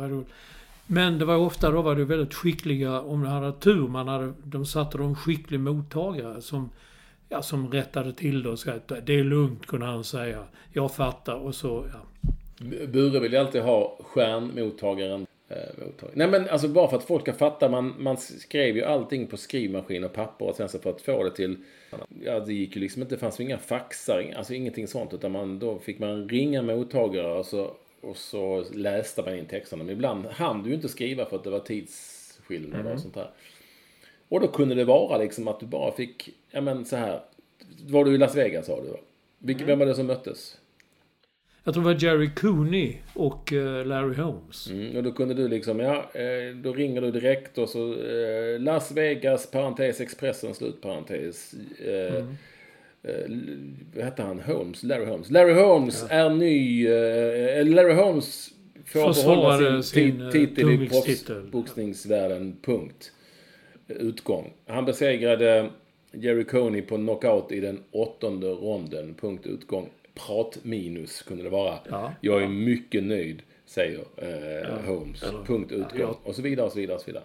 Men 0.87 1.19
det 1.19 1.25
var 1.25 1.35
ofta, 1.35 1.71
då 1.71 1.81
var 1.81 1.95
det 1.95 2.05
väldigt 2.05 2.33
skickliga, 2.33 3.01
om 3.01 3.19
man 3.19 3.31
hade 3.31 3.53
tur, 3.53 3.87
man 3.87 4.07
hade, 4.07 4.33
de 4.43 4.65
satte 4.65 4.97
de 4.97 5.15
skicklig 5.15 5.59
mottagare 5.59 6.41
som, 6.41 6.69
ja, 7.29 7.41
som 7.41 7.71
rättade 7.71 8.13
till 8.13 8.43
det 8.43 8.49
och 8.49 8.59
sa 8.59 8.71
att 8.71 8.87
det 9.05 9.13
är 9.13 9.23
lugnt, 9.23 9.65
kunde 9.65 9.85
han 9.85 10.03
säga. 10.03 10.43
Jag 10.73 10.95
fattar 10.95 11.35
och 11.35 11.55
så, 11.55 11.85
ja. 11.93 11.99
Bure 12.87 13.19
vill 13.19 13.33
ju 13.33 13.37
alltid 13.37 13.61
ha 13.61 13.99
stjärnmottagaren. 14.03 15.27
Eh. 15.49 15.57
Nej 16.13 16.27
men 16.27 16.49
alltså 16.49 16.67
bara 16.67 16.87
för 16.87 16.97
att 16.97 17.03
folk 17.03 17.21
ska 17.21 17.33
fatta. 17.33 17.69
Man, 17.69 17.93
man 17.97 18.17
skrev 18.17 18.75
ju 18.75 18.83
allting 18.83 19.27
på 19.27 19.37
skrivmaskin 19.37 20.03
och 20.03 20.13
papper 20.13 20.45
och 20.45 20.55
sen 20.55 20.69
så 20.69 20.79
för 20.79 20.89
att 20.89 21.01
få 21.01 21.23
det 21.23 21.31
till... 21.35 21.57
Ja 22.23 22.39
det 22.39 22.53
gick 22.53 22.75
ju 22.75 22.81
liksom 22.81 23.01
inte. 23.01 23.15
Det 23.15 23.19
fanns 23.19 23.39
ju 23.39 23.43
inga 23.43 23.57
faxar. 23.57 24.33
Alltså 24.37 24.53
ingenting 24.53 24.87
sånt. 24.87 25.13
Utan 25.13 25.31
man, 25.31 25.59
då 25.59 25.79
fick 25.79 25.99
man 25.99 26.29
ringa 26.29 26.61
mottagare 26.61 27.33
och 27.33 27.45
så, 27.45 27.75
och 28.01 28.17
så 28.17 28.65
läste 28.73 29.21
man 29.21 29.37
in 29.37 29.45
texterna. 29.45 29.83
Men 29.83 29.93
ibland 29.93 30.25
hann 30.25 30.63
du 30.63 30.69
ju 30.69 30.75
inte 30.75 30.89
skriva 30.89 31.25
för 31.25 31.35
att 31.35 31.43
det 31.43 31.49
var 31.49 31.59
tidsskillnad 31.59 32.87
och 32.87 32.99
sånt 32.99 33.13
där. 33.13 33.29
Och 34.29 34.39
då 34.41 34.47
kunde 34.47 34.75
det 34.75 34.85
vara 34.85 35.17
liksom 35.17 35.47
att 35.47 35.59
du 35.59 35.65
bara 35.65 35.91
fick, 35.91 36.29
ja 36.51 36.61
men 36.61 36.85
så 36.85 36.95
här. 36.95 37.19
Var 37.89 38.05
du 38.05 38.15
i 38.15 38.17
Las 38.17 38.35
Vegas 38.35 38.65
sa 38.65 38.81
du 38.81 38.87
va? 38.87 38.97
Vilka, 39.39 39.65
Vem 39.65 39.79
var 39.79 39.85
det 39.85 39.95
som 39.95 40.05
möttes? 40.07 40.57
Jag 41.63 41.73
tror 41.73 41.83
det 41.83 41.93
var 41.93 42.03
Jerry 42.03 42.29
Cooney 42.35 42.95
och 43.13 43.53
eh, 43.53 43.85
Larry 43.85 44.15
Holmes. 44.15 44.69
Mm, 44.71 44.95
och 44.97 45.03
då 45.03 45.11
kunde 45.11 45.33
du 45.33 45.47
liksom, 45.47 45.79
ja, 45.79 45.95
eh, 46.13 46.55
då 46.55 46.73
ringer 46.73 47.01
du 47.01 47.11
direkt 47.11 47.57
och 47.57 47.69
så 47.69 47.93
eh, 47.93 48.59
Las 48.59 48.91
Vegas, 48.91 49.51
parentes, 49.51 50.01
Expressen, 50.01 50.53
slutparentes. 50.53 51.53
Eh, 51.85 52.15
eh, 52.15 53.31
vad 53.95 54.03
hette 54.05 54.21
han? 54.23 54.39
Holmes? 54.39 54.83
Larry 54.83 55.05
Holmes. 55.05 55.29
Larry 55.29 55.53
Holmes 55.53 56.05
är 56.09 56.29
ny, 56.29 56.87
eh, 56.87 57.65
Larry 57.65 57.93
Holmes 57.93 58.49
får 58.85 59.13
behålla 59.23 59.81
sin, 59.81 59.83
sin, 59.83 60.21
eh, 60.21 60.27
ti- 60.27 60.31
titel 60.31 60.69
i 60.83 60.89
proffsboxningsvärlden, 60.89 62.57
punkt. 62.61 63.11
Utgång. 63.87 64.53
Han 64.65 64.85
besegrade 64.85 65.69
Jerry 66.11 66.43
Coney 66.43 66.81
på 66.81 66.95
knockout 66.95 67.51
i 67.51 67.59
den 67.59 67.83
åttonde 67.91 68.47
ronden, 68.47 69.13
punkt 69.13 69.45
utgång. 69.47 69.89
Prat 70.13 70.57
minus 70.63 71.21
kunde 71.21 71.43
det 71.43 71.49
vara. 71.49 71.79
Ja. 71.89 72.13
Jag 72.21 72.43
är 72.43 72.47
mycket 72.47 73.03
nöjd, 73.03 73.41
säger 73.65 73.99
eh, 74.17 74.85
Holmes. 74.85 75.23
eller- 75.23 75.43
Punkt 75.43 75.71
utgång. 75.71 75.99
ja. 75.99 76.19
Och 76.23 76.35
så 76.35 76.41
vidare 76.41 76.65
och 76.65 76.71
så 76.71 76.79
vidare 76.79 76.95
och 76.95 77.01
så 77.01 77.05
vidare. 77.07 77.23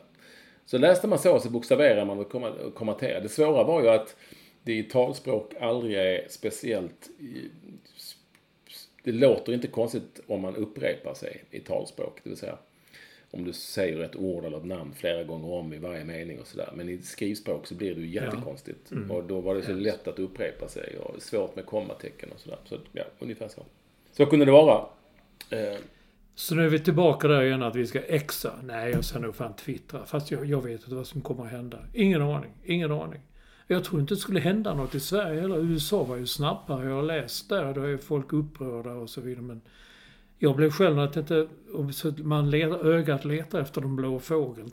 Så 0.67 0.79
läste 0.79 1.09
man 1.09 1.19
så 1.19 1.41
så 1.41 1.51
bokstaverar 1.51 2.05
man 2.05 2.19
och 2.19 2.75
kommenterar. 2.75 3.21
Det 3.21 3.29
svåra 3.29 3.65
var 3.65 3.83
ju 3.83 3.89
att 3.89 4.17
det 4.63 4.73
i 4.73 4.83
talspråk 4.83 5.55
aldrig 5.61 5.95
är 5.97 6.27
speciellt... 6.29 7.11
Det 9.03 9.13
låter 9.13 9.53
inte 9.53 9.67
konstigt 9.67 10.21
om 10.27 10.41
man 10.41 10.57
upprepar 10.57 11.15
sig 11.15 11.45
i 11.51 11.61
talspråk, 11.61 12.21
det 12.23 12.31
vill 12.31 12.39
säga. 12.39 12.59
Om 13.31 13.45
du 13.45 13.53
säger 13.53 14.01
ett 14.01 14.17
ord 14.17 14.45
eller 14.45 14.57
ett 14.57 14.65
namn 14.65 14.93
flera 14.95 15.25
gånger 15.25 15.53
om 15.53 15.73
i 15.73 15.79
varje 15.79 16.05
mening 16.05 16.41
och 16.41 16.47
sådär. 16.47 16.71
Men 16.75 16.89
i 16.89 16.99
skrivspråk 16.99 17.67
så 17.67 17.75
blir 17.75 17.95
det 17.95 18.01
ju 18.01 18.09
jättekonstigt. 18.09 18.91
Mm. 18.91 19.11
Och 19.11 19.25
då 19.25 19.41
var 19.41 19.55
det 19.55 19.63
så 19.63 19.73
lätt 19.73 20.09
att 20.09 20.19
upprepa 20.19 20.69
sig 20.69 20.99
och 20.99 21.23
svårt 21.23 21.57
med 21.57 21.67
kommatecken 21.67 22.33
och 22.33 22.41
sådär. 22.41 22.59
Så 22.65 22.77
ja, 22.93 23.05
ungefär 23.19 23.49
så. 23.49 23.63
Så 24.13 24.27
kunde 24.27 24.45
det 24.45 24.53
vara. 24.53 24.87
Eh. 25.51 25.79
Så 26.35 26.55
nu 26.55 26.65
är 26.65 26.69
vi 26.69 26.79
tillbaka 26.79 27.29
där 27.29 27.43
igen 27.43 27.63
att 27.63 27.77
vi 27.77 27.87
ska 27.87 28.01
exa. 28.01 28.53
Nej, 28.63 28.91
jag 28.91 29.05
ska 29.05 29.19
nog 29.19 29.35
fan 29.35 29.57
twittra. 29.57 30.05
Fast 30.05 30.31
jag, 30.31 30.47
jag 30.47 30.65
vet 30.65 30.83
inte 30.83 30.95
vad 30.95 31.07
som 31.07 31.21
kommer 31.21 31.45
att 31.45 31.51
hända. 31.51 31.79
Ingen 31.95 32.23
aning. 32.23 32.51
Ingen 32.65 32.93
aning. 32.93 33.21
Jag 33.67 33.85
tror 33.85 34.01
inte 34.01 34.15
det 34.15 34.19
skulle 34.19 34.41
hända 34.41 34.75
något 34.75 34.95
i 34.95 35.01
Sverige 35.01 35.45
eller 35.45 35.59
USA 35.59 36.05
var 36.05 36.17
ju 36.17 36.27
snabbare. 36.27 36.89
Jag 36.89 36.95
har 36.95 37.03
läst 37.03 37.49
där, 37.49 37.75
då 37.75 37.83
är 37.83 37.97
folk 37.97 38.33
upprörda 38.33 38.93
och 38.93 39.11
så 39.11 39.21
vidare. 39.21 39.43
Men 39.43 39.61
jag 40.43 40.57
blev 40.57 40.71
själv 40.71 40.99
att 40.99 41.17
inte, 41.17 41.49
man 42.17 42.51
letar, 42.51 42.87
ögat 42.87 43.25
letar 43.25 43.61
efter 43.61 43.81
den 43.81 43.97
blå 43.97 44.19
fågeln. 44.19 44.71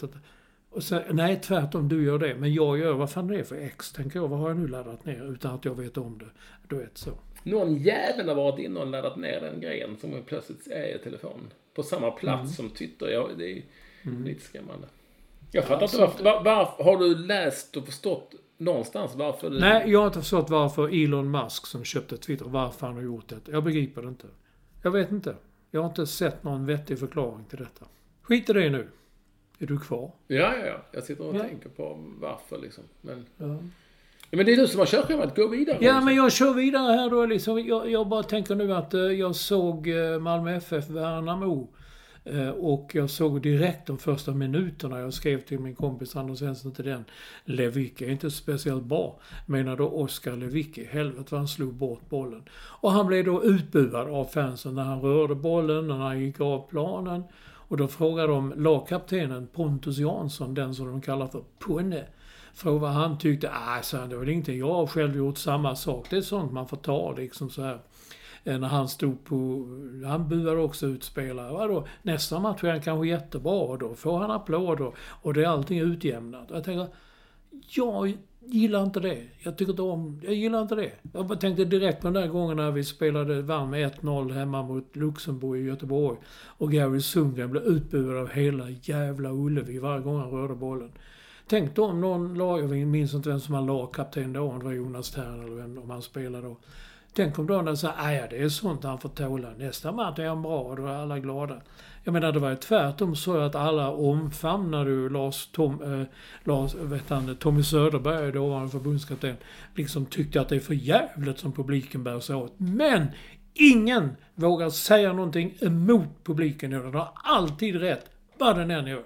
Och 0.69 0.83
så, 0.83 1.01
nej, 1.11 1.39
tvärtom, 1.41 1.89
du 1.89 2.03
gör 2.03 2.19
det. 2.19 2.35
Men 2.35 2.53
jag 2.53 2.77
gör, 2.77 2.93
vad 2.93 3.11
fan 3.11 3.29
är 3.29 3.37
det 3.37 3.43
för 3.43 3.55
X? 3.55 3.91
Tänker 3.91 4.19
jag, 4.19 4.27
vad 4.27 4.39
har 4.39 4.49
jag 4.49 4.57
nu 4.57 4.67
laddat 4.67 5.05
ner 5.05 5.31
utan 5.33 5.55
att 5.55 5.65
jag 5.65 5.75
vet 5.75 5.97
om 5.97 6.17
det? 6.17 6.25
Du 6.67 6.77
vet 6.77 6.97
så. 6.97 7.11
Någon 7.43 7.75
jävel 7.75 8.27
har 8.27 8.35
varit 8.35 8.59
inne 8.59 8.79
och 8.79 8.87
laddat 8.87 9.17
ner 9.17 9.41
den 9.41 9.61
grejen 9.61 9.97
som 9.97 10.23
plötsligt 10.25 10.67
är 10.67 10.95
i 10.95 10.99
telefonen. 11.03 11.53
På 11.75 11.83
samma 11.83 12.11
plats 12.11 12.41
mm. 12.41 12.53
som 12.53 12.69
Twitter. 12.69 13.07
Ja, 13.07 13.29
det 13.37 13.51
är 13.51 13.63
mm. 14.03 14.23
lite 14.23 14.41
skrämmande. 14.41 14.87
Jag 15.51 15.65
fattar 15.65 15.83
inte 15.83 15.97
varför, 15.97 16.23
var, 16.23 16.43
var, 16.43 16.83
Har 16.83 16.97
du 16.97 17.15
läst 17.15 17.77
och 17.77 17.85
förstått 17.85 18.35
någonstans 18.57 19.15
varför? 19.15 19.49
Du... 19.49 19.59
Nej, 19.59 19.91
jag 19.91 19.99
har 19.99 20.07
inte 20.07 20.19
förstått 20.19 20.49
varför 20.49 21.03
Elon 21.03 21.31
Musk 21.31 21.65
som 21.65 21.83
köpte 21.83 22.17
Twitter, 22.17 22.45
varför 22.45 22.87
han 22.87 22.95
har 22.95 23.03
gjort 23.03 23.27
det. 23.27 23.51
Jag 23.51 23.63
begriper 23.63 24.01
det 24.01 24.07
inte. 24.07 24.27
Jag 24.83 24.91
vet 24.91 25.11
inte. 25.11 25.35
Jag 25.77 25.81
har 25.81 25.89
inte 25.89 26.07
sett 26.07 26.43
någon 26.43 26.65
vettig 26.65 26.99
förklaring 26.99 27.45
till 27.49 27.57
detta. 27.57 27.85
Skit 28.21 28.49
i 28.49 28.53
det 28.53 28.69
nu. 28.69 28.87
Är 29.59 29.65
du 29.65 29.79
kvar? 29.79 30.11
Ja, 30.27 30.37
ja, 30.37 30.65
ja. 30.65 30.81
Jag 30.91 31.03
sitter 31.03 31.27
och 31.27 31.35
ja. 31.35 31.39
tänker 31.39 31.69
på 31.69 31.97
varför 32.19 32.57
liksom. 32.57 32.83
Men... 33.01 33.25
Ja. 33.37 33.57
Men 34.31 34.45
det 34.45 34.53
är 34.53 34.57
du 34.57 34.67
som 34.67 34.79
har 34.79 34.85
körschemat. 34.85 35.35
Gå 35.35 35.47
vidare. 35.47 35.77
Ja, 35.79 35.91
liksom. 35.91 36.05
men 36.05 36.15
jag 36.15 36.31
kör 36.31 36.53
vidare 36.53 36.91
här 36.91 37.09
då 37.09 37.25
liksom. 37.25 37.59
Jag, 37.59 37.91
jag 37.91 38.07
bara 38.07 38.23
tänker 38.23 38.55
nu 38.55 38.73
att 38.73 38.93
uh, 38.93 39.01
jag 39.01 39.35
såg 39.35 39.87
uh, 39.87 40.19
Malmö 40.19 40.55
FF 40.55 40.89
Värnamo. 40.89 41.67
Eh, 42.31 42.49
och 42.49 42.91
jag 42.93 43.09
såg 43.09 43.41
direkt 43.41 43.87
de 43.87 43.97
första 43.97 44.31
minuterna. 44.31 44.99
Jag 44.99 45.13
skrev 45.13 45.41
till 45.41 45.59
min 45.59 45.75
kompis 45.75 46.15
Anders 46.15 46.39
Svensson 46.39 46.71
till 46.71 46.85
den. 46.85 47.05
Lewicki 47.45 48.05
är 48.05 48.09
inte 48.09 48.31
speciellt 48.31 48.83
bra. 48.83 49.19
Menar 49.45 49.77
då 49.77 49.87
Oskar 49.87 50.35
Lewicki. 50.35 50.85
Helvete 50.91 51.27
vad 51.29 51.39
han 51.39 51.47
slog 51.47 51.73
bort 51.73 52.09
bollen. 52.09 52.43
Och 52.81 52.91
han 52.91 53.07
blev 53.07 53.25
då 53.25 53.43
utbuad 53.43 54.09
av 54.09 54.25
fansen 54.25 54.75
när 54.75 54.83
han 54.83 55.01
rörde 55.01 55.35
bollen, 55.35 55.87
när 55.87 55.97
han 55.97 56.19
gick 56.19 56.41
av 56.41 56.69
planen. 56.69 57.23
Och 57.69 57.77
då 57.77 57.87
frågade 57.87 58.27
de 58.27 58.53
lagkaptenen 58.57 59.47
Pontus 59.47 59.97
Jansson, 59.97 60.53
den 60.53 60.75
som 60.75 60.87
de 60.87 61.01
kallar 61.01 61.27
för 61.27 61.43
Punne 61.59 62.05
frågade 62.57 62.81
vad 62.81 62.91
han 62.91 63.17
tyckte. 63.17 63.51
Ah, 63.53 63.81
så 63.81 63.97
det 63.97 64.07
var 64.07 64.19
väl 64.19 64.29
ingenting. 64.29 64.59
Jag 64.59 64.73
har 64.73 64.87
själv 64.87 65.17
gjort 65.17 65.37
samma 65.37 65.75
sak. 65.75 66.07
Det 66.09 66.17
är 66.17 66.21
sånt 66.21 66.51
man 66.51 66.67
får 66.67 66.77
ta 66.77 67.11
liksom 67.11 67.49
så 67.49 67.61
här. 67.61 67.79
Eh, 68.47 68.59
när 68.59 68.67
han 68.67 68.87
stod 68.87 69.23
på... 69.23 69.65
Han 70.05 70.29
buade 70.29 70.61
också 70.61 70.87
ut 70.87 71.03
spelare. 71.03 71.53
Vadå? 71.53 71.87
Nästa 72.01 72.39
match 72.39 72.63
är 72.63 72.71
han 72.71 72.81
kanske 72.81 73.07
jättebra 73.07 73.53
och 73.53 73.77
då 73.77 73.95
får 73.95 74.19
han 74.19 74.31
applåder. 74.31 74.91
Och 74.97 75.33
det 75.33 75.43
är 75.43 75.47
allting 75.47 75.79
utjämnat. 75.79 76.47
Jag 76.51 76.63
tänker, 76.63 76.87
jag 77.75 78.17
gillar 78.45 78.83
inte 78.83 78.99
det. 78.99 79.23
Jag 79.39 79.57
tycker 79.57 79.71
inte 79.71 79.81
om... 79.81 80.21
Jag 80.23 80.33
gillar 80.33 80.61
inte 80.61 80.75
det. 80.75 80.91
Jag 81.13 81.39
tänkte 81.39 81.65
direkt 81.65 82.01
på 82.01 82.07
den 82.07 82.13
där 82.13 82.27
gången 82.27 82.57
när 82.57 82.71
vi 82.71 82.83
spelade, 82.83 83.41
vann 83.41 83.69
med 83.69 83.91
1-0 83.91 84.33
hemma 84.33 84.63
mot 84.63 84.95
Luxemburg 84.95 85.61
i 85.61 85.65
Göteborg. 85.65 86.17
Och 86.45 86.71
Gary 86.71 87.01
Sundgren 87.01 87.51
blev 87.51 87.63
utbuad 87.63 88.17
av 88.17 88.29
hela 88.29 88.69
jävla 88.69 89.31
Ullevi 89.31 89.79
varje 89.79 90.01
gång 90.01 90.19
han 90.19 90.31
rörde 90.31 90.55
bollen. 90.55 90.91
Tänk 91.47 91.75
då 91.75 91.85
om 91.85 92.01
någon 92.01 92.33
lag, 92.33 92.59
jag 92.59 92.87
minns 92.87 93.13
inte 93.13 93.29
vem 93.29 93.39
som 93.39 93.53
var 93.53 93.61
lagkapten 93.61 94.33
då, 94.33 94.41
om 94.41 94.59
det 94.59 94.65
var 94.65 94.73
Jonas 94.73 95.11
Tern 95.11 95.43
eller 95.43 95.55
vem, 95.55 95.77
om 95.77 95.89
han 95.89 96.01
spelade 96.01 96.47
då. 96.47 96.57
Tänk 97.17 97.39
om 97.39 97.47
de 97.47 97.77
sa, 97.77 97.93
ah, 97.97 98.11
ja 98.11 98.27
det 98.29 98.41
är 98.41 98.49
sånt 98.49 98.83
han 98.83 98.99
får 98.99 99.09
tåla. 99.09 99.49
Nästa 99.57 99.91
match 99.91 100.19
är 100.19 100.27
han 100.27 100.41
bra 100.41 100.59
och 100.59 100.75
då 100.75 100.85
är 100.85 100.93
alla 100.93 101.19
glada. 101.19 101.61
Jag 102.03 102.13
menar 102.13 102.31
det 102.31 102.39
var 102.39 102.49
ju 102.49 102.55
tvärtom 102.55 103.15
så 103.15 103.37
att 103.37 103.55
alla 103.55 103.91
omfamnade 103.91 105.09
Lars, 105.09 105.47
Tom, 105.47 105.83
eh, 105.83 106.07
Lars 106.43 106.75
eh, 106.75 106.81
vet 106.81 107.09
han, 107.09 107.35
Tommy 107.35 107.63
Söderberg, 107.63 108.31
dåvarande 108.31 108.69
förbundskapten, 108.69 109.35
liksom 109.75 110.05
tyckte 110.05 110.41
att 110.41 110.49
det 110.49 110.55
är 110.55 110.59
för 110.59 110.73
jävligt 110.73 111.39
som 111.39 111.51
publiken 111.51 112.03
bär 112.03 112.19
sig 112.19 112.35
åt. 112.35 112.53
Men 112.57 113.07
ingen 113.53 114.15
vågar 114.35 114.69
säga 114.69 115.13
någonting 115.13 115.57
emot 115.61 116.23
publiken. 116.23 116.71
Den 116.71 116.93
har 116.93 117.09
alltid 117.15 117.75
rätt, 117.75 118.05
vad 118.37 118.57
den 118.57 118.71
än 118.71 118.87
gör. 118.87 119.03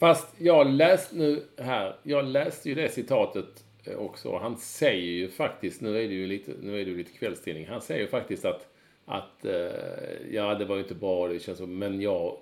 Fast 0.00 0.34
jag 0.38 0.70
läste 0.70 1.16
nu 1.16 1.44
här, 1.58 1.96
jag 2.02 2.24
läste 2.24 2.68
ju 2.68 2.74
det 2.74 2.92
citatet 2.92 3.64
också. 3.96 4.38
Han 4.38 4.56
säger 4.56 5.12
ju 5.12 5.28
faktiskt, 5.28 5.80
nu 5.80 5.88
är 5.88 6.08
det 6.08 6.14
ju 6.14 6.26
lite, 6.26 6.52
nu 6.62 6.80
är 6.80 6.84
det 6.84 6.90
ju 6.90 6.96
lite 6.96 7.12
kvällstidning. 7.12 7.66
Han 7.66 7.80
säger 7.80 8.00
ju 8.00 8.08
faktiskt 8.08 8.44
att, 8.44 8.68
att 9.06 9.44
eh, 9.44 10.32
ja 10.32 10.54
det 10.54 10.64
var 10.64 10.76
ju 10.76 10.82
inte 10.82 10.94
bra, 10.94 11.28
det 11.28 11.38
känns 11.38 11.58
som, 11.58 11.78
men 11.78 12.00
jag, 12.00 12.36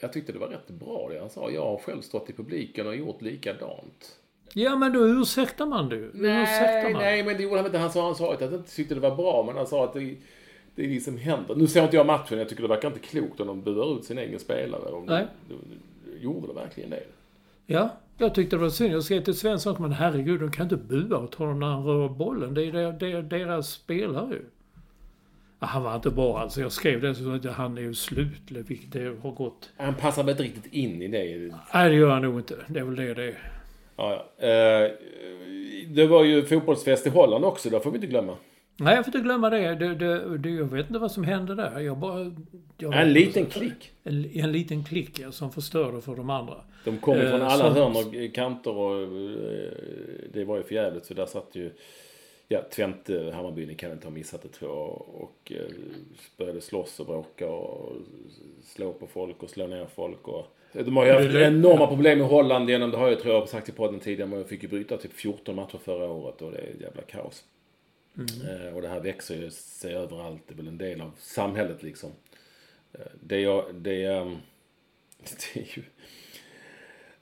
jag 0.00 0.12
tyckte 0.12 0.32
det 0.32 0.38
var 0.38 0.48
rätt 0.48 0.68
bra 0.68 1.08
det 1.12 1.18
han 1.18 1.30
sa. 1.30 1.50
Jag 1.50 1.64
har 1.64 1.78
själv 1.78 2.00
stått 2.00 2.30
i 2.30 2.32
publiken 2.32 2.86
och 2.86 2.96
gjort 2.96 3.22
likadant. 3.22 4.18
Ja 4.52 4.76
men 4.76 4.92
då 4.92 5.08
ursäktar 5.08 5.66
man 5.66 5.88
du. 5.88 6.10
Nej, 6.14 6.42
ursäktar 6.42 6.90
man. 6.92 7.02
nej 7.02 7.22
men 7.22 7.36
det 7.36 7.42
gjorde 7.42 7.56
han 7.56 7.66
inte. 7.66 7.78
Han 7.78 7.92
sa, 7.92 8.04
han 8.04 8.14
sa 8.14 8.32
att 8.32 8.40
han 8.40 8.54
inte 8.54 8.74
tyckte 8.74 8.94
det 8.94 9.00
var 9.00 9.16
bra, 9.16 9.44
men 9.46 9.56
han 9.56 9.66
sa 9.66 9.84
att 9.84 9.92
det, 9.92 10.16
det 10.74 10.84
är 10.84 10.88
det 10.88 11.00
som 11.00 11.18
händer. 11.18 11.54
Nu 11.54 11.66
ser 11.66 11.84
inte 11.84 11.96
jag 11.96 12.06
matchen, 12.06 12.38
jag 12.38 12.48
tycker 12.48 12.62
det 12.62 12.68
verkar 12.68 12.88
inte 12.88 13.00
klokt 13.00 13.40
om 13.40 13.46
de 13.46 13.62
buar 13.62 13.98
ut 13.98 14.04
sin 14.04 14.18
egen 14.18 14.38
spelare. 14.38 14.92
Om 14.92 15.04
nej. 15.04 15.26
De, 15.48 15.54
gjorde 16.20 16.46
det 16.46 16.52
verkligen 16.52 16.90
det? 16.90 17.02
Ja, 17.66 17.90
jag 18.18 18.34
tyckte 18.34 18.56
det 18.56 18.62
var 18.62 18.70
synd. 18.70 18.94
Jag 18.94 19.02
skrev 19.02 19.24
till 19.24 19.38
Svensson, 19.38 19.76
men 19.78 19.92
herregud, 19.92 20.40
de 20.40 20.50
kan 20.50 20.62
inte 20.64 20.76
bua 20.76 21.18
åt 21.18 21.34
honom 21.34 21.60
när 21.60 21.66
han 21.66 21.84
rör 21.84 22.08
bollen. 22.08 22.54
Det 22.54 22.64
är, 22.64 22.92
det, 22.92 23.12
är 23.12 23.22
deras 23.22 23.68
spelare 23.70 24.34
ju. 24.34 24.42
Han 25.58 25.82
var 25.82 25.96
inte 25.96 26.10
bra 26.10 26.38
alltså. 26.38 26.60
Jag 26.60 26.72
skrev 26.72 27.00
det 27.00 27.14
så 27.14 27.30
att 27.30 27.44
han 27.44 27.78
är 27.78 27.82
ju 27.82 27.94
slut, 27.94 28.50
vilket 28.50 28.92
det 28.92 29.16
har 29.22 29.30
gått. 29.30 29.70
Han 29.76 29.94
passar 29.94 30.22
väl 30.22 30.30
inte 30.30 30.42
riktigt 30.42 30.72
in 30.72 31.02
i 31.02 31.08
det? 31.08 31.54
Nej, 31.74 31.88
det 31.88 31.94
gör 31.94 32.10
han 32.10 32.22
nog 32.22 32.38
inte. 32.38 32.54
Det 32.66 32.80
är 32.80 32.84
väl 32.84 32.96
det 32.96 33.14
det 33.14 33.24
är. 33.24 33.52
Ja, 33.96 34.26
ja. 34.38 34.46
Eh, 34.46 34.90
det 35.88 36.06
var 36.06 36.24
ju 36.24 36.44
fotbollsfest 36.44 37.06
i 37.06 37.10
Holland 37.10 37.44
också, 37.44 37.70
det 37.70 37.80
får 37.80 37.90
vi 37.90 37.96
inte 37.96 38.06
glömma. 38.06 38.36
Nej, 38.80 38.94
jag 38.94 39.04
får 39.04 39.16
inte 39.16 39.24
glömma 39.24 39.50
det. 39.50 39.74
det, 39.74 39.94
det, 39.94 40.38
det 40.38 40.50
jag 40.50 40.64
vet 40.64 40.86
inte 40.86 40.98
vad 40.98 41.12
som 41.12 41.24
hände 41.24 41.54
där. 41.54 41.80
Jag 41.80 41.98
bara... 41.98 42.32
Jag 42.78 43.00
en 43.02 43.12
liten 43.12 43.46
klick. 43.46 43.92
En, 44.04 44.30
en, 44.34 44.52
liten 44.52 44.84
klick, 44.84 45.18
ja, 45.18 45.32
som 45.32 45.52
förstörde 45.52 46.00
för 46.00 46.16
de 46.16 46.30
andra. 46.30 46.54
De 46.84 46.98
kom 46.98 47.18
ju 47.18 47.28
från 47.28 47.40
eh, 47.40 47.48
alla 47.48 47.74
som, 47.74 47.74
hörn 47.74 47.96
och 47.96 48.34
kanter 48.34 48.70
och 48.70 49.02
eh, 49.02 49.72
det 50.32 50.44
var 50.44 50.56
ju 50.56 50.62
förjävligt. 50.62 51.06
Så 51.06 51.14
där 51.14 51.26
satt 51.26 51.48
ju... 51.52 51.70
Ja, 52.48 52.62
Twente, 52.70 53.32
Hammarby, 53.34 53.74
kan 53.74 53.92
inte 53.92 54.06
ha 54.06 54.12
missat 54.12 54.42
det 54.42 54.48
tror 54.48 54.70
jag. 54.70 55.02
Och 55.14 55.52
eh, 55.54 55.74
började 56.36 56.60
slåss 56.60 57.00
och 57.00 57.06
bråka 57.06 57.48
och 57.48 57.92
slå 58.64 58.92
på 58.92 59.06
folk 59.06 59.42
och 59.42 59.50
slå 59.50 59.66
ner 59.66 59.86
folk. 59.94 60.28
Och, 60.28 60.46
de 60.72 60.96
har 60.96 61.06
ju 61.06 61.12
haft 61.12 61.34
enorma 61.34 61.86
problem 61.86 62.20
i 62.20 62.24
Holland 62.24 62.70
genom, 62.70 62.90
det 62.90 62.96
har 62.96 63.08
jag 63.08 63.20
tror 63.20 63.34
jag 63.34 63.48
sagt 63.48 63.68
i 63.68 63.72
podden 63.72 64.00
tidigare, 64.00 64.30
man 64.30 64.44
fick 64.44 64.62
ju 64.62 64.68
bryta 64.68 64.96
typ 64.96 65.12
14 65.12 65.56
matcher 65.56 65.78
förra 65.84 66.10
året 66.10 66.42
och 66.42 66.50
det 66.50 66.58
är 66.58 66.70
ett 66.74 66.80
jävla 66.80 67.02
kaos. 67.02 67.44
Mm. 68.18 68.66
Eh, 68.66 68.74
och 68.74 68.82
det 68.82 68.88
här 68.88 69.00
växer 69.00 69.36
ju 69.36 69.50
sig 69.50 69.94
överallt. 69.94 70.42
Det 70.46 70.54
är 70.54 70.56
väl 70.56 70.68
en 70.68 70.78
del 70.78 71.00
av 71.00 71.10
samhället 71.18 71.82
liksom. 71.82 72.10
Eh, 72.92 73.00
det, 73.20 73.44
är, 73.44 73.72
det, 73.72 74.08
det 75.54 75.60
är 75.60 75.76
ju... 75.76 75.82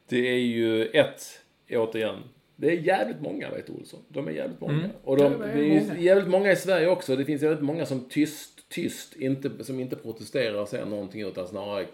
Det 0.09 0.29
är 0.29 0.39
ju 0.39 0.87
ett, 0.87 1.41
återigen. 1.71 2.23
Det 2.57 2.67
är 2.67 2.81
jävligt 2.81 3.21
många 3.21 3.51
vet 3.51 3.71
Olsson. 3.71 4.01
De 4.09 4.29
är 4.29 4.33
jävligt 4.33 4.61
många. 4.61 4.75
Mm. 4.75 4.91
Och 5.05 5.17
de, 5.17 5.39
det 5.39 5.47
är, 5.47 5.91
är 5.91 5.97
jävligt 5.97 6.29
många 6.29 6.53
i 6.53 6.57
Sverige 6.57 6.89
också. 6.89 7.17
Det 7.17 7.25
finns 7.25 7.43
jävligt 7.43 7.63
många 7.63 7.87
som 7.87 8.05
tyst, 8.09 8.69
tyst, 8.69 9.17
inte, 9.17 9.65
som 9.65 9.81
inte 9.81 9.97
protesterar 9.97 10.61
och 10.61 10.69
säger 10.69 10.87
någonting 10.87 11.21
utan 11.21 11.49
snarare 11.49 11.87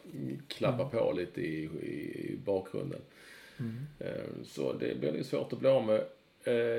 klappar 0.48 0.84
mm. 0.84 0.90
på 0.90 1.12
lite 1.12 1.40
i, 1.40 1.64
i, 1.64 2.38
bakgrunden. 2.44 3.00
Mm. 3.59 3.86
Eh, 3.98 4.44
så 4.44 4.72
det 4.72 5.00
blir 5.00 5.16
ju 5.16 5.24
svårt 5.24 5.53
att 5.53 5.59
bli 5.59 5.68
av 5.68 5.86
med 5.86 6.05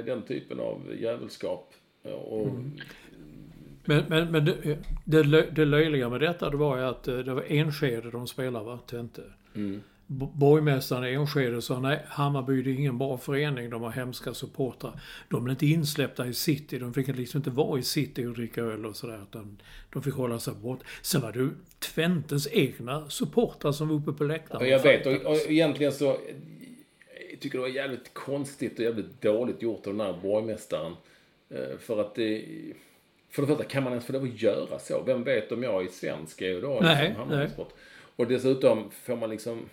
den 0.06 0.22
typen 0.22 0.60
av 0.60 0.96
jävelskap. 1.00 1.74
Och... 2.04 2.48
Mm. 2.48 2.72
Men, 3.86 4.04
men, 4.10 4.32
men 4.32 4.46
det, 4.46 4.78
det, 5.06 5.52
det 5.52 5.66
löjliga 5.66 6.10
med 6.10 6.20
detta 6.20 6.50
det 6.50 6.58
var 6.58 6.78
ju 6.78 6.84
att 6.84 7.08
eh, 7.08 7.18
det 7.18 7.34
var 7.34 7.44
Enskede 7.48 8.12
de 8.12 8.28
spelade 8.28 8.66
va, 8.66 8.80
Tente. 8.88 9.22
Mm. 9.56 9.82
Borgmästaren 10.08 11.06
i 11.06 11.14
Enskede 11.14 11.62
sa 11.62 11.80
nej, 11.80 12.06
Hammarby 12.08 12.62
det 12.62 12.70
är 12.70 12.74
ingen 12.74 12.98
bra 12.98 13.18
förening, 13.18 13.70
de 13.70 13.82
har 13.82 13.92
hemska 13.92 14.34
supportrar. 14.34 15.02
De 15.30 15.44
blev 15.44 15.54
inte 15.54 15.66
insläppta 15.66 16.28
i 16.28 16.34
city, 16.34 16.80
de 16.80 16.94
fick 16.94 17.08
liksom 17.08 17.38
inte 17.38 17.50
vara 17.50 17.80
i 17.80 17.84
city 17.84 18.26
och 18.26 18.34
dricka 18.34 18.62
öl 18.62 18.86
och 18.86 18.96
sådär. 18.96 19.20
Utan 19.30 19.62
de 19.94 20.04
fick 20.04 20.14
hålla 20.14 20.40
sig 20.40 20.54
bort. 20.54 20.80
Sen 21.02 21.22
var 21.22 21.32
det 21.32 21.50
Twentes 21.80 22.48
egna 22.52 23.10
supportrar 23.10 23.72
som 23.72 23.88
var 23.88 23.96
uppe 23.96 24.12
på 24.12 24.24
läktaren. 24.24 24.70
jag 24.70 24.84
vet, 24.84 25.06
och, 25.06 25.32
och 25.32 25.38
egentligen 25.48 25.92
så 25.92 26.18
jag 27.32 27.40
tycker 27.40 27.58
det 27.58 27.62
var 27.62 27.70
jävligt 27.70 28.14
konstigt 28.14 28.80
och 28.80 28.86
jävligt 28.86 29.22
dåligt 29.22 29.62
gjort 29.62 29.88
av 29.88 29.94
den 29.94 30.06
här 30.06 30.20
borgmästaren. 30.22 30.96
Eh, 31.54 31.78
för 31.78 32.02
att 32.02 32.16
det... 32.16 32.46
För 33.30 33.42
det 33.42 33.48
första, 33.48 33.64
kan 33.64 33.84
man 33.84 33.94
ens 33.94 34.06
få 34.06 34.14
lov 34.14 34.24
att 34.24 34.42
göra 34.42 34.80
så? 34.80 35.04
Vem 35.06 35.24
vet 35.24 35.52
om 35.52 35.64
jag 35.64 35.84
är 35.84 35.88
svensk 35.88 36.42
är 36.42 36.62
då 36.62 36.80
nej, 36.82 37.08
liksom, 37.08 37.30
nej. 37.30 37.50
Och 38.16 38.28
dessutom 38.28 38.92
får 38.92 39.16
man 39.16 39.30
liksom... 39.30 39.70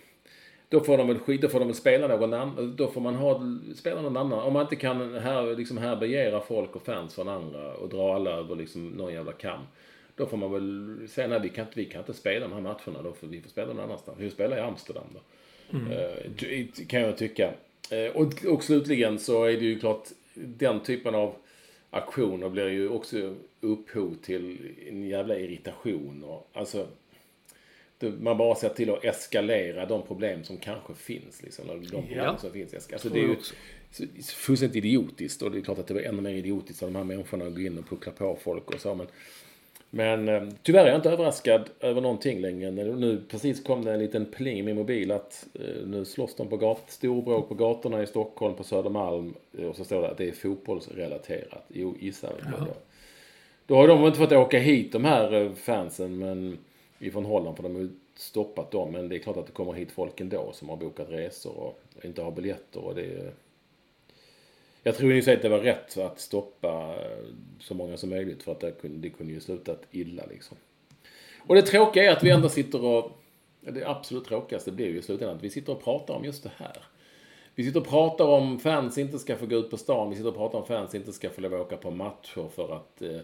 Då 0.69 0.79
får 0.79 0.97
de 0.97 1.07
väl 1.07 1.19
skit, 1.19 1.41
då 1.41 1.49
får 1.49 1.59
de 1.59 1.67
väl 1.67 1.75
spela 1.75 2.07
någon 2.07 2.33
annan, 2.33 2.75
då 2.75 2.87
får 2.87 3.01
man 3.01 3.15
ha, 3.15 3.41
spela 3.75 4.01
någon 4.01 4.17
annan. 4.17 4.39
Om 4.39 4.53
man 4.53 4.61
inte 4.61 4.75
kan 4.75 5.13
här, 5.13 5.55
liksom 5.55 5.77
härbärgera 5.77 6.41
folk 6.41 6.75
och 6.75 6.85
fans 6.85 7.15
från 7.15 7.29
andra 7.29 7.73
och 7.73 7.89
dra 7.89 8.15
alla 8.15 8.31
över 8.31 8.55
liksom 8.55 8.89
någon 8.89 9.13
jävla 9.13 9.31
kam. 9.31 9.59
Då 10.15 10.25
får 10.25 10.37
man 10.37 10.51
väl 10.51 11.07
säga 11.09 11.27
nej 11.27 11.39
vi 11.43 11.49
kan 11.49 11.65
inte, 11.65 11.79
vi 11.79 11.85
kan 11.85 12.01
inte 12.01 12.13
spela 12.13 12.47
de 12.47 12.53
här 12.53 12.61
matcherna 12.61 13.01
då, 13.03 13.13
för 13.13 13.27
vi 13.27 13.41
får 13.41 13.49
spela 13.49 13.73
någon 13.73 13.83
annanstans. 13.83 14.19
Vi 14.19 14.29
får 14.29 14.33
spela 14.33 14.57
i 14.57 14.61
Amsterdam 14.61 15.03
då. 15.13 15.19
Mm. 15.77 15.91
Eh, 15.91 16.85
kan 16.87 17.01
jag 17.01 17.17
tycka. 17.17 17.53
Eh, 17.91 18.15
och, 18.15 18.45
och 18.45 18.63
slutligen 18.63 19.19
så 19.19 19.45
är 19.45 19.53
det 19.53 19.65
ju 19.65 19.79
klart, 19.79 20.07
den 20.33 20.79
typen 20.79 21.15
av 21.15 21.35
aktioner 21.91 22.49
blir 22.49 22.69
ju 22.69 22.89
också 22.89 23.35
upphov 23.61 24.15
till 24.21 24.75
en 24.87 25.07
jävla 25.07 25.39
irritation. 25.39 26.23
Och, 26.23 26.49
alltså, 26.53 26.87
man 28.19 28.37
bara 28.37 28.55
ser 28.55 28.69
till 28.69 28.89
att 28.89 29.03
eskalera 29.03 29.85
de 29.85 30.07
problem 30.07 30.43
som 30.43 30.57
kanske 30.57 30.93
finns. 30.93 31.43
Liksom, 31.43 31.67
de 31.67 31.85
problem 31.85 32.17
ja. 32.17 32.37
som 32.37 32.51
finns. 32.51 32.73
Alltså, 32.73 33.09
det 33.09 33.19
är 33.19 33.27
ju 33.27 33.35
fullständigt 34.21 34.75
idiotiskt. 34.75 35.41
Och 35.41 35.51
det 35.51 35.57
är 35.57 35.61
klart 35.61 35.79
att 35.79 35.87
det 35.87 35.93
var 35.93 36.01
ännu 36.01 36.21
mer 36.21 36.33
idiotiskt 36.33 36.83
av 36.83 36.91
de 36.91 36.97
här 36.97 37.03
människorna 37.03 37.45
att 37.45 37.55
gå 37.55 37.61
in 37.61 37.77
och 37.77 37.89
puckla 37.89 38.11
på 38.11 38.37
folk 38.43 38.71
och 38.71 38.81
så. 38.81 38.95
Men, 38.95 39.07
men 39.93 40.29
eh, 40.29 40.43
tyvärr 40.63 40.83
är 40.83 40.87
jag 40.87 40.95
inte 40.95 41.09
överraskad 41.09 41.69
över 41.79 42.01
någonting 42.01 42.41
längre. 42.41 42.71
Nu 42.71 43.21
precis 43.27 43.63
kom 43.63 43.85
det 43.85 43.93
en 43.93 43.99
liten 43.99 44.25
pling 44.25 44.59
i 44.59 44.63
min 44.63 44.75
mobil 44.75 45.11
att 45.11 45.47
eh, 45.53 45.87
nu 45.87 46.05
slåss 46.05 46.35
de 46.35 46.47
på 46.47 46.57
gat, 46.57 46.83
storbråk 46.87 47.49
på 47.49 47.55
gatorna 47.55 48.03
i 48.03 48.07
Stockholm 48.07 48.55
på 48.55 48.63
Södermalm. 48.63 49.33
Eh, 49.57 49.65
och 49.65 49.75
så 49.75 49.83
står 49.83 50.01
det 50.01 50.09
att 50.09 50.17
det 50.17 50.27
är 50.27 50.31
fotbollsrelaterat. 50.31 51.65
Jo, 51.67 51.95
gissa. 51.99 52.29
Ja. 52.43 52.67
Då 53.65 53.75
har 53.75 53.87
de 53.87 54.05
inte 54.05 54.17
fått 54.17 54.31
åka 54.31 54.59
hit 54.59 54.91
de 54.91 55.05
här 55.05 55.51
fansen 55.55 56.17
men 56.17 56.57
ifrån 56.99 57.25
Holland 57.25 57.55
för 57.55 57.63
de 57.63 57.75
har 57.75 57.89
stoppat 58.15 58.71
dem. 58.71 58.91
Men 58.91 59.09
det 59.09 59.15
är 59.15 59.19
klart 59.19 59.37
att 59.37 59.45
det 59.45 59.51
kommer 59.51 59.73
hit 59.73 59.91
folk 59.91 60.21
ändå 60.21 60.51
som 60.53 60.69
har 60.69 60.77
bokat 60.77 61.09
resor 61.09 61.57
och 61.57 62.05
inte 62.05 62.21
har 62.21 62.31
biljetter. 62.31 62.85
Och 62.85 62.95
det 62.95 63.05
är, 63.05 63.31
jag 64.83 64.95
tror 64.95 65.13
ju 65.13 65.33
att 65.33 65.41
det 65.41 65.49
var 65.49 65.59
rätt 65.59 65.97
att 65.97 66.19
stoppa 66.19 66.95
eh, 66.95 67.25
så 67.59 67.73
många 67.73 67.97
som 67.97 68.09
möjligt 68.09 68.43
för 68.43 68.51
att 68.51 68.59
det 68.59 68.71
kunde, 68.71 68.97
det 68.97 69.09
kunde 69.09 69.33
ju 69.33 69.39
slutat 69.39 69.83
illa 69.91 70.23
liksom. 70.29 70.57
Och 71.47 71.55
det 71.55 71.61
tråkiga 71.61 72.03
är 72.03 72.15
att 72.17 72.23
vi 72.23 72.29
ändå 72.29 72.49
sitter 72.49 72.85
och, 72.85 73.11
det 73.59 73.85
absolut 73.85 74.25
tråkigaste 74.25 74.71
blir 74.71 74.87
ju 74.87 74.99
i 74.99 75.01
slutändan 75.01 75.35
att 75.35 75.43
vi 75.43 75.49
sitter 75.49 75.73
och 75.73 75.83
pratar 75.83 76.13
om 76.13 76.25
just 76.25 76.43
det 76.43 76.51
här. 76.57 76.77
Vi 77.55 77.63
sitter 77.63 77.79
och 77.79 77.87
pratar 77.87 78.25
om 78.25 78.59
fans 78.59 78.97
inte 78.97 79.19
ska 79.19 79.35
få 79.35 79.45
gå 79.45 79.55
ut 79.55 79.69
på 79.69 79.77
stan. 79.77 80.09
Vi 80.09 80.15
sitter 80.15 80.29
och 80.29 80.35
pratar 80.35 80.59
om 80.59 80.65
fans 80.65 80.95
inte 80.95 81.13
ska 81.13 81.29
få 81.29 81.41
lov 81.41 81.53
att 81.53 81.61
åka 81.61 81.77
på 81.77 81.91
matcher 81.91 82.49
för 82.55 82.75
att 82.75 83.01
eh, 83.01 83.15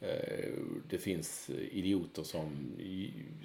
eh 0.00 0.52
det 0.88 0.98
finns 0.98 1.50
idioter 1.70 2.22
som 2.22 2.76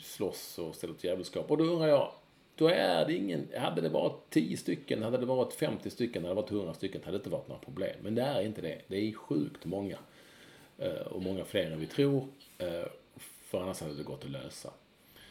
slåss 0.02 0.60
och 0.60 0.76
ställer 0.76 0.94
till 0.94 1.10
djävulskap. 1.10 1.52
Och 1.52 1.58
då 1.58 1.64
undrar 1.64 1.88
jag, 1.88 2.12
då 2.58 2.68
är 2.68 3.06
det 3.06 3.14
ingen, 3.14 3.48
hade 3.58 3.82
det 3.82 3.90
varit 3.90 4.30
10 4.30 4.58
stycken, 4.58 5.04
hade 5.04 5.18
det 5.18 5.26
varit 5.26 5.54
50 5.54 5.90
stycken, 5.90 6.24
hade 6.24 6.36
det 6.36 6.42
varit 6.42 6.52
100 6.52 6.74
stycken, 6.74 7.02
hade 7.04 7.18
det 7.18 7.20
inte 7.20 7.30
varit 7.30 7.48
några 7.48 7.62
problem. 7.62 7.96
Men 8.02 8.16
det 8.16 8.22
är 8.22 8.42
inte 8.42 8.62
det. 8.62 8.82
Det 8.88 8.98
är 8.98 9.14
sjukt 9.14 9.66
många. 9.66 9.98
Eh, 10.78 11.08
och 11.08 11.22
många 11.22 11.46
fler 11.46 11.72
än 11.72 11.80
vi 11.80 11.86
tror. 11.86 12.28
Eh, 12.58 12.88
för 13.46 13.62
annars 13.62 13.82
hade 13.82 13.96
det 13.96 14.04
gått 14.04 14.24
att 14.24 14.32
lösa. 14.32 14.70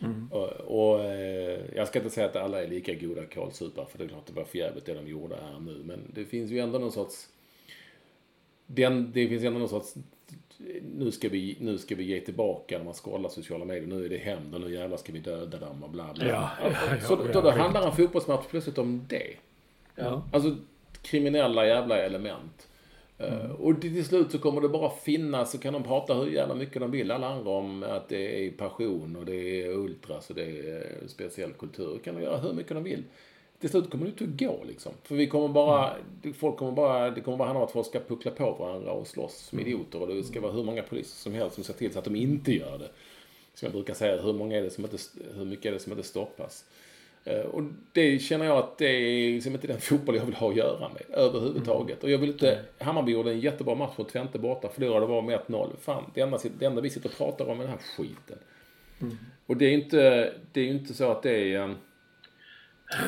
Mm. 0.00 0.28
Och, 0.32 0.48
och, 0.48 1.04
eh, 1.04 1.60
jag 1.74 1.88
ska 1.88 1.98
inte 1.98 2.10
säga 2.10 2.26
att 2.26 2.36
alla 2.36 2.62
är 2.62 2.68
lika 2.68 2.94
goda 2.94 3.26
kålsupare, 3.26 3.86
för 3.86 3.98
det 3.98 4.04
är 4.04 4.08
klart 4.08 4.26
det 4.26 4.32
var 4.32 4.44
förjävligt 4.44 4.86
det 4.86 4.94
de 4.94 5.08
gjorde 5.08 5.36
här 5.36 5.60
nu. 5.60 5.82
Men 5.84 6.00
det 6.14 6.24
finns 6.24 6.50
ju 6.50 6.58
ändå 6.58 6.78
någon 6.78 6.92
sorts... 6.92 7.28
Den, 8.66 9.12
det 9.12 9.28
finns 9.28 9.44
ändå 9.44 9.58
någon 9.58 9.68
sorts 9.68 9.94
nu 10.96 11.12
ska, 11.12 11.28
vi, 11.28 11.56
nu 11.60 11.78
ska 11.78 11.94
vi 11.94 12.04
ge 12.04 12.20
tillbaka 12.20 12.78
när 12.78 12.84
man 12.84 12.94
scrollar 12.94 13.28
sociala 13.28 13.64
medier. 13.64 13.86
Nu 13.86 14.04
är 14.04 14.08
det 14.08 14.16
hämnd 14.16 14.54
och 14.54 14.60
nu 14.60 14.74
jävlar 14.74 14.96
ska 14.96 15.12
vi 15.12 15.18
döda 15.18 15.58
dem 15.58 15.84
och 15.84 15.90
bla 15.90 16.12
bla. 16.14 16.26
Ja, 16.26 16.50
ja, 16.62 16.70
ja, 16.90 17.00
så 17.00 17.16
då, 17.16 17.40
då 17.40 17.50
handlar 17.50 17.86
en 17.86 17.96
fotbollsmatch 17.96 18.46
plötsligt 18.50 18.78
om 18.78 19.06
det. 19.08 19.36
Ja. 19.94 20.22
Alltså 20.32 20.56
kriminella 21.02 21.66
jävla 21.66 21.98
element. 21.98 22.68
Eh, 23.18 23.32
mm. 23.32 23.46
Uh, 23.46 23.60
och 23.60 23.80
till 23.80 24.04
slut 24.04 24.30
så 24.30 24.38
kommer 24.38 24.60
det 24.60 24.68
bara 24.68 24.90
finnas, 24.90 25.50
så 25.50 25.58
kan 25.58 25.72
de 25.72 25.82
prata 25.82 26.14
hur 26.14 26.30
jävla 26.30 26.54
mycket 26.54 26.80
de 26.80 26.90
vill, 26.90 27.10
alla 27.10 27.28
andra, 27.28 27.50
om 27.50 27.82
att 27.82 28.08
det 28.08 28.46
är 28.46 28.50
passion 28.50 29.16
och 29.16 29.26
det 29.26 29.62
är 29.62 29.68
ultras 29.68 30.30
och 30.30 30.36
det 30.36 30.44
är 30.44 31.08
speciell 31.08 31.52
kultur. 31.52 31.92
Det 31.94 31.98
kan 31.98 32.14
de 32.14 32.22
göra 32.22 32.36
hur 32.36 32.52
mycket 32.52 32.74
de 32.74 32.84
vill 32.84 33.02
till 33.60 33.70
slut 33.70 33.90
kommer 33.90 34.04
det 34.04 34.10
inte 34.10 34.24
att 34.24 34.50
gå 34.50 34.64
liksom. 34.64 34.92
För 35.02 35.14
vi 35.14 35.26
kommer 35.26 35.48
bara, 35.48 35.96
folk 36.34 36.56
kommer 36.56 36.72
bara, 36.72 37.10
det 37.10 37.20
kommer 37.20 37.36
bara 37.36 37.48
handla 37.48 37.60
om 37.60 37.66
att 37.66 37.72
folk 37.72 37.86
ska 37.86 38.00
puckla 38.00 38.30
på 38.30 38.52
varandra 38.52 38.92
och 38.92 39.06
slåss 39.06 39.36
som 39.36 39.58
mm. 39.58 39.68
idioter. 39.68 40.02
Och 40.02 40.08
det 40.08 40.24
ska 40.24 40.40
vara 40.40 40.52
hur 40.52 40.64
många 40.64 40.82
poliser 40.82 41.16
som 41.16 41.34
helst 41.34 41.54
som 41.54 41.64
ser 41.64 41.74
till 41.74 41.92
så 41.92 41.98
att 41.98 42.04
de 42.04 42.16
inte 42.16 42.52
gör 42.52 42.78
det. 42.78 42.90
Som 43.54 43.66
jag 43.66 43.72
brukar 43.72 43.94
säga, 43.94 44.22
hur, 44.22 44.32
många 44.32 44.58
är 44.58 44.62
det 44.62 44.70
som 44.70 44.84
inte, 44.84 44.96
hur 45.34 45.44
mycket 45.44 45.66
är 45.66 45.72
det 45.72 45.78
som 45.78 45.92
inte 45.92 46.04
stoppas? 46.04 46.64
Eh, 47.24 47.40
och 47.40 47.62
det 47.92 48.18
känner 48.18 48.44
jag 48.44 48.58
att 48.58 48.78
det 48.78 48.86
är 48.86 49.32
liksom 49.32 49.52
inte 49.52 49.66
den 49.66 49.80
fotboll 49.80 50.16
jag 50.16 50.24
vill 50.24 50.34
ha 50.34 50.50
att 50.50 50.56
göra 50.56 50.88
med 50.88 51.18
överhuvudtaget. 51.18 52.04
Och 52.04 52.10
jag 52.10 52.18
vill 52.18 52.30
inte, 52.30 52.58
Hammarby 52.78 53.12
gjorde 53.12 53.30
en 53.30 53.40
jättebra 53.40 53.74
match 53.74 53.98
mot 53.98 54.08
Twente 54.08 54.38
borta, 54.38 54.68
förlorade 54.68 55.06
bara 55.06 55.22
med 55.22 55.40
1-0. 55.46 55.76
Fan, 55.80 56.10
det 56.14 56.20
enda, 56.20 56.38
det 56.58 56.66
enda 56.66 56.80
vi 56.80 56.90
sitter 56.90 57.08
och 57.08 57.16
pratar 57.16 57.46
om 57.46 57.60
är 57.60 57.64
den 57.64 57.72
här 57.72 57.80
skiten. 57.96 58.38
Mm. 59.00 59.16
Och 59.46 59.56
det 59.56 59.66
är 59.66 59.72
inte, 59.72 60.32
det 60.52 60.60
är 60.60 60.64
ju 60.64 60.70
inte 60.70 60.94
så 60.94 61.10
att 61.10 61.22
det 61.22 61.54
är 61.54 61.74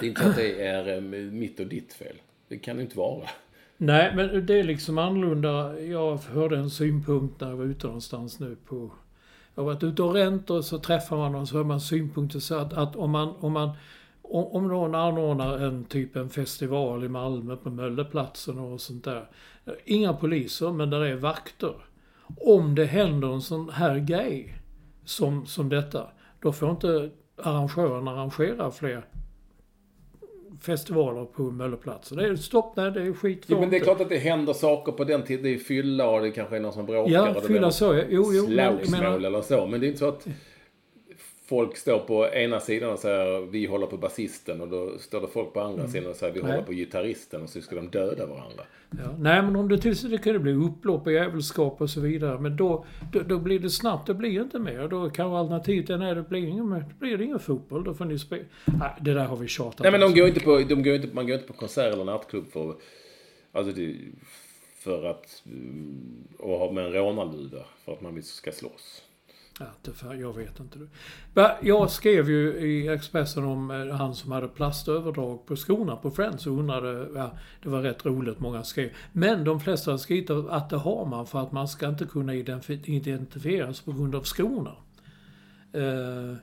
det 0.01 0.07
är 0.07 0.09
inte 0.09 0.23
så 0.23 0.29
att 0.29 0.37
det 0.37 0.63
är 0.67 0.97
eh, 0.97 1.01
mitt 1.31 1.61
och 1.61 1.67
ditt 1.67 1.93
fel. 1.93 2.17
Det 2.49 2.59
kan 2.59 2.77
det 2.77 2.83
inte 2.83 2.99
vara. 2.99 3.29
Nej, 3.77 4.13
men 4.17 4.47
det 4.47 4.61
är 4.61 4.65
liksom 4.65 4.99
annorlunda. 4.99 5.81
Jag 5.81 6.17
hörde 6.17 6.57
en 6.57 6.71
synpunkt 6.71 7.41
när 7.41 7.49
jag 7.49 7.57
var 7.57 7.65
ute 7.65 7.87
någonstans 7.87 8.41
nu 8.41 8.57
på... 8.69 8.91
Jag 9.55 9.63
har 9.63 9.73
varit 9.73 9.83
ute 9.83 10.03
och 10.03 10.15
ränt 10.15 10.51
och 10.51 10.65
så 10.65 10.79
träffar 10.79 11.17
man 11.17 11.33
någon 11.33 11.47
så 11.47 11.57
hör 11.57 11.65
man 11.65 11.81
synpunkter 11.81 12.39
så 12.39 12.59
att, 12.59 12.73
att 12.73 12.97
om 12.97 13.11
man... 13.11 13.35
Om 13.41 13.53
man 13.53 13.71
om 14.31 14.69
någon 14.69 14.95
anordnar 14.95 15.59
en 15.59 15.85
typ 15.85 16.17
en 16.17 16.29
festival 16.29 17.05
i 17.05 17.09
Malmö 17.09 17.57
på 17.57 17.71
Mölleplatsen 17.71 18.59
och 18.59 18.81
sånt 18.81 19.05
där. 19.05 19.29
Inga 19.85 20.13
poliser, 20.13 20.73
men 20.73 20.91
där 20.91 21.01
är 21.01 21.17
vakter. 21.17 21.75
Om 22.37 22.75
det 22.75 22.85
händer 22.85 23.35
en 23.35 23.43
sån 23.43 23.71
här 23.71 23.99
grej 23.99 24.55
som, 25.05 25.47
som 25.47 25.69
detta, 25.69 26.09
då 26.41 26.53
får 26.53 26.71
inte 26.71 27.11
arrangören 27.43 28.09
arrangera 28.09 28.71
fler 28.71 29.05
festivaler 30.61 31.25
på 31.25 31.43
Mölleplatsen. 31.43 32.19
Det 32.19 32.27
är 32.27 32.37
stopp, 32.37 32.77
nej 32.77 32.91
det 32.91 33.03
är 33.03 33.13
skit. 33.13 33.45
Jo, 33.47 33.61
men 33.61 33.71
det 33.71 33.77
är 33.77 33.81
klart 33.81 34.01
att 34.01 34.09
det 34.09 34.19
händer 34.19 34.53
saker 34.53 34.93
på 34.93 35.05
den 35.05 35.23
tiden. 35.23 35.45
Det 35.45 35.55
är 35.55 35.59
fylla 35.59 36.09
och 36.09 36.23
det 36.23 36.31
kanske 36.31 36.57
är 36.57 36.61
någon 36.61 36.73
som 36.73 36.87
bråkar. 36.87 37.13
Ja, 37.13 37.41
fylla 37.47 37.71
så 37.71 37.95
ja. 37.95 38.03
Jo, 38.09 38.33
jo. 38.33 38.47
Slagsmål 38.47 39.25
eller 39.25 39.43
så. 39.43 39.67
Men 39.67 39.81
det 39.81 39.87
är 39.87 39.89
inte 39.89 39.99
så 39.99 40.09
att 40.09 40.27
folk 41.49 41.77
står 41.77 41.99
på 41.99 42.29
ena 42.29 42.61
sidan 42.61 42.91
och 42.91 42.99
säger 42.99 43.41
vi 43.41 43.67
håller 43.67 43.87
på 43.87 43.97
basisten 43.97 44.61
och 44.61 44.69
då 44.69 44.99
står 44.99 45.21
det 45.21 45.27
folk 45.27 45.53
på 45.53 45.61
andra 45.61 45.81
mm. 45.81 45.93
sidan 45.93 46.11
och 46.11 46.17
säger 46.17 46.35
vi 46.35 46.41
Nej. 46.41 46.51
håller 46.51 46.65
på 46.65 46.73
gitarristen 46.73 47.43
och 47.43 47.49
så 47.49 47.61
ska 47.61 47.77
de 47.77 47.89
döda 47.89 48.27
varandra. 48.27 48.63
Ja. 48.91 49.17
Nej 49.19 49.43
men 49.43 49.57
om 49.57 49.69
det 49.69 49.79
till 49.79 50.11
det 50.11 50.19
kan 50.19 50.33
det 50.33 50.39
bli 50.39 50.53
upplopp 50.53 51.07
och 51.07 51.13
jävelskap 51.13 51.81
och 51.81 51.91
så 51.91 52.01
vidare. 52.01 52.39
Men 52.39 52.57
då, 52.57 52.85
då, 53.13 53.21
då, 53.21 53.39
blir 53.39 53.59
det 53.59 53.71
snabbt, 53.71 54.07
det 54.07 54.15
blir 54.15 54.43
inte 54.43 54.59
mer. 54.59 54.89
Då 54.89 55.11
kanske 55.11 55.37
alternativet 55.37 55.91
är 55.91 56.15
det 56.15 56.23
blir 56.23 56.47
ingen, 56.47 56.71
det 56.71 56.95
blir 56.99 57.21
ingen 57.21 57.39
fotboll. 57.39 57.85
Då 57.85 57.95
får 57.95 58.05
ni 58.05 58.19
spela. 58.19 58.45
Nej 58.65 58.91
det 59.01 59.15
där 59.15 59.25
har 59.25 59.37
vi 59.37 59.49
tjatat 59.49 59.81
Nej 59.81 59.93
men 59.93 60.01
de 60.01 60.15
går 60.15 60.29
inte 60.29 60.41
på, 60.41 60.59
de 60.59 60.83
går 60.83 60.95
inte, 60.95 61.09
man 61.13 61.27
går 61.27 61.35
inte 61.35 61.47
på 61.47 61.53
konsert 61.53 61.93
eller 61.93 62.05
nattklubb 62.05 62.53
för 62.53 62.75
Alltså 63.53 63.73
det, 63.73 63.97
för 64.75 65.05
att, 65.05 65.43
mm, 65.47 66.25
och 66.39 66.59
ha 66.59 66.73
med 66.73 66.85
en 66.85 66.93
rånarluva 66.93 67.65
för 67.85 67.93
att 67.93 68.01
man 68.01 68.23
ska 68.23 68.53
slåss. 68.53 69.03
Ja, 69.59 70.15
jag 70.15 70.37
vet 70.37 70.61
inte. 70.61 70.79
Jag 71.61 71.91
skrev 71.91 72.31
ju 72.31 72.53
i 72.53 72.89
Expressen 72.89 73.45
om 73.45 73.71
eh, 73.71 73.97
han 73.97 74.15
som 74.15 74.33
hade 74.33 74.49
plastöverdrag 74.49 75.47
på 75.47 75.57
skorna 75.57 75.97
på 75.97 76.11
Friends 76.11 76.47
och 76.47 76.59
undrade, 76.59 77.09
ja, 77.15 77.31
det 77.63 77.69
var 77.69 77.83
rätt 77.83 78.07
roligt, 78.07 78.41
många 78.41 78.65
skrev. 78.65 78.91
Men 79.13 79.45
de 79.45 79.61
flesta 79.61 79.91
har 79.91 79.99
skrivit 79.99 80.31
att 80.31 80.71
det 80.71 80.77
har 80.77 81.07
man 81.07 81.27
för 81.27 81.43
att 81.43 81.53
man 81.53 81.69
ska 81.69 81.89
inte 81.89 82.05
kunna 82.05 82.35
identifieras 82.35 83.81
på 83.81 83.93
grund 83.93 84.15
av 84.15 84.23
skorna. 84.23 84.77
Uh, 85.77 86.35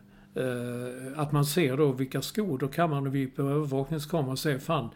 uh, 0.43 1.20
att 1.20 1.32
man 1.32 1.45
ser 1.45 1.78
då 1.78 1.91
vilka 1.91 2.22
skor, 2.22 2.57
då 2.57 2.68
kan 2.68 2.89
man 2.89 3.11
vid 3.11 3.36
på 3.36 3.41
övervakningskameran 3.41 4.38
se, 4.38 4.59
fan, 4.59 4.89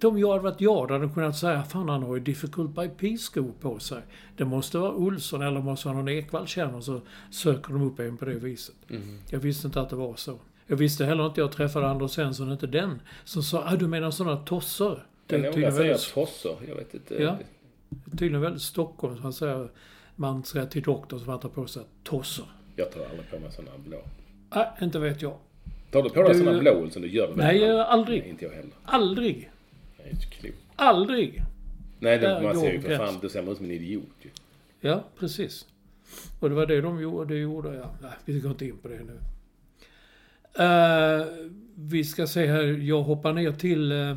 de 0.00 0.18
jag 0.18 0.30
hade 0.30 0.42
varit 0.42 0.60
jag, 0.60 0.90
hade 0.90 1.08
kunnat 1.08 1.36
säga 1.36 1.62
fan 1.62 1.88
han 1.88 2.02
har 2.02 2.14
ju 2.14 2.20
Difficult 2.20 2.70
by 2.70 2.88
Peace-skor 2.88 3.52
på 3.60 3.78
sig. 3.78 4.02
Det 4.36 4.44
måste 4.44 4.78
vara 4.78 4.92
Olsson 4.92 5.42
eller 5.42 5.60
måste 5.60 5.88
vara 5.88 5.98
någon 5.98 6.08
Ekwall 6.08 6.46
känner 6.46 6.80
så 6.80 7.00
söker 7.30 7.72
de 7.72 7.82
upp 7.82 7.98
en 7.98 8.16
på 8.16 8.24
det 8.24 8.34
viset. 8.34 8.74
Mm. 8.90 9.18
Jag 9.30 9.38
visste 9.38 9.66
inte 9.66 9.80
att 9.80 9.90
det 9.90 9.96
var 9.96 10.16
så. 10.16 10.38
Jag 10.66 10.76
visste 10.76 11.04
heller 11.04 11.26
inte, 11.26 11.40
jag 11.40 11.52
träffade 11.52 11.86
Anders 11.86 12.10
Svensson, 12.10 12.52
inte 12.52 12.66
den, 12.66 13.02
som 13.24 13.42
sa 13.42 13.64
ah, 13.66 13.76
du 13.76 13.86
menar 13.86 14.10
sådana 14.10 14.36
tossor? 14.36 15.06
Det 15.26 15.36
är 15.36 15.42
tydligen 15.52 15.72
säga 15.72 15.96
tossor, 16.14 16.56
jag 16.68 16.74
vet 16.74 16.94
inte. 16.94 17.22
Ja. 17.22 17.36
Tydligen 18.10 18.40
väldigt 18.40 18.62
Stockholm, 18.62 19.16
han 19.22 19.32
säger 19.32 19.68
man 20.16 20.44
ska 20.44 20.66
till 20.66 20.82
doktorn 20.82 21.20
som 21.20 21.28
man 21.28 21.40
tar 21.40 21.48
på 21.48 21.66
sig 21.66 21.82
tossor. 22.02 22.46
Jag 22.76 22.92
tar 22.92 23.00
aldrig 23.00 23.30
på 23.30 23.38
mig 23.38 23.52
sådana 23.52 23.78
blå. 23.78 23.98
Nej, 24.54 24.66
inte 24.82 24.98
vet 24.98 25.22
jag. 25.22 25.36
Tar 25.90 26.02
du 26.02 26.10
på 26.10 26.22
dig 26.22 26.34
sådana 26.34 26.58
blå 26.58 26.90
som 26.90 27.02
du 27.02 27.08
gör? 27.08 27.32
Nej, 27.36 27.80
aldrig. 27.80 28.20
Nej, 28.20 28.30
inte 28.30 28.44
jag 28.44 28.52
heller. 28.52 28.72
Aldrig. 28.84 29.50
Aldrig! 30.76 31.42
Nej, 31.98 32.18
det, 32.18 32.40
man 32.42 32.60
ser 32.60 32.72
ju 32.72 32.80
för 32.80 32.96
fan, 32.96 33.18
du 33.22 33.28
ser 33.28 33.42
man 33.42 33.50
ut 33.52 33.56
som 33.56 33.66
en 33.66 33.72
idiot 33.72 34.08
ju. 34.22 34.30
Ja, 34.80 35.04
precis. 35.18 35.66
Och 36.40 36.48
det 36.48 36.54
var 36.54 36.66
det 36.66 36.80
de 36.80 37.00
gjorde, 37.00 37.34
det 37.34 37.40
gjorde 37.40 37.74
jag. 37.74 37.88
Nej, 38.02 38.10
vi 38.24 38.40
går 38.40 38.50
inte 38.50 38.66
in 38.66 38.76
på 38.78 38.88
det 38.88 39.00
nu. 39.04 39.18
eh, 40.64 41.26
vi 41.74 42.04
ska 42.04 42.26
se 42.26 42.46
här. 42.46 42.62
Jag 42.62 43.02
hoppar 43.02 43.32
ner 43.32 43.52
till 43.52 43.92
eh, 43.92 44.10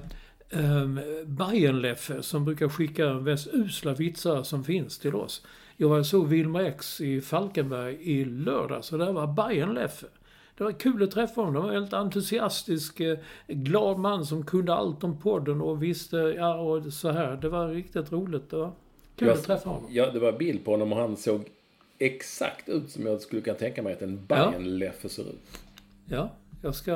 eh, 0.50 0.88
Bajenleffe 1.26 2.24
som 2.24 2.46
brukar 2.46 2.70
skicka 2.70 3.06
de 3.06 3.24
mest 3.24 3.48
usla 3.54 3.94
vitsar 3.94 4.44
som 4.44 4.64
finns 4.64 5.00
till 5.00 5.16
oss. 5.16 5.46
Jag 5.78 5.90
var 5.90 6.04
såg 6.04 6.28
Wilmer 6.28 6.64
X 6.64 7.02
i 7.02 7.22
Falkenberg 7.22 7.98
i 8.02 8.26
lördags 8.26 8.92
och 8.94 9.00
där 9.00 9.12
var 9.12 9.28
Bajenleffe. 9.28 10.08
Det 10.58 10.64
var 10.64 10.72
kul 10.72 11.04
att 11.04 11.12
träffa 11.12 11.42
honom. 11.42 11.54
Det 11.54 11.60
var 11.60 11.68
en 11.68 11.74
väldigt 11.74 11.94
entusiastisk, 11.94 13.00
eh, 13.00 13.18
glad 13.48 14.00
man 14.00 14.26
som 14.26 14.46
kunde 14.46 14.74
allt 14.74 15.04
om 15.04 15.18
podden 15.20 15.62
och 15.62 15.84
visste, 15.84 16.18
ja 16.18 16.56
och 16.60 16.94
så 16.94 17.12
här. 17.12 17.36
Det 17.42 17.50
var 17.50 17.68
riktigt 17.68 18.12
roligt. 18.12 18.50
Det 18.50 18.58
var 18.58 18.72
kul 19.16 19.28
Jag- 19.28 19.38
att 19.38 19.44
träffa 19.44 19.70
honom. 19.70 19.90
Ja, 19.92 20.12
det 20.12 20.20
var 20.20 20.32
bild 20.32 20.66
på 20.66 20.72
honom 20.72 20.92
och 20.94 21.00
han 21.00 21.18
såg 21.18 21.42
exakt 22.00 22.70
ut 22.70 22.90
som 22.92 23.06
jag 23.06 23.22
skulle 23.22 23.42
kunna 23.42 23.58
tänka 23.58 23.84
mig 23.84 23.94
att 23.94 24.02
en 24.02 24.20
Bajen-Leffe 24.28 25.10
ser 25.10 25.24
ut. 25.24 25.60
Ja, 26.06 26.30
jag, 26.68 26.76
ska, 26.76 26.92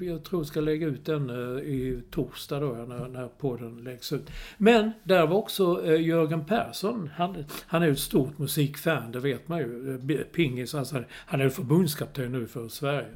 jag 0.00 0.24
tror 0.24 0.40
jag 0.40 0.46
ska 0.46 0.60
lägga 0.60 0.86
ut 0.86 1.04
den 1.04 1.30
eh, 1.30 1.62
i 1.62 2.02
torsdag 2.10 2.60
då, 2.60 2.66
när, 2.66 3.08
när 3.08 3.28
podden 3.28 3.84
läggs 3.84 4.12
ut. 4.12 4.30
Men 4.58 4.90
där 5.04 5.26
var 5.26 5.36
också 5.36 5.84
eh, 5.84 6.06
Jörgen 6.06 6.44
Persson. 6.44 7.10
Han, 7.16 7.44
han 7.66 7.82
är 7.82 7.86
ju 7.86 7.92
ett 7.92 7.98
stort 7.98 8.38
musikfan, 8.38 9.12
det 9.12 9.20
vet 9.20 9.48
man 9.48 9.58
ju. 9.58 9.94
Eh, 9.94 10.20
Pingis, 10.20 10.74
alltså, 10.74 11.04
han 11.10 11.40
är 11.40 11.48
förbundskapten 11.48 12.32
nu 12.32 12.46
för 12.46 12.68
Sverige. 12.68 13.08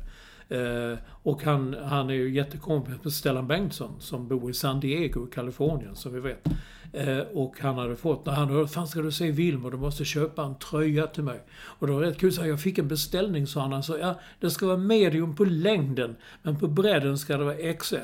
Eh, 0.48 0.98
och 1.22 1.42
han, 1.42 1.76
han 1.84 2.10
är 2.10 2.14
ju 2.14 2.34
jättekompis 2.34 2.94
med 3.04 3.12
Stellan 3.12 3.46
Bengtsson 3.46 4.00
som 4.00 4.28
bor 4.28 4.50
i 4.50 4.54
San 4.54 4.80
Diego 4.80 5.26
i 5.26 5.30
Kalifornien, 5.30 5.94
som 5.96 6.14
vi 6.14 6.20
vet. 6.20 6.48
Eh, 6.92 7.18
och 7.18 7.54
han 7.60 7.78
hade 7.78 7.96
fått, 7.96 8.26
när 8.26 8.32
han 8.32 8.48
hörde, 8.48 8.68
fan 8.68 8.86
ska 8.88 9.00
du 9.00 9.12
se 9.12 9.30
Wilmer, 9.30 9.70
du 9.70 9.76
måste 9.76 10.04
köpa 10.04 10.42
en 10.42 10.54
tröja 10.58 11.06
till 11.06 11.22
mig. 11.22 11.40
Och 11.50 11.86
det 11.86 11.92
var 11.92 12.00
rätt 12.00 12.18
kul, 12.18 12.32
så 12.32 12.46
jag 12.46 12.60
fick 12.60 12.78
en 12.78 12.88
beställning 12.88 13.46
sa 13.46 13.60
han. 13.60 13.72
Han 13.72 13.82
sa, 13.82 13.98
ja 13.98 14.20
det 14.40 14.50
ska 14.50 14.66
vara 14.66 14.76
medium 14.76 15.36
på 15.36 15.44
längden, 15.44 16.16
men 16.42 16.58
på 16.58 16.66
bredden 16.66 17.18
ska 17.18 17.36
det 17.36 17.44
vara 17.44 17.72
XL. 17.74 17.96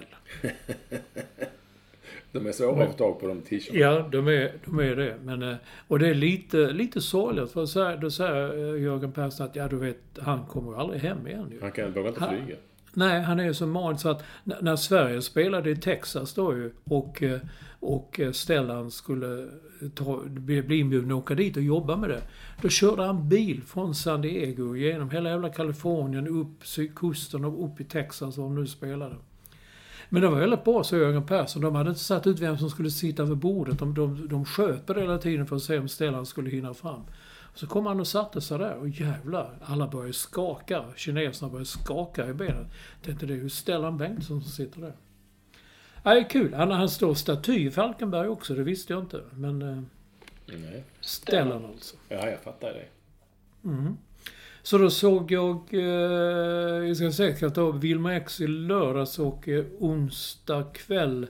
De 2.33 2.47
är 2.47 2.53
svåra 2.53 2.85
att 2.85 2.91
få 2.91 2.97
tag 2.99 3.21
på 3.21 3.27
de 3.27 3.41
t-shirts. 3.41 3.71
Ja, 3.73 4.09
de 4.13 4.29
är, 4.29 4.53
de 4.65 4.79
är 4.79 4.97
det. 4.97 5.17
Men, 5.25 5.43
eh, 5.43 5.55
och 5.89 5.99
det 5.99 6.09
är 6.09 6.15
lite, 6.15 6.57
lite 6.73 7.01
sorgligt, 7.01 7.53
för 7.53 7.67
så 7.67 7.85
här, 7.85 7.97
då 7.97 8.11
säger 8.11 8.75
eh, 8.75 8.83
Jörgen 8.83 9.13
Persson 9.13 9.47
att, 9.47 9.57
ja 9.57 9.69
du 9.69 9.77
vet, 9.77 9.99
han 10.19 10.47
kommer 10.47 10.71
ju 10.73 10.79
aldrig 10.79 11.01
hem 11.01 11.27
igen 11.27 11.49
ju. 11.51 11.61
Han 11.61 11.73
kan, 11.73 11.93
vågar 11.93 12.09
inte 12.09 12.21
Han- 12.21 12.29
flyga. 12.37 12.57
Nej, 12.97 13.23
han 13.23 13.41
är 13.41 13.45
ju 13.45 13.55
så 13.55 13.67
man 13.67 13.99
så 13.99 14.09
att 14.09 14.25
när 14.61 14.77
Sverige 14.77 15.23
spelade 15.23 15.71
i 15.71 15.77
Texas 15.77 16.35
då 16.35 16.55
ju 16.55 16.71
och, 16.85 17.23
och 17.85 18.21
eh, 18.21 18.33
Stellan 18.33 18.91
skulle 18.91 19.43
eh, 19.43 19.89
ta, 19.95 20.23
bli 20.27 20.79
inbjuden 20.79 21.11
att 21.11 21.17
åka 21.17 21.35
dit 21.35 21.57
och 21.57 21.63
jobba 21.63 21.97
med 21.97 22.11
det. 22.11 22.23
Då 22.63 22.69
körde 22.69 23.03
han 23.03 23.29
bil 23.29 23.63
från 23.63 23.95
San 23.95 24.21
Diego 24.21 24.77
genom 24.77 25.11
hela 25.11 25.31
jävla 25.31 25.49
Kalifornien 25.49 26.29
upp 26.29 26.67
sydkusten 26.67 27.45
och 27.45 27.65
upp 27.65 27.81
i 27.81 27.85
Texas 27.85 28.39
och 28.39 28.45
de 28.45 28.55
nu 28.55 28.67
spelade. 28.67 29.17
Men 30.09 30.23
det 30.23 30.29
var 30.29 30.41
väldigt 30.41 30.65
bra, 30.65 30.85
så 30.85 30.97
Jörgen 30.97 31.27
Persson. 31.27 31.63
De 31.63 31.75
hade 31.75 31.91
inte 31.91 32.01
satt 32.01 32.27
ut 32.27 32.41
vem 32.41 32.59
som 32.59 32.71
skulle 32.71 32.91
sitta 32.91 33.25
vid 33.25 33.37
bordet. 33.37 33.79
De, 33.79 33.95
de, 33.95 34.29
de 34.29 34.45
sköt 34.45 34.87
på 34.87 34.93
det 34.93 35.01
hela 35.01 35.19
tiden 35.19 35.47
för 35.47 35.57
att 35.57 35.63
se 35.63 35.79
om 35.79 35.89
Stellan 35.89 36.27
skulle 36.27 36.51
hinna 36.51 36.75
fram. 36.75 37.03
Så 37.55 37.67
kom 37.67 37.87
han 37.87 38.01
och 38.01 38.07
satte 38.07 38.41
sig 38.41 38.59
där 38.59 38.75
och 38.75 38.89
jävlar, 38.89 39.59
alla 39.63 39.89
började 39.89 40.13
skaka. 40.13 40.85
Kineserna 40.97 41.51
började 41.51 41.67
skaka 41.67 42.29
i 42.29 42.35
benen. 42.35 42.67
Tänkte 43.03 43.27
det 43.27 43.35
är 43.35 43.39
ju 43.39 43.49
Stellan 43.49 43.99
Bengtsson 43.99 44.43
som 44.43 44.51
sitter 44.51 44.81
där. 44.81 44.95
Ja, 46.07 46.15
det 46.15 46.21
är 46.21 46.31
kul. 46.31 46.55
Han, 46.55 46.71
han 46.71 46.89
står 46.89 47.15
staty 47.15 47.67
i 47.67 47.71
Falkenberg 47.71 48.29
också, 48.29 48.55
det 48.55 48.63
visste 48.63 48.93
jag 48.93 49.03
inte. 49.03 49.21
Men 49.31 49.63
eh, 49.63 49.83
Nej. 50.47 50.85
Stellan 51.01 51.65
alltså. 51.65 51.97
Ja, 52.09 52.29
jag 52.29 52.41
fattar 52.41 52.69
det. 52.73 52.85
Så 54.63 54.79
då 54.79 54.91
såg 54.91 55.31
jag, 55.31 55.75
eh, 55.75 55.81
jag 56.89 56.97
ska 56.97 57.13
säga 57.13 57.47
att 57.47 57.55
då 57.55 57.73
Wilmer 57.73 58.11
X 58.11 58.41
i 58.41 58.47
lördags 58.47 59.19
och 59.19 59.49
eh, 59.49 59.65
onsdag 59.79 60.65
kväll 60.75 61.27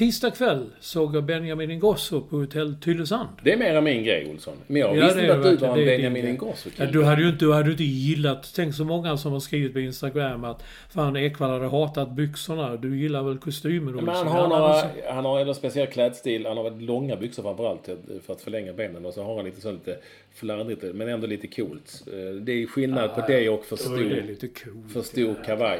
Tisdag 0.00 0.30
kväll 0.30 0.66
såg 0.80 1.16
jag 1.16 1.24
Benjamin 1.24 1.70
Ingrosso 1.70 2.20
på 2.20 2.36
Hotell 2.36 2.74
Tylösand. 2.74 3.28
Det 3.44 3.52
är 3.52 3.56
mera 3.56 3.80
min 3.80 4.04
grej, 4.04 4.30
Olsson. 4.30 4.56
Men 4.66 4.80
jag 4.80 4.96
Ja, 4.96 5.04
visste 5.04 5.20
inte 5.20 5.34
att 5.34 5.42
du 5.42 5.56
var 5.56 5.68
en 5.78 5.84
Benjamin 5.84 6.28
ingrosso 6.28 6.70
Ja, 6.76 6.86
du 6.86 7.04
hade 7.04 7.22
ju 7.22 7.28
inte, 7.28 7.44
du 7.44 7.52
hade 7.52 7.64
ju 7.64 7.70
inte 7.72 7.84
gillat, 7.84 8.52
tänk 8.56 8.74
så 8.74 8.84
många 8.84 9.16
som 9.16 9.32
har 9.32 9.40
skrivit 9.40 9.72
på 9.72 9.80
Instagram 9.80 10.44
att 10.44 10.62
fan 10.94 11.16
Ekwall 11.16 11.50
hade 11.50 11.66
hatat 11.68 12.10
byxorna. 12.12 12.76
Du 12.76 12.98
gillar 13.00 13.22
väl 13.22 13.38
kostymen 13.38 13.94
Men 13.94 14.08
han 14.08 14.16
Olsson? 14.16 14.26
har, 14.28 14.48
några, 14.48 14.62
alltså- 14.62 14.88
han 15.10 15.24
har 15.24 15.40
en 15.40 15.54
speciell 15.54 15.86
klädstil. 15.86 16.46
Han 16.46 16.56
har 16.56 16.80
långa 16.80 17.16
byxor 17.16 17.42
framförallt 17.42 17.88
för 18.26 18.32
att 18.32 18.40
förlänga 18.40 18.72
benen. 18.72 19.06
Och 19.06 19.14
så 19.14 19.22
har 19.22 19.36
han 19.36 19.44
lite 19.44 19.60
så 19.60 19.72
lite 19.72 19.96
flarrigt, 20.34 20.82
men 20.94 21.08
ändå 21.08 21.26
lite 21.26 21.46
coolt. 21.46 22.02
Eh, 22.06 22.34
Det 22.40 22.52
är 22.52 22.66
skillnad 22.66 23.14
på 23.14 23.24
det 23.28 23.48
och 23.48 23.64
för 23.64 23.76
är 23.76 23.78
det 23.78 23.84
stor, 24.16 24.26
lite 24.28 24.48
coolt. 24.48 24.92
för 24.92 25.02
stor 25.02 25.34
kavaj. 25.46 25.78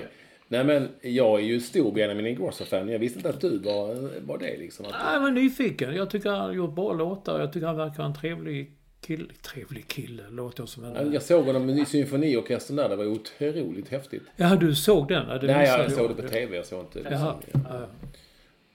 Nej 0.52 0.64
men 0.64 0.88
jag 1.02 1.40
är 1.40 1.44
ju 1.44 1.60
stor 1.60 1.92
Benjamin 1.92 2.26
Ingrosso-fan. 2.26 2.88
Jag 2.88 2.98
visste 2.98 3.18
inte 3.18 3.28
att 3.28 3.40
du 3.40 3.58
var, 3.58 4.10
var 4.26 4.38
det 4.38 4.56
liksom. 4.58 4.86
Att, 4.86 4.94
Nej, 5.04 5.20
men 5.20 5.34
nyfiken. 5.34 5.94
Jag 5.94 6.10
tycker 6.10 6.30
han 6.30 6.40
har 6.40 6.52
gjort 6.52 6.74
bra 6.74 6.92
låtar. 6.92 7.40
Jag 7.40 7.52
tycker 7.52 7.66
han 7.66 7.76
verkar 7.76 8.02
en 8.02 8.14
trevlig 8.14 8.72
kille. 9.00 9.32
Trevlig 9.42 9.88
kille, 9.88 10.22
låter 10.30 10.66
som 10.66 10.84
en... 10.84 11.12
jag 11.12 11.22
såg 11.22 11.44
honom 11.46 11.70
i 11.70 11.84
symfoniorkestern 11.84 12.76
där. 12.76 12.88
Det 12.88 12.96
var 12.96 13.04
otroligt 13.06 13.88
häftigt. 13.88 14.22
Ja, 14.36 14.56
du 14.56 14.74
såg 14.74 15.08
den? 15.08 15.28
Ja, 15.28 15.38
Nej, 15.42 15.60
missade 15.60 15.82
jag 15.82 15.92
såg 15.92 16.08
det 16.16 16.22
på 16.22 16.28
TV. 16.28 16.56
Jag 16.56 16.66
såg 16.66 16.80
inte 16.80 16.98
liksom, 16.98 17.14
Jaha. 17.14 17.34
Ja, 17.52 17.60
ja. 17.68 17.86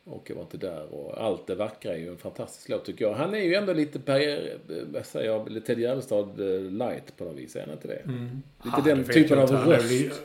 Och 0.08 0.30
jag 0.30 0.36
var 0.36 0.44
inte 0.44 0.58
där. 0.58 0.94
Och 0.94 1.24
allt 1.24 1.48
det 1.48 1.56
vackra 1.56 1.94
är 1.94 1.98
ju 1.98 2.10
en 2.10 2.18
fantastisk 2.18 2.70
låt 2.70 2.86
tycker 2.86 3.06
jag. 3.06 3.14
Han 3.14 3.34
är 3.34 3.40
ju 3.40 3.54
ändå 3.54 3.74
lite, 3.74 4.00
per, 4.00 4.50
vad 4.94 5.06
säger 5.06 5.32
jag, 5.32 5.50
lite 5.50 5.68
Ted 5.68 5.80
Gärdestad 5.80 6.40
eh, 6.40 6.62
light 6.62 7.18
på 7.18 7.24
något 7.24 7.36
vis. 7.36 7.56
Är 7.56 7.62
han 7.62 7.72
inte 7.72 7.88
det? 7.88 7.94
Lite 7.94 8.10
Mm. 8.10 8.42
Ja, 8.64 8.82
den 8.86 9.04
det 9.04 9.14
typen 9.14 9.40
av 9.40 9.52
röst. 9.52 10.22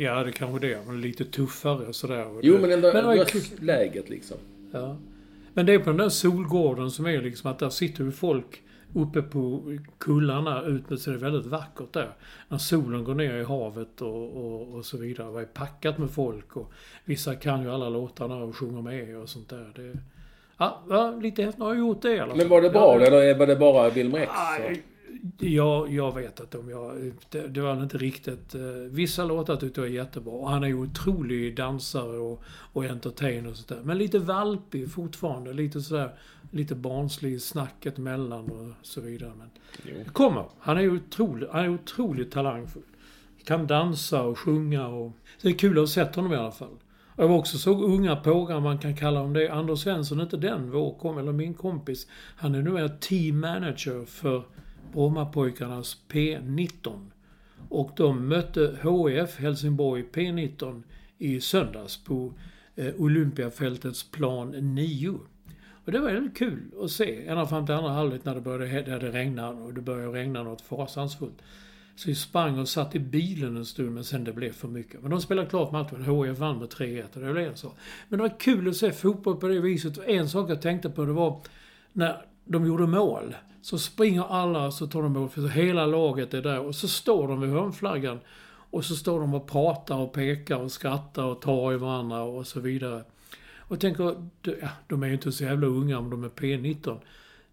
ja, 0.00 0.24
det 0.24 0.32
kanske 0.32 0.66
det. 0.66 0.78
Men 0.86 1.00
lite 1.00 1.24
tuffare 1.24 1.86
och 1.86 1.94
sådär. 1.94 2.26
Jo, 2.42 2.58
men 2.60 2.72
ändå 2.72 2.90
kul. 3.24 3.40
röstläget 3.40 4.10
liksom. 4.10 4.36
Ja. 4.72 4.96
Men 5.54 5.66
det 5.66 5.72
är 5.72 5.78
på 5.78 5.90
den 5.90 5.96
där 5.96 6.08
Solgården 6.08 6.90
som 6.90 7.06
är 7.06 7.22
liksom 7.22 7.50
att 7.50 7.58
där 7.58 7.70
sitter 7.70 8.04
ju 8.04 8.12
folk 8.12 8.62
uppe 8.94 9.22
på 9.22 9.76
kullarna 9.98 10.62
ute 10.62 10.96
så 10.96 11.10
det 11.10 11.16
är 11.16 11.20
väldigt 11.20 11.46
vackert 11.46 11.92
där. 11.92 12.10
När 12.48 12.58
solen 12.58 13.04
går 13.04 13.14
ner 13.14 13.34
i 13.34 13.44
havet 13.44 14.02
och, 14.02 14.36
och, 14.36 14.74
och 14.74 14.84
så 14.84 14.98
vidare. 14.98 15.32
Det 15.32 15.40
är 15.40 15.44
packat 15.44 15.98
med 15.98 16.10
folk 16.10 16.56
och 16.56 16.72
vissa 17.04 17.34
kan 17.34 17.62
ju 17.62 17.70
alla 17.70 17.88
låtarna 17.88 18.36
och 18.36 18.56
sjunger 18.56 18.82
med 18.82 19.16
och 19.18 19.28
sånt 19.28 19.48
där. 19.48 19.72
Det, 19.76 19.98
ja, 20.58 21.14
lite 21.22 21.42
häftigt. 21.42 21.62
har 21.62 21.68
jag 21.68 21.78
gjort 21.78 22.02
det 22.02 22.14
i 22.14 22.20
alla 22.20 22.28
fall. 22.28 22.38
Men 22.38 22.48
var 22.48 22.62
det 22.62 22.70
bra 22.70 23.00
Ja, 23.00 23.06
eller 23.06 23.38
var 23.38 23.46
det 23.46 23.56
bara 23.56 23.90
Wilmer 23.90 24.18
X? 24.18 24.32
Jag, 25.38 25.92
jag 25.92 26.14
vet 26.14 26.40
att 26.40 26.54
om 26.54 26.70
jag... 26.70 27.12
Det, 27.30 27.46
det 27.46 27.60
var 27.60 27.82
inte 27.82 27.98
riktigt... 27.98 28.54
Eh, 28.54 28.60
vissa 28.90 29.24
låtar 29.24 29.56
tyckte 29.56 29.80
jag 29.80 29.88
är 29.90 29.92
jättebra. 29.92 30.32
Och 30.32 30.50
han 30.50 30.64
är 30.64 30.68
ju 30.68 30.74
otrolig 30.74 31.56
dansare 31.56 32.18
och, 32.18 32.42
och 32.72 32.84
entertainer 32.84 33.50
och 33.50 33.56
sådär. 33.56 33.80
Men 33.84 33.98
lite 33.98 34.18
valpig 34.18 34.92
fortfarande. 34.92 35.52
Lite 35.52 35.80
sådär... 35.80 36.14
Lite 36.54 36.74
barnslig 36.74 37.32
i 37.32 37.40
snacket 37.40 37.98
mellan 37.98 38.50
och 38.50 38.72
så 38.82 39.00
vidare. 39.00 39.32
Men 39.38 39.50
Jo. 39.82 39.94
det 40.04 40.10
kommer. 40.10 40.44
Han 40.58 40.78
är 40.78 40.88
otrolig, 40.88 41.46
han 41.52 41.64
är 41.64 41.68
otroligt 41.68 42.30
talangfull. 42.30 42.82
Kan 43.44 43.66
dansa 43.66 44.22
och 44.22 44.38
sjunga 44.38 44.86
och... 44.86 45.12
Så 45.38 45.46
det 45.46 45.54
är 45.54 45.58
kul 45.58 45.72
att 45.72 45.82
ha 45.82 45.86
sett 45.86 46.16
honom 46.16 46.32
i 46.32 46.36
alla 46.36 46.52
fall. 46.52 46.76
Jag 47.16 47.28
var 47.28 47.36
också 47.36 47.58
såg 47.58 47.82
unga 47.82 48.16
pågar, 48.16 48.60
man 48.60 48.78
kan 48.78 48.96
kalla 48.96 49.20
dem 49.20 49.32
det. 49.32 49.48
Anders 49.48 49.80
Svensson, 49.80 50.20
inte 50.20 50.36
den, 50.36 50.70
vår 50.70 50.98
kom, 50.98 51.18
eller 51.18 51.32
min 51.32 51.54
kompis. 51.54 52.06
Han 52.36 52.54
är 52.54 52.62
numera 52.62 52.88
team 52.88 53.40
manager 53.40 54.04
för 54.04 54.42
Brommapojkarnas 54.92 55.96
P19. 56.08 57.10
Och 57.68 57.90
de 57.96 58.28
mötte 58.28 58.78
HIF 58.82 59.38
Helsingborg 59.38 60.04
P19 60.12 60.82
i 61.18 61.40
söndags 61.40 62.04
på 62.04 62.32
eh, 62.76 62.94
Olympiafältets 62.98 64.10
plan 64.10 64.74
9. 64.74 65.18
Och 65.84 65.92
det 65.92 65.98
var 65.98 66.12
väldigt 66.12 66.36
kul 66.36 66.62
att 66.82 66.90
se. 66.90 67.26
Ända 67.26 67.46
fram 67.46 67.66
till 67.66 67.74
andra 67.74 67.90
halvlek 67.90 68.24
när 68.24 68.34
det 68.34 68.40
började 68.40 68.98
det 68.98 69.10
regna 69.10 69.48
och 69.48 69.74
det 69.74 69.80
började 69.80 70.18
regna 70.18 70.42
något 70.42 70.60
fasansfullt. 70.60 71.42
Så 71.96 72.08
vi 72.08 72.14
sprang 72.14 72.58
och 72.58 72.68
satt 72.68 72.94
i 72.94 72.98
bilen 72.98 73.56
en 73.56 73.66
stund 73.66 73.92
men 73.92 74.04
sen 74.04 74.24
det 74.24 74.32
blev 74.32 74.52
för 74.52 74.68
mycket. 74.68 75.02
Men 75.02 75.10
de 75.10 75.20
spelade 75.20 75.48
klart 75.48 75.72
matchen. 75.72 76.04
HIF 76.04 76.38
vann 76.38 76.58
med 76.58 76.68
3-1 76.68 77.04
och 77.14 77.20
det 77.20 77.32
blev 77.32 77.54
så. 77.54 77.72
Men 78.08 78.18
det 78.18 78.22
var 78.22 78.40
kul 78.40 78.68
att 78.68 78.76
se 78.76 78.92
fotboll 78.92 79.36
på 79.36 79.48
det 79.48 79.60
viset. 79.60 79.96
Och 79.96 80.08
en 80.08 80.28
sak 80.28 80.50
jag 80.50 80.62
tänkte 80.62 80.90
på 80.90 81.04
det 81.04 81.12
var 81.12 81.40
när 81.92 82.26
de 82.44 82.66
gjorde 82.66 82.86
mål. 82.86 83.34
Så 83.62 83.78
springer 83.78 84.22
alla 84.22 84.70
så 84.70 84.86
tar 84.86 85.02
de 85.02 85.12
mål 85.12 85.28
för 85.28 85.48
hela 85.48 85.86
laget 85.86 86.34
är 86.34 86.42
där 86.42 86.60
och 86.60 86.74
så 86.74 86.88
står 86.88 87.28
de 87.28 87.40
vid 87.40 87.50
hörnflaggan. 87.50 88.20
Och 88.70 88.84
så 88.84 88.96
står 88.96 89.20
de 89.20 89.34
och 89.34 89.46
pratar 89.50 89.96
och 89.96 90.12
pekar 90.12 90.56
och 90.56 90.72
skrattar 90.72 91.24
och 91.24 91.40
tar 91.40 91.72
i 91.72 91.76
varandra 91.76 92.22
och 92.22 92.46
så 92.46 92.60
vidare. 92.60 93.04
Och 93.74 93.80
tänker, 93.80 94.14
ja, 94.42 94.68
de 94.86 95.02
är 95.02 95.06
ju 95.06 95.12
inte 95.12 95.32
så 95.32 95.44
jävla 95.44 95.66
unga 95.66 95.98
om 95.98 96.10
de 96.10 96.24
är 96.24 96.28
P19. 96.28 96.98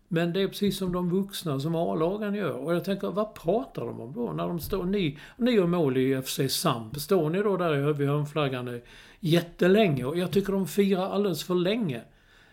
Men 0.08 0.34
det 0.34 0.42
är 0.42 0.48
precis 0.48 0.78
som 0.78 0.94
de 0.94 1.10
vuxna, 1.10 1.60
som 1.60 1.76
A-lagen 1.76 2.34
gör. 2.34 2.58
Och 2.58 2.76
jag 2.76 2.84
tänker, 2.84 3.08
vad 3.08 3.34
pratar 3.36 3.86
de 3.86 4.02
om 4.02 4.14
då? 4.14 4.32
När 4.34 4.48
de 4.48 4.60
står, 4.60 4.84
ni, 4.84 5.18
ni 5.38 5.52
gör 5.52 5.68
mål 5.68 5.98
i 5.98 6.22
FC 6.22 6.40
Samp. 6.50 6.98
Står 6.98 7.30
ni 7.30 7.42
då 7.42 7.58
där 7.58 7.94
vid 7.94 8.08
hörnflaggan 8.08 8.82
jättelänge? 9.20 10.06
Och 10.06 10.18
jag 10.18 10.32
tycker 10.32 10.54
de 10.54 10.68
firar 10.68 11.10
alldeles 11.10 11.44
för 11.44 11.56
länge. 11.56 12.02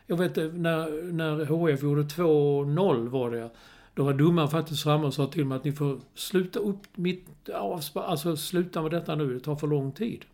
Jag 0.06 0.16
vet 0.16 0.38
eh, 0.38 0.44
när, 0.44 1.12
när 1.12 1.44
HF 1.44 1.82
gjorde 1.82 2.02
2-0 2.02 3.08
var 3.08 3.30
det. 3.30 3.50
Då 3.94 4.04
var 4.04 4.12
domaren 4.12 4.48
faktiskt 4.48 4.82
framme 4.82 5.06
och 5.06 5.14
sa 5.14 5.26
till 5.26 5.44
mig 5.44 5.56
att 5.56 5.64
ni 5.64 5.72
får 5.72 6.00
sluta 6.14 6.58
upp 6.58 6.82
mitt 6.94 7.48
avspark, 7.48 8.04
alltså 8.08 8.36
sluta 8.36 8.82
med 8.82 8.90
detta 8.90 9.14
nu, 9.14 9.34
det 9.34 9.40
tar 9.40 9.56
för 9.56 9.66
lång 9.66 9.92
tid. 9.92 10.24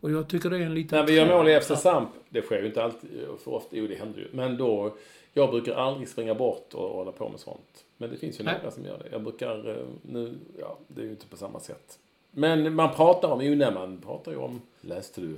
Och 0.00 0.10
jag 0.10 0.28
tycker 0.28 0.50
det 0.50 0.56
är 0.56 0.60
en 0.60 0.74
liten... 0.74 0.98
När 0.98 1.06
vi 1.06 1.14
gör 1.16 1.26
mål 1.26 1.48
i 1.48 1.60
FC 1.60 1.82
Samp, 1.82 2.08
det 2.28 2.42
sker 2.42 2.60
ju 2.60 2.66
inte 2.66 2.84
alltid 2.84 3.10
för 3.44 3.54
ofta, 3.54 3.76
jo 3.76 3.86
det 3.86 3.94
händer 3.94 4.20
ju. 4.20 4.28
Men 4.32 4.56
då, 4.56 4.96
jag 5.32 5.50
brukar 5.50 5.74
aldrig 5.74 6.08
springa 6.08 6.34
bort 6.34 6.74
och 6.74 6.88
hålla 6.88 7.12
på 7.12 7.28
med 7.28 7.40
sånt. 7.40 7.84
Men 7.96 8.10
det 8.10 8.16
finns 8.16 8.40
ju 8.40 8.44
Nej. 8.44 8.54
några 8.58 8.70
som 8.70 8.84
gör 8.84 8.98
det. 8.98 9.08
Jag 9.12 9.22
brukar, 9.22 9.70
eh, 9.70 9.86
nu, 10.02 10.38
ja 10.58 10.78
det 10.88 11.00
är 11.00 11.04
ju 11.04 11.10
inte 11.10 11.26
på 11.26 11.36
samma 11.36 11.60
sätt. 11.60 11.98
Men 12.30 12.74
man 12.74 12.94
pratar 12.94 13.28
om, 13.28 13.44
jo 13.44 13.54
nej 13.54 13.74
man 13.74 14.00
pratar 14.00 14.32
ju 14.32 14.38
om, 14.38 14.60
läste 14.80 15.20
du 15.20 15.36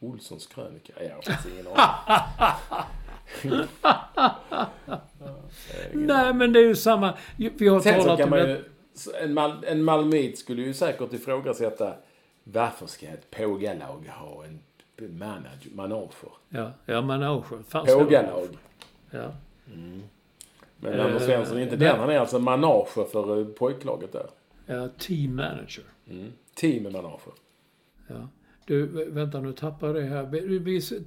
Olssons 0.00 0.46
krönika? 0.46 0.92
Jag 1.04 1.14
har 1.14 1.52
ingen 1.52 1.66
aning. 1.66 1.78
Nej, 5.92 6.34
men 6.34 6.52
det 6.52 6.60
är 6.60 6.64
ju 6.64 6.76
samma. 6.76 7.14
Vi 7.36 7.68
har 7.68 7.80
Sen 7.80 7.94
så 7.94 8.02
talat 8.02 8.18
kan 8.18 8.24
om 8.24 8.30
man 8.30 8.38
det. 8.38 8.48
ju, 8.48 8.64
en, 9.22 9.34
mal, 9.34 9.64
en 9.66 9.84
malmöit 9.84 10.38
skulle 10.38 10.62
ju 10.62 10.74
säkert 10.74 11.12
ifrågasätta 11.12 11.94
varför 12.44 12.86
ska 12.86 13.06
ett 13.06 13.30
pågalag 13.30 14.04
ha 14.08 14.44
en 14.44 14.58
manager, 15.18 15.70
manager? 15.74 16.28
Ja, 16.48 16.70
ja 16.86 17.02
manager. 17.02 17.58
Pågalag. 18.04 18.48
Ja. 19.10 19.32
Men 20.80 21.00
Anders 21.00 21.22
Eh, 21.22 21.26
Svensson 21.26 21.56
är 21.58 21.62
inte 21.62 21.76
den. 21.76 22.00
Han 22.00 22.10
är 22.10 22.18
alltså 22.18 22.38
manager 22.38 23.04
för 23.04 23.38
eh, 23.40 23.44
pojklaget 23.46 24.12
där. 24.12 24.26
ja, 24.66 24.88
team 24.98 25.36
manager. 25.36 25.84
Team 26.54 26.82
manager. 26.82 27.32
Ja. 28.08 28.28
Du, 28.66 28.86
vä- 28.86 29.10
vänta 29.10 29.40
nu 29.40 29.52
tappar 29.52 29.94
det 29.94 30.02
här. 30.02 30.22
Vi- 30.22 31.00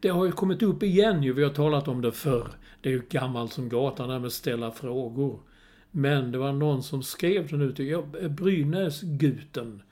Det 0.00 0.08
har 0.08 0.24
ju 0.24 0.32
kommit 0.32 0.62
upp 0.62 0.82
igen 0.82 1.22
ju. 1.22 1.32
Vi 1.32 1.42
har 1.44 1.50
talat 1.50 1.88
om 1.88 2.00
det 2.02 2.12
förr. 2.12 2.48
Det 2.80 2.88
är 2.88 2.92
ju 2.92 3.02
gammalt 3.10 3.52
som 3.52 3.68
gatan, 3.68 4.06
det 4.08 4.12
här 4.12 4.20
med 4.20 4.26
att 4.26 4.32
ställa 4.32 4.70
frågor. 4.70 5.38
Men 5.90 6.32
det 6.32 6.38
var 6.38 6.52
någon 6.52 6.82
som 6.82 7.02
skrev 7.02 7.48
det 7.48 7.56
nu 7.56 7.72
till 7.72 8.02
Brynäs-guten. 8.30 9.82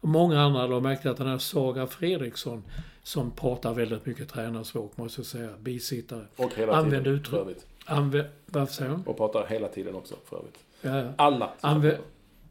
Och 0.00 0.08
många 0.08 0.40
andra 0.40 0.60
har 0.60 0.80
märkt 0.80 1.06
att 1.06 1.16
den 1.16 1.26
här 1.26 1.38
Saga 1.38 1.86
Fredriksson, 1.86 2.64
som 3.02 3.30
pratar 3.30 3.74
väldigt 3.74 4.06
mycket 4.06 4.28
tränarspråk, 4.28 4.96
måste 4.96 5.20
jag 5.20 5.26
säga, 5.26 5.48
bisittare. 5.60 6.24
Och 6.36 6.54
hela 6.56 6.72
Använd 6.76 7.04
tiden 7.04 7.18
uttryck. 7.18 7.30
för 7.30 7.40
övrigt. 7.40 7.66
Anvä- 7.86 8.28
varför 8.46 8.74
säger 8.74 8.90
hon? 8.90 9.02
Och 9.06 9.16
pratar 9.16 9.46
hela 9.46 9.68
tiden 9.68 9.94
också 9.94 10.14
för 10.28 10.36
övrigt. 10.36 10.58
Ja. 10.82 11.12
Alla. 11.16 11.50
Anvä 11.60 11.98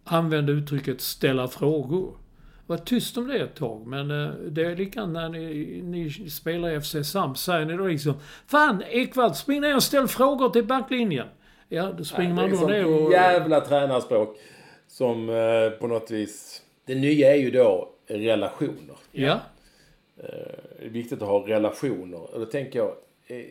använde 0.04 0.52
uttrycket 0.52 1.02
ställa 1.02 1.48
frågor. 1.48 2.14
Var 2.68 2.78
tyst 2.78 3.18
om 3.18 3.28
det 3.28 3.38
ett 3.38 3.56
tag, 3.56 3.88
men 3.88 4.12
eh, 4.12 4.30
det 4.30 4.66
är 4.66 4.76
likadant 4.76 5.14
när 5.14 5.30
ni, 5.30 5.82
ni 5.84 6.30
spelar 6.30 6.70
i 6.70 6.82
FC 6.82 6.96
Samp. 7.04 7.38
Säger 7.38 7.66
ni 7.66 7.78
då 7.78 7.88
liksom 7.88 8.14
Fan 8.48 8.84
Ekvall, 8.90 9.36
spring 9.36 9.62
ner 9.62 9.76
och 9.76 9.84
ställ 9.84 10.08
frågor 10.08 10.50
till 10.50 10.66
backlinjen. 10.66 11.28
Ja, 11.70 11.92
då 11.98 12.04
springer 12.04 12.34
man 12.34 12.50
det 12.50 12.56
är 12.58 12.62
då 12.62 12.68
ner 12.68 13.06
och... 13.06 13.12
jävla 13.12 13.62
tränarspråk. 13.62 14.38
Som 14.88 15.30
eh, 15.30 15.70
på 15.80 15.88
något 15.88 16.12
vis... 16.12 16.62
Det 16.90 16.96
nya 16.96 17.32
är 17.36 17.38
ju 17.38 17.52
då 17.52 17.90
relationer. 18.08 18.96
Ja. 19.12 19.40
Eh, 20.18 20.30
det 20.80 20.86
är 20.86 20.90
viktigt 20.90 21.22
att 21.22 21.28
ha 21.28 21.48
relationer. 21.48 22.34
Och 22.34 22.40
då 22.40 22.46
tänker 22.46 22.80
jag... 22.80 22.96
Eh, 23.28 23.46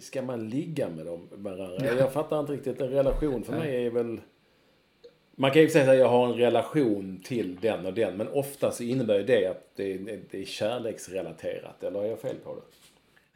ska 0.00 0.22
man 0.22 0.48
ligga 0.48 0.88
med 0.88 1.06
dem 1.06 1.28
varandra? 1.32 1.86
Jag 1.98 2.12
fattar 2.12 2.40
inte 2.40 2.52
riktigt. 2.52 2.80
En 2.80 2.88
relation 2.88 3.44
för 3.44 3.52
mig 3.52 3.86
är 3.86 3.90
väl... 3.90 4.20
Man 5.34 5.50
kan 5.50 5.62
ju 5.62 5.68
säga 5.68 5.92
att 5.92 5.98
jag 5.98 6.08
har 6.08 6.26
en 6.26 6.34
relation 6.34 7.20
till 7.24 7.56
den 7.60 7.86
och 7.86 7.94
den. 7.94 8.16
Men 8.16 8.28
ofta 8.28 8.70
så 8.70 8.82
innebär 8.82 9.22
det 9.22 9.46
att 9.46 9.70
det 9.74 9.92
är, 9.92 10.20
det 10.30 10.40
är 10.40 10.44
kärleksrelaterat. 10.44 11.82
Eller 11.82 11.98
har 11.98 12.06
jag 12.06 12.20
fel 12.20 12.36
på 12.44 12.54
det? 12.54 12.62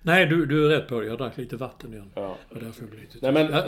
Nej, 0.03 0.27
du, 0.27 0.47
du 0.47 0.67
är 0.67 0.79
rätt 0.79 0.89
på 0.89 1.01
det. 1.01 1.07
Jag 1.07 1.19
drack 1.19 1.37
lite 1.37 1.57
vatten 1.57 1.93
igen. 1.93 2.13
Ja. 2.15 2.37
Och 2.49 2.61
därför 2.61 2.85
blir 2.85 3.01
det 3.01 3.15
lite... 3.15 3.33
Nej 3.33 3.33
men 3.33 3.53
Ja, 3.53 3.65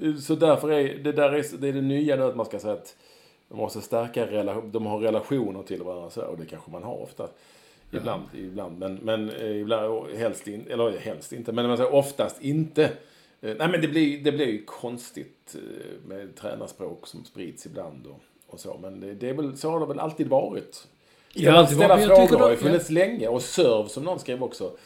nej. 0.00 0.18
så 0.20 0.34
därför 0.34 0.72
är 0.72 0.98
det 0.98 1.12
där 1.12 1.32
är, 1.32 1.58
det 1.58 1.68
är 1.68 1.72
det 1.72 1.80
nya 1.80 2.16
nu 2.16 2.22
att 2.22 2.36
man 2.36 2.46
ska 2.46 2.58
säga 2.58 2.74
att 2.74 2.96
de 3.48 3.58
måste 3.58 3.80
stärka 3.80 4.26
relation, 4.26 4.70
de 4.72 4.86
har 4.86 4.98
relationer 4.98 5.62
till 5.62 5.82
varandra 5.82 6.10
så, 6.10 6.22
och 6.22 6.38
det 6.38 6.46
kanske 6.46 6.70
man 6.70 6.82
har 6.82 7.02
ofta. 7.02 7.28
Ibland, 7.92 8.22
ibland, 8.34 8.78
men, 8.78 8.94
men 8.94 9.30
eh, 9.30 9.56
ibland, 9.56 10.10
helst, 10.16 10.48
in, 10.48 10.66
eller 10.70 10.98
helst 10.98 11.32
inte, 11.32 11.52
men 11.52 11.66
man 11.66 11.76
säger 11.76 11.94
oftast 11.94 12.42
inte. 12.42 12.84
Eh, 12.84 13.56
Nej 13.58 13.68
men 13.68 13.80
det 13.80 13.88
blir, 13.88 14.24
det 14.24 14.32
blir 14.32 14.46
ju 14.46 14.64
konstigt 14.64 15.54
eh, 15.54 16.08
med 16.08 16.36
tränarspråk 16.36 17.06
som 17.06 17.24
sprids 17.24 17.66
ibland 17.66 18.06
och, 18.06 18.20
och 18.46 18.60
så. 18.60 18.78
Men 18.82 19.00
det, 19.00 19.14
det 19.14 19.28
är 19.28 19.34
väl, 19.34 19.56
så 19.56 19.70
har 19.70 19.80
det 19.80 19.86
väl 19.86 20.00
alltid 20.00 20.28
varit. 20.28 20.86
Ja, 21.32 21.40
Ställa, 21.42 21.58
alltid 21.58 21.78
varit, 21.78 21.88
ställa 21.88 22.00
jag 22.00 22.28
frågor 22.28 22.44
har 22.44 22.50
ju 22.50 22.56
funnits 22.56 22.90
länge. 22.90 23.28
Och 23.28 23.42
serve 23.42 23.88
som 23.88 24.02
någon 24.02 24.18
skrev 24.18 24.42
också. 24.42 24.76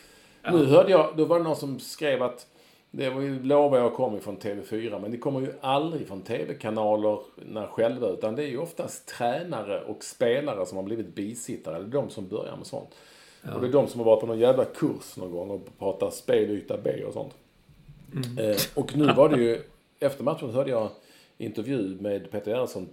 Nu 0.52 0.64
hörde 0.64 0.90
jag, 0.90 1.16
då 1.16 1.24
var 1.24 1.38
det 1.38 1.44
någon 1.44 1.56
som 1.56 1.80
skrev 1.80 2.22
att 2.22 2.46
det 2.90 3.10
var 3.10 3.20
ju, 3.20 3.42
lovar 3.42 3.78
jag 3.78 3.94
kom 3.94 4.20
från 4.20 4.38
TV4, 4.38 5.00
men 5.00 5.10
det 5.10 5.18
kommer 5.18 5.40
ju 5.40 5.52
aldrig 5.60 6.08
från 6.08 6.22
TV-kanalerna 6.22 7.66
själva, 7.66 8.08
utan 8.08 8.36
det 8.36 8.42
är 8.42 8.48
ju 8.48 8.58
oftast 8.58 9.06
tränare 9.08 9.84
och 9.84 10.04
spelare 10.04 10.66
som 10.66 10.76
har 10.76 10.84
blivit 10.84 11.14
bisittare. 11.14 11.76
Är 11.76 11.82
de 11.82 12.10
som 12.10 12.28
börjar 12.28 12.56
med 12.56 12.66
sånt. 12.66 12.94
Och 13.54 13.60
det 13.60 13.66
är 13.66 13.72
de 13.72 13.88
som 13.88 14.00
har 14.00 14.04
varit 14.04 14.20
på 14.20 14.26
någon 14.26 14.38
jävla 14.38 14.64
kurs 14.64 15.16
någon 15.16 15.30
gång 15.30 15.50
och 15.50 15.78
pratat 15.78 16.14
spelyta 16.14 16.78
B 16.84 17.04
och 17.04 17.12
sånt. 17.12 17.34
Eh, 18.38 18.56
och 18.74 18.96
nu 18.96 19.12
var 19.12 19.28
det 19.28 19.42
ju, 19.42 19.62
efter 20.00 20.24
matchen 20.24 20.50
hörde 20.50 20.70
jag 20.70 20.90
intervju 21.38 22.00
med 22.00 22.30
Peter 22.30 22.50
Gerhardsson 22.50 22.88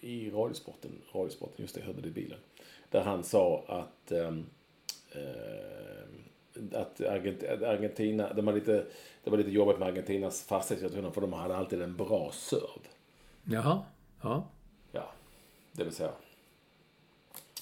i 0.00 0.30
Radiosporten, 0.30 0.90
Radiosporten, 1.12 1.56
just 1.58 1.74
det, 1.74 1.80
jag 1.80 1.86
hörde 1.86 2.00
det 2.00 2.08
i 2.08 2.10
bilen. 2.10 2.38
Där 2.90 3.00
han 3.00 3.22
sa 3.22 3.64
att, 3.66 4.12
ehm, 4.12 4.46
eh, 5.12 5.95
att 6.72 7.00
Argent- 7.00 7.52
att 7.52 7.62
Argentina, 7.62 8.32
det 8.32 8.42
var, 8.42 8.52
lite, 8.52 8.86
det 9.24 9.30
var 9.30 9.38
lite 9.38 9.50
jobbigt 9.50 9.78
med 9.78 9.88
Argentinas 9.88 10.42
fastighetssituation 10.42 11.12
för 11.12 11.20
de 11.20 11.32
hade 11.32 11.56
alltid 11.56 11.82
en 11.82 11.96
bra 11.96 12.30
serv. 12.32 12.80
Jaha. 13.44 13.82
Ja. 14.22 14.46
Ja, 14.92 15.10
det 15.72 15.84
vill 15.84 15.94
säga 15.94 16.10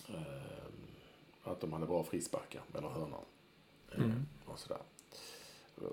ehm, 0.09 0.15
att 1.45 1.61
de 1.61 1.73
hade 1.73 1.87
bra 1.87 2.05
frisparkar 2.05 2.63
eller 2.79 2.89
hörnor. 2.89 3.21
Mm. 3.97 4.27
Och 4.45 4.59
sådär. 4.59 4.79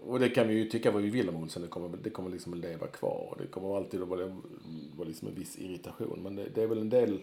Och 0.06 0.20
det 0.20 0.30
kan 0.30 0.47
vi 0.47 0.54
ju 0.54 0.70
tycka 0.70 0.91
vad 0.91 1.02
vi 1.02 1.10
vill 1.10 1.30
om 1.30 1.36
Olsen. 1.36 1.62
Det 1.62 1.68
kommer, 1.68 1.97
det 2.04 2.10
kommer 2.10 2.30
liksom 2.30 2.54
att 2.54 2.60
leva 2.60 2.88
kvar. 2.88 3.28
Och 3.32 3.38
det 3.38 3.47
kommer 3.47 3.78
alltid 3.78 4.02
att 4.02 4.08
vara, 4.08 4.41
vara 4.97 5.08
liksom 5.08 5.28
en 5.28 5.36
viss 5.36 5.58
irritation. 5.58 6.20
Men 6.24 6.36
det, 6.36 6.49
det 6.56 6.64
är 6.64 6.68
väl 6.68 6.78
en 6.78 6.89
del 6.89 7.20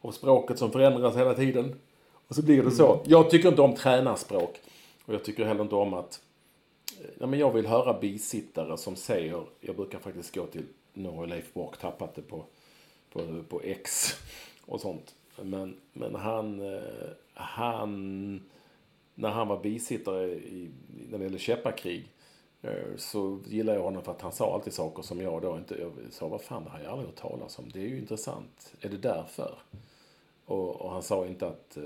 av 0.00 0.10
språket 0.12 0.58
som 0.58 0.72
förändras 0.72 1.16
hela 1.16 1.34
tiden. 1.34 1.80
Och 2.28 2.34
så 2.34 2.42
blir 2.42 2.62
det 2.62 2.70
så. 2.70 3.02
Jag 3.04 3.30
tycker 3.30 3.48
inte 3.48 3.62
om 3.62 3.74
tränarspråk. 3.74 4.60
Och 5.06 5.14
jag 5.14 5.24
tycker 5.24 5.44
heller 5.44 5.62
inte 5.62 5.74
om 5.74 5.94
att... 5.94 6.22
Eh, 7.00 7.10
ja, 7.18 7.26
men 7.26 7.38
jag 7.38 7.52
vill 7.52 7.66
höra 7.66 8.00
bisittare 8.00 8.78
som 8.78 8.96
säger... 8.96 9.44
Jag 9.60 9.76
brukar 9.76 9.98
faktiskt 9.98 10.34
gå 10.34 10.46
till... 10.46 10.64
Nu 10.92 11.08
har 11.08 11.26
Leif 11.26 11.52
Bork 11.52 11.78
tappat 11.78 12.14
det 12.14 12.22
på, 12.22 12.44
på, 13.12 13.42
på 13.48 13.60
X 13.62 14.14
och 14.66 14.80
sånt. 14.80 15.14
Men, 15.42 15.76
men 15.92 16.14
han... 16.14 16.74
Eh, 16.74 16.82
han... 17.34 18.42
När 19.14 19.30
han 19.30 19.48
var 19.48 19.62
bisittare 19.62 20.30
i, 20.30 20.70
när 21.10 21.18
det 21.18 21.24
gällde 21.24 21.38
Käppakrig 21.38 22.08
eh, 22.62 22.96
så 22.96 23.38
gillade 23.46 23.78
jag 23.78 23.84
honom 23.84 24.02
för 24.02 24.12
att 24.12 24.22
han 24.22 24.32
sa 24.32 24.54
alltid 24.54 24.72
saker 24.72 25.02
som 25.02 25.20
jag 25.20 25.42
då 25.42 25.56
inte... 25.56 25.80
Jag 25.80 25.92
sa, 26.10 26.28
vad 26.28 26.40
fan, 26.40 26.64
det 26.64 26.70
har 26.70 26.80
jag 26.80 26.92
aldrig 26.92 27.08
hört 27.08 27.18
talas 27.18 27.58
om. 27.58 27.70
Det 27.72 27.80
är 27.80 27.86
ju 27.86 27.98
intressant. 27.98 28.72
Är 28.80 28.88
det 28.88 28.96
därför? 28.96 29.58
Och, 30.44 30.80
och 30.80 30.90
han 30.90 31.02
sa 31.02 31.26
inte 31.26 31.46
att... 31.46 31.78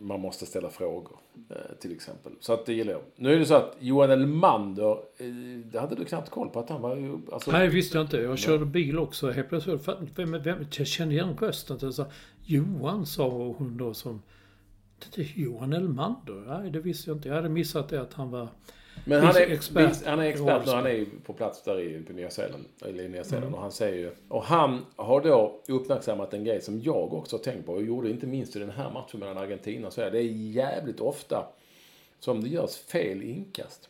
Man 0.00 0.20
måste 0.20 0.46
ställa 0.46 0.70
frågor, 0.70 1.16
eh, 1.50 1.56
till 1.80 1.92
exempel. 1.92 2.32
Så 2.40 2.52
att 2.52 2.66
det 2.66 2.72
gillar 2.72 2.92
jag. 2.92 3.02
Nu 3.16 3.34
är 3.34 3.38
det 3.38 3.46
så 3.46 3.54
att 3.54 3.76
Johan 3.78 4.10
Elmander, 4.10 4.92
eh, 5.16 5.26
det 5.64 5.80
hade 5.80 5.94
du 5.94 6.04
knappt 6.04 6.30
koll 6.30 6.48
på 6.48 6.60
att 6.60 6.70
han 6.70 6.80
var 6.80 6.96
ju... 6.96 7.18
Alltså, 7.32 7.52
Nej, 7.52 7.68
visste 7.68 7.98
jag 7.98 8.04
inte. 8.04 8.16
Jag 8.16 8.38
körde 8.38 8.64
bil 8.64 8.98
också. 8.98 9.30
Helt 9.30 9.48
plötsligt, 9.48 9.88
vem, 10.14 10.42
vem, 10.42 10.66
jag 10.76 10.86
kände 10.86 11.14
igen 11.14 11.36
rösten. 11.40 11.78
Så, 11.78 11.92
så, 11.92 12.06
Johan 12.44 13.06
sa 13.06 13.28
hon 13.28 13.76
då 13.76 13.94
som... 13.94 14.22
Det 15.14 15.22
är 15.22 15.32
Johan 15.34 15.72
Elmander? 15.72 16.44
Nej, 16.46 16.70
det 16.70 16.80
visste 16.80 17.10
jag 17.10 17.16
inte. 17.16 17.28
Jag 17.28 17.36
hade 17.36 17.48
missat 17.48 17.88
det 17.88 18.00
att 18.00 18.14
han 18.14 18.30
var 18.30 18.48
men 19.04 19.22
han 19.22 19.36
är 19.36 19.50
expert. 19.50 20.06
han 20.06 20.18
är 20.20 20.24
expert 20.24 20.66
nu. 20.66 20.72
Han 20.72 20.86
är 20.86 21.06
på 21.24 21.32
plats 21.32 21.62
där 21.62 21.80
i, 21.80 22.02
på 22.02 22.12
Nya 22.12 22.30
Zeeland. 22.30 22.64
Eller 22.84 23.04
i 23.04 23.08
Nya 23.08 23.24
Zeeland. 23.24 23.54
Och 23.54 23.60
han 23.60 23.72
säger 23.72 23.96
ju... 23.96 24.10
Och 24.28 24.44
han 24.44 24.86
har 24.96 25.20
då 25.20 25.60
uppmärksammat 25.68 26.34
en 26.34 26.44
grej 26.44 26.60
som 26.60 26.80
jag 26.80 27.14
också 27.14 27.36
har 27.36 27.42
tänkt 27.42 27.66
på. 27.66 27.72
Och 27.72 27.82
gjorde 27.82 28.10
inte 28.10 28.26
minst 28.26 28.56
i 28.56 28.58
den 28.58 28.70
här 28.70 28.90
matchen 28.90 29.20
mellan 29.20 29.38
Argentina 29.38 29.86
och 29.86 29.92
Sverige. 29.92 30.10
Det 30.10 30.18
är 30.18 30.32
jävligt 30.32 31.00
ofta 31.00 31.46
som 32.20 32.42
det 32.42 32.48
görs 32.48 32.76
fel 32.76 33.22
inkast. 33.22 33.88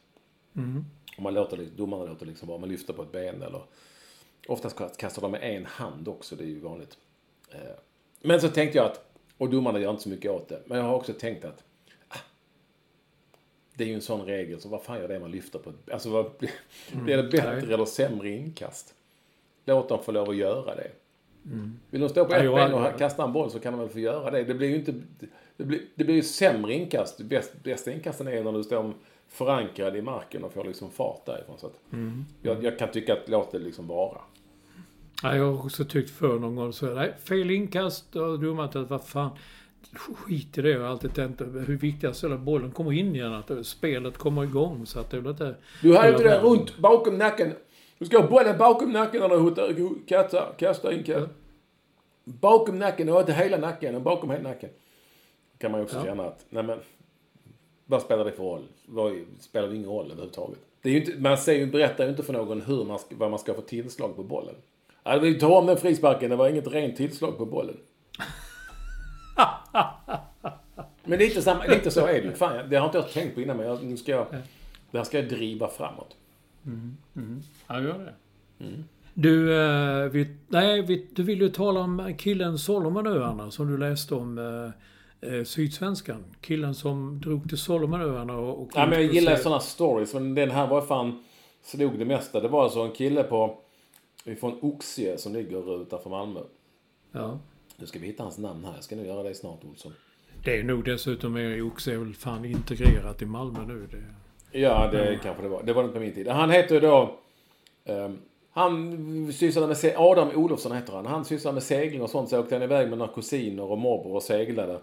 Och 1.16 1.22
man 1.22 1.34
låter, 1.34 1.56
domarna 1.76 2.04
låter 2.04 2.26
liksom 2.26 2.48
bara, 2.48 2.58
man 2.58 2.68
lyfter 2.68 2.92
på 2.92 3.02
ett 3.02 3.12
ben 3.12 3.42
eller... 3.42 3.62
Oftast 4.48 4.96
kastar 4.96 5.22
de 5.22 5.30
med 5.30 5.56
en 5.56 5.66
hand 5.66 6.08
också, 6.08 6.36
det 6.36 6.44
är 6.44 6.48
ju 6.48 6.60
vanligt. 6.60 6.96
Eh, 7.52 7.58
Men 8.22 8.40
så 8.40 8.48
tänkte 8.48 8.78
jag 8.78 8.86
att, 8.86 9.04
och 9.38 9.50
domarna 9.50 9.78
gör 9.80 9.90
inte 9.90 10.02
så 10.02 10.08
mycket 10.08 10.30
åt 10.30 10.48
det, 10.48 10.62
men 10.66 10.78
jag 10.78 10.84
har 10.84 10.94
också 10.94 11.12
tänkt 11.12 11.44
att 11.44 11.64
det 13.78 13.84
är 13.84 13.88
ju 13.88 13.94
en 13.94 14.00
sån 14.02 14.26
regel, 14.26 14.60
så 14.60 14.68
vad 14.68 14.82
fan 14.82 14.98
gör 14.98 15.08
det 15.08 15.20
man 15.20 15.30
lyfter 15.30 15.58
på. 15.58 15.72
Alltså, 15.92 16.10
vad, 16.10 16.30
blir 16.92 17.16
det 17.16 17.22
bättre 17.22 17.60
nej. 17.60 17.72
eller 17.74 17.84
sämre 17.84 18.28
inkast? 18.30 18.94
Låt 19.64 19.88
dem 19.88 19.98
få 20.04 20.12
lov 20.12 20.30
att 20.30 20.36
göra 20.36 20.74
det. 20.74 20.90
Vill 21.90 22.00
de 22.00 22.08
stå 22.08 22.24
på 22.24 22.34
ett 22.34 22.54
ben 22.54 22.74
och 22.74 22.98
kasta 22.98 23.24
en 23.24 23.32
boll 23.32 23.50
så 23.50 23.58
kan 23.60 23.72
de 23.72 23.80
väl 23.80 23.88
få 23.88 23.98
göra 23.98 24.30
det. 24.30 24.44
Det 24.44 24.54
blir 24.54 24.68
ju 24.68 24.74
inte... 24.76 24.94
Det 25.56 25.64
blir, 25.64 25.80
det 25.94 26.04
blir 26.04 26.14
ju 26.14 26.22
sämre 26.22 26.74
inkast. 26.74 27.20
Bäst, 27.20 27.52
bästa 27.62 27.92
inkasten 27.92 28.28
är 28.28 28.44
när 28.44 28.52
du 28.52 28.64
står 28.64 28.92
förankrad 29.28 29.96
i 29.96 30.02
marken 30.02 30.44
och 30.44 30.52
får 30.52 30.64
liksom 30.64 30.90
fart 30.90 31.26
därifrån. 31.26 31.58
Så 31.58 31.66
att 31.66 31.80
Mm. 31.92 32.24
jag, 32.42 32.64
jag 32.64 32.78
kan 32.78 32.90
tycka 32.90 33.12
att 33.12 33.28
låt 33.28 33.52
det 33.52 33.58
liksom 33.58 33.86
vara. 33.86 34.18
Ja, 35.22 35.36
jag 35.36 35.44
har 35.52 35.64
också 35.64 35.84
tyckt 35.84 36.10
för 36.10 36.38
någon 36.38 36.56
gång 36.56 36.72
så 36.72 36.86
nej, 36.86 37.14
fel 37.24 37.50
inkast 37.50 38.16
och 38.16 38.40
dummat 38.40 38.76
att 38.76 38.90
vad 38.90 39.04
fan. 39.04 39.30
Skit 39.92 40.58
i 40.58 40.62
det. 40.62 40.70
Jag 40.70 40.80
har 40.80 40.86
alltid 40.86 41.14
tänkt 41.14 41.40
hur 41.40 41.76
viktigast 41.78 42.24
är 42.24 42.30
att 42.30 42.40
bollen 42.40 42.70
kommer 42.70 42.92
in 42.92 43.14
igen. 43.14 43.32
Att 43.32 43.66
spelet 43.66 44.18
kommer 44.18 44.42
igång. 44.44 44.86
Så 44.86 45.00
att 45.00 45.10
det 45.10 45.20
väl 45.20 45.30
inte... 45.30 45.54
Du 45.82 45.92
har 45.92 46.08
inte 46.08 46.22
det 46.22 46.40
runt 46.40 46.78
bakom 46.78 47.18
nacken. 47.18 47.52
Du 47.98 48.06
ska 48.06 48.18
ha 48.20 48.28
bollen 48.28 48.58
bakom 48.58 48.92
nacken 48.92 49.20
när 49.20 49.28
du 49.28 49.36
hotar, 49.36 50.06
kastar, 50.06 50.54
kastar 50.58 50.92
inkast. 50.92 51.28
Bakom 52.24 52.78
nacken 52.78 53.08
och 53.08 53.20
inte 53.20 53.32
hela 53.32 53.56
nacken, 53.56 53.94
och 53.94 54.02
bakom 54.02 54.30
hela 54.30 54.48
nacken. 54.48 54.70
Kan 55.58 55.70
man 55.70 55.80
ju 55.80 55.84
också 55.84 55.96
Ja. 55.96 56.04
känna 56.04 56.24
att, 56.24 56.46
nej 56.50 56.62
men. 56.62 56.78
Vad 57.86 58.02
spelar 58.02 58.24
det 58.24 58.32
för 58.32 58.42
roll? 58.42 58.62
Vad, 58.86 59.12
spelar 59.40 59.68
det 59.68 59.74
ingen 59.76 59.88
roll 59.88 60.06
överhuvudtaget? 60.06 60.58
Det 60.82 60.88
är 60.88 60.92
ju 60.92 61.00
inte, 61.00 61.12
man 61.18 61.38
säger, 61.38 61.66
berättar 61.66 62.04
ju 62.04 62.10
inte 62.10 62.22
för 62.22 62.32
någon 62.32 62.60
hur 62.60 62.84
man 62.84 62.98
ska, 62.98 63.14
vad 63.18 63.30
man 63.30 63.38
ska 63.38 63.54
få 63.54 63.60
tillslag 63.60 64.16
på 64.16 64.22
bollen. 64.22 64.54
Ja, 65.04 65.18
vi 65.18 65.34
tar 65.40 65.58
om 65.58 65.66
den 65.66 65.76
frisparken, 65.76 66.30
det 66.30 66.36
var 66.36 66.48
inget 66.48 66.66
rent 66.66 66.96
tillslag 66.96 67.38
på 67.38 67.46
bollen. 67.46 67.76
Men 71.04 71.18
lite, 71.18 71.42
samma, 71.42 71.64
lite 71.64 71.90
så 71.90 72.06
är 72.06 72.22
det. 72.22 72.34
Fan, 72.34 72.70
det 72.70 72.76
har 72.76 72.86
inte 72.86 72.98
jag 72.98 73.12
tänkt 73.12 73.34
på 73.34 73.40
innan, 73.40 73.56
men 73.56 73.66
jag, 73.66 73.84
nu 73.84 73.96
ska 73.96 74.12
jag, 74.12 74.26
det 74.90 74.98
här 74.98 75.04
ska 75.04 75.18
jag 75.18 75.28
driva 75.28 75.68
framåt. 75.68 76.16
Ja, 77.66 77.80
gör 77.80 77.98
det. 77.98 78.14
Du, 79.14 79.60
eh, 79.60 80.08
vi, 80.08 80.36
nej, 80.48 80.82
vi, 80.82 81.06
du 81.10 81.22
vill 81.22 81.40
ju 81.40 81.48
tala 81.48 81.80
om 81.80 82.14
killen 82.18 82.58
Solomonöarna 82.58 83.50
som 83.50 83.70
du 83.70 83.78
läste 83.78 84.14
om 84.14 84.38
eh, 84.38 85.30
eh, 85.30 85.44
Sydsvenskan. 85.44 86.24
Killen 86.40 86.74
som 86.74 87.20
drog 87.20 87.48
till 87.48 87.58
Solomonöarna 87.58 88.36
och... 88.36 88.62
och 88.62 88.70
Ja, 88.74 88.86
men 88.86 89.02
jag 89.02 89.14
gillar 89.14 89.36
sådana 89.36 89.60
stories, 89.60 90.14
men 90.14 90.34
den 90.34 90.50
här 90.50 90.66
var 90.66 90.80
fan 90.80 91.24
slog 91.62 91.98
det 91.98 92.04
mesta. 92.04 92.40
Det 92.40 92.48
var 92.48 92.64
alltså 92.64 92.80
en 92.80 92.92
kille 92.92 93.22
på 93.22 93.58
från 94.40 94.58
Oxie 94.62 95.18
som 95.18 95.32
ligger 95.32 95.82
utanför 95.82 96.10
Malmö. 96.10 96.40
Ja. 97.12 97.38
Nu 97.80 97.86
ska 97.86 97.98
vi 97.98 98.06
hitta 98.06 98.22
hans 98.22 98.38
namn 98.38 98.64
här. 98.64 98.74
Jag 98.74 98.84
ska 98.84 98.96
nu 98.96 99.06
göra 99.06 99.22
det 99.22 99.34
snart, 99.34 99.64
Olsson. 99.64 99.92
Det 100.44 100.58
är 100.58 100.62
nog 100.62 100.84
dessutom 100.84 101.36
är 101.36 101.62
Oxe 101.62 101.92
är 101.92 101.96
väl 101.96 102.14
fan 102.14 102.44
integrerat 102.44 103.22
i 103.22 103.26
Malmö 103.26 103.64
nu. 103.66 103.88
Det, 103.90 104.04
Ja, 104.52 104.88
det 104.92 105.18
kanske 105.22 105.42
det 105.42 105.48
var. 105.48 105.62
Det 105.62 105.72
var 105.72 105.82
det 105.82 105.88
på 105.88 106.00
min 106.00 106.14
tid. 106.14 106.28
Han 106.28 106.50
heter 106.50 106.74
ju 106.74 106.80
då... 106.80 107.18
ehm, 107.84 108.18
han 108.50 109.32
sysslade 109.32 109.66
med... 109.66 109.94
Adam 109.96 110.28
Olofsson 110.34 110.72
heter 110.72 110.92
han. 110.92 111.06
Han 111.06 111.24
sysslade 111.24 111.54
med 111.54 111.62
segling 111.62 112.02
och 112.02 112.10
sånt. 112.10 112.28
Så 112.28 112.40
åkte 112.40 112.54
han 112.54 112.62
iväg 112.62 112.88
med 112.88 112.98
några 112.98 113.12
kusiner 113.12 113.62
och 113.62 113.78
morbror 113.78 114.14
och 114.14 114.22
seglade 114.22 114.80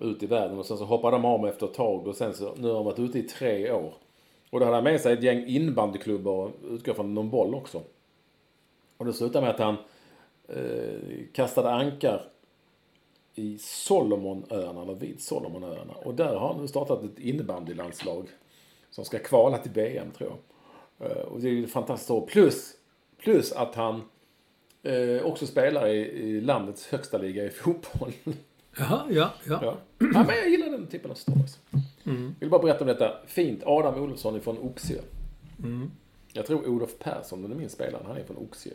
ut 0.00 0.22
i 0.22 0.26
världen. 0.26 0.58
Och 0.58 0.66
sen 0.66 0.78
så 0.78 0.84
hoppade 0.84 1.16
de 1.16 1.24
av 1.24 1.48
efter 1.48 1.66
ett 1.66 1.74
tag. 1.74 2.06
Och 2.06 2.16
sen 2.16 2.34
så... 2.34 2.54
Nu 2.56 2.68
har 2.68 2.74
han 2.74 2.84
varit 2.84 2.98
ute 2.98 3.18
i 3.18 3.22
tre 3.22 3.72
år. 3.72 3.94
Och 4.50 4.60
då 4.60 4.66
hade 4.66 4.76
han 4.76 4.84
med 4.84 5.00
sig 5.00 5.12
ett 5.12 5.22
gäng 5.22 5.46
innebandyklubbar 5.46 6.32
och 6.32 6.50
utgår 6.70 6.94
från 6.94 7.14
någon 7.14 7.30
boll 7.30 7.54
också. 7.54 7.82
Och 8.96 9.06
det 9.06 9.12
slutade 9.12 9.46
med 9.46 9.54
att 9.54 9.60
han 9.60 9.76
eh, 10.56 11.24
kastade 11.32 11.70
ankar 11.70 12.22
i 13.34 13.58
Solomonöarna, 13.58 14.82
eller 14.82 14.94
vid 14.94 15.20
Solomonöarna. 15.20 15.92
Och 15.92 16.14
där 16.14 16.34
har 16.34 16.48
han 16.52 16.60
nu 16.60 16.68
startat 16.68 17.04
ett 17.04 17.18
innebandylandslag 17.18 18.28
som 18.90 19.04
ska 19.04 19.18
kvala 19.18 19.58
till 19.58 19.72
VM 19.72 20.10
tror 20.10 20.30
jag. 20.30 21.10
Eh, 21.10 21.16
Och 21.22 21.40
det 21.40 21.48
är 21.48 21.52
ju 21.52 21.66
fantastiskt. 21.66 22.26
Plus, 22.26 22.72
plus 23.18 23.52
att 23.52 23.74
han 23.74 24.02
eh, 24.82 25.22
också 25.24 25.46
spelar 25.46 25.86
i, 25.86 25.98
i 26.00 26.40
landets 26.40 26.86
högsta 26.86 27.18
liga 27.18 27.44
i 27.44 27.50
fotboll. 27.50 28.12
Jaha, 28.78 29.06
ja, 29.10 29.30
ja. 29.46 29.58
ja. 29.62 29.76
ja, 29.98 30.24
men 30.26 30.36
jag 30.36 30.48
gillar 30.50 30.70
den 30.70 30.86
typen 30.86 31.10
av 31.10 31.14
stories. 31.14 31.58
vill 32.40 32.50
bara 32.50 32.62
berätta 32.62 32.80
om 32.80 32.86
detta. 32.86 33.16
Fint. 33.26 33.62
Adam 33.66 34.02
Olofsson 34.02 34.40
från 34.40 34.58
Oxie. 34.58 35.00
Jag 36.32 36.46
tror 36.46 36.68
Olof 36.68 36.98
Persson, 36.98 37.42
den 37.42 37.52
är 37.52 37.56
min 37.56 37.68
spelare, 37.70 38.02
han 38.06 38.16
är 38.16 38.24
från 38.24 38.36
Oxie. 38.36 38.72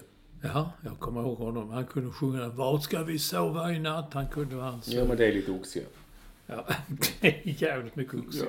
Ja, 0.54 0.72
jag 0.82 1.00
kommer 1.00 1.22
ihåg 1.22 1.38
honom. 1.38 1.70
Han 1.70 1.86
kunde 1.86 2.12
sjunga 2.12 2.48
Var 2.48 2.80
ska 2.80 3.04
vi 3.04 3.20
sova 3.20 3.72
i 3.72 3.80
natt? 3.80 4.14
Han 4.14 4.28
kunde 4.28 4.56
hans... 4.56 4.88
Ja, 4.88 5.06
men 5.06 5.18
det 5.18 5.26
är 5.26 5.34
lite 5.34 5.52
Oxie. 5.52 5.84
Ja, 6.48 6.66
det 7.22 7.28
är 7.28 7.64
jävligt 7.64 7.96
mycket 7.96 8.14
Oxe. 8.14 8.46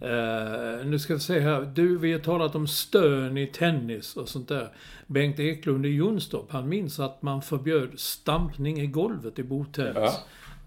Eh, 0.00 0.86
nu 0.86 0.98
ska 0.98 1.14
vi 1.14 1.20
se 1.20 1.40
här. 1.40 1.60
Du, 1.74 1.98
vi 1.98 2.12
har 2.12 2.20
talat 2.20 2.54
om 2.54 2.66
stön 2.66 3.38
i 3.38 3.46
tennis 3.46 4.16
och 4.16 4.28
sånt 4.28 4.48
där. 4.48 4.72
Bengt 5.06 5.38
Eklund 5.38 5.86
i 5.86 5.88
Jonstorp, 5.88 6.50
han 6.50 6.68
minns 6.68 7.00
att 7.00 7.22
man 7.22 7.42
förbjöd 7.42 7.90
stampning 7.96 8.80
i 8.80 8.86
golvet 8.86 9.38
i 9.38 9.42
bordtennis. 9.42 9.94
Ja. 9.96 10.12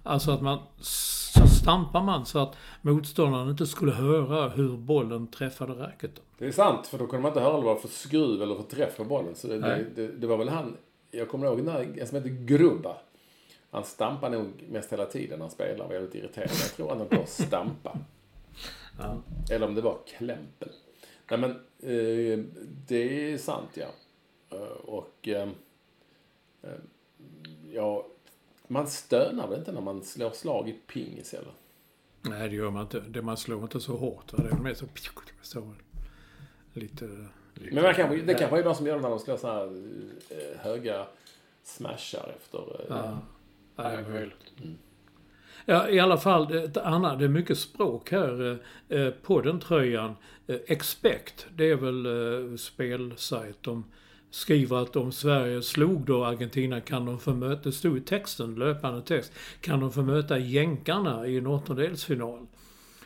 Alltså 0.04 0.32
att 0.32 0.42
man, 0.42 0.60
stampar 1.62 2.04
man 2.04 2.26
så 2.26 2.40
att 2.40 2.58
motståndaren 2.82 3.50
inte 3.50 3.66
skulle 3.66 3.92
höra 3.92 4.50
hur 4.50 4.78
bollen 4.78 5.28
träffade 5.28 5.74
racketen. 5.74 6.24
Det 6.38 6.46
är 6.46 6.52
sant, 6.52 6.88
för 6.88 6.98
då 6.98 7.08
kunde 7.08 7.22
man 7.22 7.30
inte 7.30 7.42
höra 7.42 7.52
vad 7.52 7.62
det 7.62 7.66
var 7.66 7.76
för 7.76 7.88
skruv 7.88 8.42
eller 8.42 8.56
för 8.56 8.64
träff 8.64 8.98
på 8.98 9.04
bollen. 9.04 9.36
Så 9.36 9.48
det, 9.48 9.60
det, 9.60 9.86
det, 9.96 10.08
det 10.08 10.28
var 10.28 10.38
väl 10.38 10.50
han, 10.50 10.78
jag 11.12 11.30
kommer 11.30 11.48
ihåg 11.48 11.62
när, 11.62 12.00
en 12.00 12.08
som 12.08 12.18
heter 12.18 12.46
Grubba. 12.46 12.98
Han 13.72 13.84
stampade 13.84 14.38
nog 14.38 14.48
mest 14.70 14.94
hela 14.94 15.06
tiden 15.06 15.40
när 15.40 15.46
han 15.46 15.52
spelade. 15.52 15.80
Han 15.80 15.88
var 15.88 15.96
väldigt 15.96 16.16
irriterad. 16.16 16.50
Jag 16.50 16.76
tror 16.76 16.90
han 16.90 16.98
höll 16.98 17.08
på 17.08 17.22
att 17.22 17.30
stampa. 17.30 17.98
Ja. 19.00 19.18
Eller 19.52 19.68
om 19.68 19.76
det 19.76 19.82
var 19.82 19.98
klämpel. 20.18 20.72
Nej 21.30 21.40
men, 21.40 21.52
eh, 21.80 22.46
det 22.88 23.34
är 23.34 23.38
sant 23.38 23.70
ja. 23.74 23.88
Eh, 24.50 24.78
och, 24.86 25.28
eh, 25.28 25.50
eh, 26.62 26.70
ja, 27.72 28.06
man 28.72 28.88
stönar 28.88 29.48
väl 29.48 29.60
inte 29.60 29.72
när 29.72 29.82
man 29.82 30.04
slår 30.04 30.32
slag 30.32 30.70
i 30.70 30.74
pingis 30.74 31.34
eller? 31.34 31.52
Nej, 32.22 32.50
det 32.50 32.56
gör 32.56 32.70
man 32.70 32.82
inte. 32.82 33.00
Det 33.00 33.22
man 33.22 33.38
slår 33.38 33.62
inte 33.64 33.80
så 33.80 33.98
hårt. 33.98 34.34
va? 34.34 34.44
Det 34.44 34.50
är 34.56 34.60
mer 34.60 34.74
så... 34.74 34.86
så 35.42 35.74
lite... 36.74 37.06
lite 37.54 37.76
Men 37.76 37.84
man 37.84 37.94
kan, 37.94 38.26
det 38.26 38.34
kanske 38.34 38.60
är 38.60 38.64
de 38.64 38.76
som 38.76 38.88
gör 38.88 38.96
det 38.96 39.02
när 39.02 39.10
de 39.10 39.20
slår 39.20 39.38
så 39.38 39.48
här 39.48 39.66
eh, 40.30 40.60
höga 40.60 41.06
smashar 41.64 42.36
efter... 42.38 42.60
eh, 42.60 42.86
Ja, 42.90 43.20
ja, 43.76 43.84
det 43.84 43.90
är 43.90 44.10
möjligt. 44.10 44.54
Ja, 45.66 45.90
i 45.90 46.00
alla 46.00 46.18
fall, 46.18 46.48
det, 46.48 46.78
Anna, 46.84 47.16
det 47.16 47.26
är 47.26 47.30
mycket 47.30 47.58
språk 47.58 48.12
här 48.12 48.60
eh, 48.90 49.02
eh, 49.02 49.12
på 49.12 49.42
den 49.42 49.60
tröjan. 49.60 50.16
Eh, 50.48 50.58
Expect, 50.68 51.48
det 51.56 51.70
är 51.72 51.76
väl 51.76 52.06
eh, 52.52 52.56
spelsajt. 52.58 53.64
De 53.64 53.84
skriver 54.32 54.82
att 54.82 54.96
om 54.96 55.12
Sverige 55.12 55.62
slog 55.62 56.02
då 56.02 56.26
Argentina 56.26 56.82
kan 56.82 57.06
de 57.06 57.20
få 57.20 57.34
möta, 57.34 57.62
det 57.64 57.72
stod 57.72 57.98
i 57.98 58.02
texten, 58.02 58.56
löpande 58.56 59.02
text, 59.02 59.34
kan 59.62 59.80
de 59.80 59.92
få 59.92 60.02
möta 60.02 60.38
jänkarna 60.38 61.28
i 61.28 61.38
en 61.38 61.48
åttondelsfinal. 61.48 62.46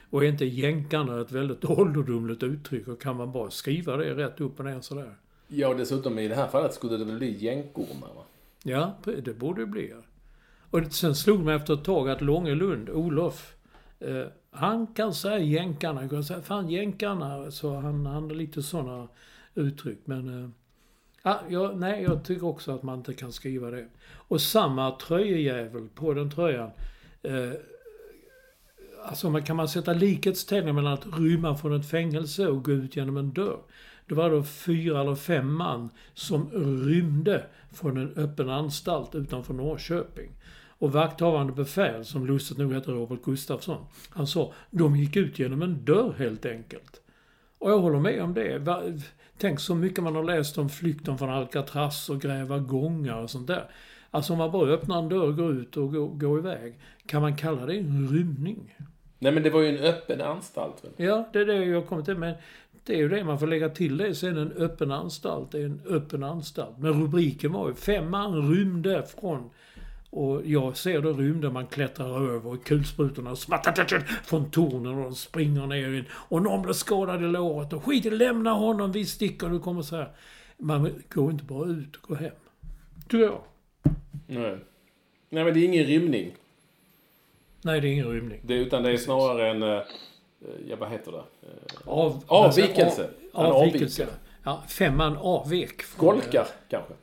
Och 0.10 0.24
är 0.24 0.28
inte 0.28 0.46
jänkarna 0.46 1.22
ett 1.22 1.32
väldigt 1.32 1.66
ålderdomligt 1.70 2.44
uttryck 2.44 2.88
och 2.88 3.02
kan 3.02 3.16
man 3.16 3.32
bara 3.32 3.52
skriva 3.52 3.98
det 3.98 4.14
rätt 4.14 4.42
upp 4.42 4.60
och 4.60 4.66
ner 4.66 4.82
sådär? 4.82 5.16
Ja, 5.48 5.68
och 5.68 5.78
dessutom 5.78 6.20
i 6.20 6.28
det 6.28 6.36
här 6.36 6.48
fallet 6.48 6.74
skulle 6.74 6.98
det 6.98 7.06
väl 7.06 7.18
bli 7.18 7.38
jänkormar 7.38 8.08
va? 8.16 8.24
Ja, 8.64 8.98
det 9.04 9.40
borde 9.40 9.62
det 9.62 9.66
bli. 9.66 9.94
Och 10.70 10.94
sen 10.94 11.16
slog 11.16 11.40
mig 11.40 11.56
efter 11.56 11.74
ett 11.74 11.84
tag 11.84 12.10
att 12.10 12.22
Långelund, 12.22 12.90
Olof, 12.90 13.56
eh, 14.00 14.26
han 14.52 14.88
kan 14.88 15.14
säga 15.14 15.40
jänkarna. 15.40 16.00
Han 16.00 16.10
kan 16.10 16.24
säga 16.24 16.42
fan 16.42 16.70
jänkarna. 16.70 17.52
Så 17.52 17.76
han, 17.76 18.06
han 18.06 18.24
har 18.24 18.36
lite 18.36 18.64
sådana 18.64 19.08
uttryck. 19.56 20.00
Men 20.06 20.44
eh, 20.44 20.50
ja, 21.26 21.42
jag, 21.50 21.78
nej, 21.78 22.04
jag 22.04 22.24
tycker 22.24 22.46
också 22.46 22.72
att 22.72 22.84
man 22.84 22.98
inte 22.98 23.14
kan 23.14 23.32
skriva 23.32 23.72
det. 23.72 23.88
Och 24.08 24.42
samma 24.42 24.92
tröjejävel 24.92 25.88
på 25.96 26.14
den 26.14 26.32
tröjan. 26.32 26.70
Eh, 27.24 27.52
alltså 29.06 29.30
man 29.30 29.44
kan 29.44 29.56
man 29.56 29.70
sätta 29.70 29.94
likhetstecken 29.94 30.76
mellan 30.76 30.94
att 30.94 31.20
rymma 31.20 31.58
från 31.58 31.80
ett 31.80 31.90
fängelse 31.90 32.48
och 32.48 32.66
gå 32.66 32.72
ut 32.72 32.96
genom 32.96 33.18
en 33.18 33.34
dörr. 33.34 33.60
Det 34.08 34.16
var 34.16 34.30
då 34.30 34.44
fyra 34.44 35.02
eller 35.02 35.16
fem 35.16 35.56
man 35.56 35.90
som 36.14 36.50
rymde 36.86 37.46
från 37.74 37.98
en 37.98 38.14
öppen 38.16 38.50
anstalt 38.50 39.16
utanför 39.16 39.54
Norrköping. 39.54 40.32
Och 40.78 40.92
vakthavande 40.92 41.54
befäl, 41.54 42.06
som 42.06 42.28
lustigt 42.28 42.58
nog 42.58 42.74
heter 42.74 42.92
Robert 42.92 43.24
Gustafsson, 43.24 43.86
han 44.10 44.28
sa 44.28 44.54
de 44.72 44.96
gick 44.96 45.16
ut 45.16 45.40
genom 45.40 45.62
en 45.62 45.86
dörr 45.86 46.14
helt 46.18 46.46
enkelt. 46.46 47.02
Och 47.58 47.72
jag 47.72 47.80
håller 47.80 48.00
med 48.00 48.22
om 48.22 48.34
det. 48.34 48.60
Tänk 49.38 49.60
så 49.60 49.76
mycket 49.76 50.04
man 50.04 50.16
har 50.16 50.24
läst 50.24 50.58
om 50.58 50.70
flykten 50.70 51.18
från 51.18 51.30
Alcatraz 51.30 52.10
och 52.10 52.22
gräva 52.22 52.60
gångar 52.60 53.22
och 53.22 53.30
sånt 53.30 53.48
där. 53.48 53.70
Alltså 54.12 54.34
om 54.34 54.40
man 54.40 54.52
bara 54.52 54.70
öppnar 54.70 55.00
en 55.00 55.10
dörr, 55.10 55.32
går 55.32 55.52
ut 55.52 55.78
och 55.78 55.94
går, 55.94 56.08
går 56.08 56.40
iväg. 56.40 56.80
Kan 57.06 57.22
man 57.22 57.36
kalla 57.36 57.66
det 57.66 57.78
en 57.78 58.08
rymning? 58.08 58.76
Nej, 59.20 59.32
men 59.32 59.44
det 59.44 59.50
var 59.50 59.62
ju 59.62 59.78
en 59.78 59.84
öppen 59.84 60.22
anstalt. 60.22 60.84
Väl? 60.84 61.08
Ja, 61.08 61.30
det 61.34 61.40
är 61.40 61.46
det 61.46 61.66
jag 61.66 61.88
kommit 61.88 62.06
till. 62.06 62.18
Men 62.18 62.36
det 62.86 62.94
är 62.94 62.98
ju 62.98 63.10
det 63.10 63.24
man 63.24 63.40
får 63.40 63.48
lägga 63.48 63.70
till 63.70 63.98
det. 63.98 64.16
Sen 64.16 64.38
en 64.38 64.52
öppen 64.52 64.92
anstalt 64.92 65.52
det 65.52 65.60
är 65.60 65.66
en 65.66 65.82
öppen 65.86 66.24
anstalt. 66.24 66.78
Men 66.78 67.02
rubriken 67.02 67.54
var 67.54 67.68
ju 67.68 67.74
fem 67.74 68.12
man 68.12 68.52
rymde 68.52 69.04
från 69.04 69.50
och 70.16 70.42
jag 70.46 70.78
ser 70.78 71.02
då 71.02 71.14
rymden 71.14 71.54
man 71.54 71.68
klättrar 71.68 72.34
över 72.36 72.50
och 72.52 72.66
kulsprutorna 72.66 73.36
från 74.24 74.52
tornen 74.52 74.96
och 74.98 75.04
de 75.04 75.16
springer 75.16 75.68
ner 75.68 75.94
in. 75.94 76.06
Och 76.12 76.42
någon 76.42 76.62
blir 76.62 76.74
skadad 76.74 77.24
i 77.24 77.26
låret 77.28 77.74
och 77.74 77.84
skit 77.84 78.06
lämna 78.14 78.52
honom, 78.54 78.92
vi 78.92 79.06
sticker. 79.06 79.50
Du 79.50 79.60
kommer 79.60 79.82
så 79.82 79.96
här. 79.96 80.10
Man 80.58 81.04
går 81.10 81.32
inte 81.32 81.44
bara 81.44 81.70
ut 81.70 81.96
och 81.96 82.08
går 82.10 82.16
hem. 82.16 82.32
Tror 83.10 83.24
jag. 83.24 83.42
Nej. 84.28 84.58
Nej, 85.30 85.44
men 85.44 85.54
det 85.54 85.60
är 85.60 85.66
ingen 85.66 85.86
rymning. 85.86 86.36
Nej, 87.62 87.82
det 87.82 87.88
är 87.88 87.92
ingen 87.92 88.08
rymning. 88.10 88.40
Det, 88.44 88.54
utan 88.54 88.84
det 88.84 88.92
är 88.92 88.98
snarare 88.98 89.50
en, 89.50 89.64
eh, 89.64 89.70
eh, 89.70 89.84
ja 90.68 90.76
vad 90.80 90.90
heter 90.90 91.12
det? 91.12 91.18
Eh, 91.18 91.88
Av, 91.88 92.24
Avvikelse. 92.28 92.86
Alltså, 92.86 93.04
av, 93.34 93.46
avvikelse. 93.56 94.04
avviker. 94.04 94.20
Ja, 94.44 94.64
femman 94.68 95.18
avvek. 95.18 95.82
Skolkar 95.82 96.48
kanske? 96.70 96.94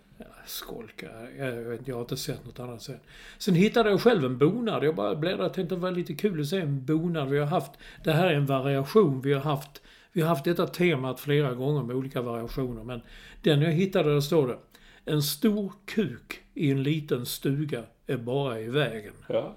Skolka. 0.47 1.07
Jag, 1.39 1.53
vet, 1.53 1.89
jag 1.89 1.95
har 1.95 2.01
inte 2.01 2.17
sett 2.17 2.47
något 2.47 2.61
annat 2.61 2.83
sen. 2.83 3.01
Sen 3.39 3.55
hittade 3.55 3.91
jag 3.91 4.01
själv 4.01 4.25
en 4.25 4.39
bonad. 4.39 4.85
Jag 4.85 4.95
bara 4.95 5.15
bläddrade 5.15 5.49
och 5.49 5.55
tänkte 5.55 5.75
det 5.75 5.81
var 5.81 5.91
lite 5.91 6.15
kul 6.15 6.41
att 6.41 6.47
se 6.47 6.61
en 6.61 6.85
bonad. 6.85 7.29
Vi 7.29 7.39
har 7.39 7.47
haft, 7.47 7.71
det 8.05 8.13
här 8.13 8.27
är 8.27 8.35
en 8.35 8.47
variation. 8.47 9.21
Vi 9.21 9.33
har 9.33 9.41
haft, 9.41 9.83
vi 10.13 10.21
har 10.21 10.29
haft 10.29 10.45
detta 10.45 10.67
temat 10.67 11.21
flera 11.21 11.55
gånger 11.55 11.83
med 11.83 11.97
olika 11.97 12.23
variationer. 12.23 12.85
Men 12.85 13.01
den 13.43 13.63
jag 13.63 13.73
hittade, 13.73 14.13
där 14.13 14.21
står 14.21 14.49
det. 14.49 14.59
En 15.05 15.23
stor 15.23 15.73
kuk 15.85 16.41
i 16.55 16.71
en 16.71 16.83
liten 16.83 17.27
stuga 17.27 17.83
är 18.07 18.17
bara 18.17 18.61
i 18.61 18.69
vägen. 18.69 19.15
Ja. 19.27 19.57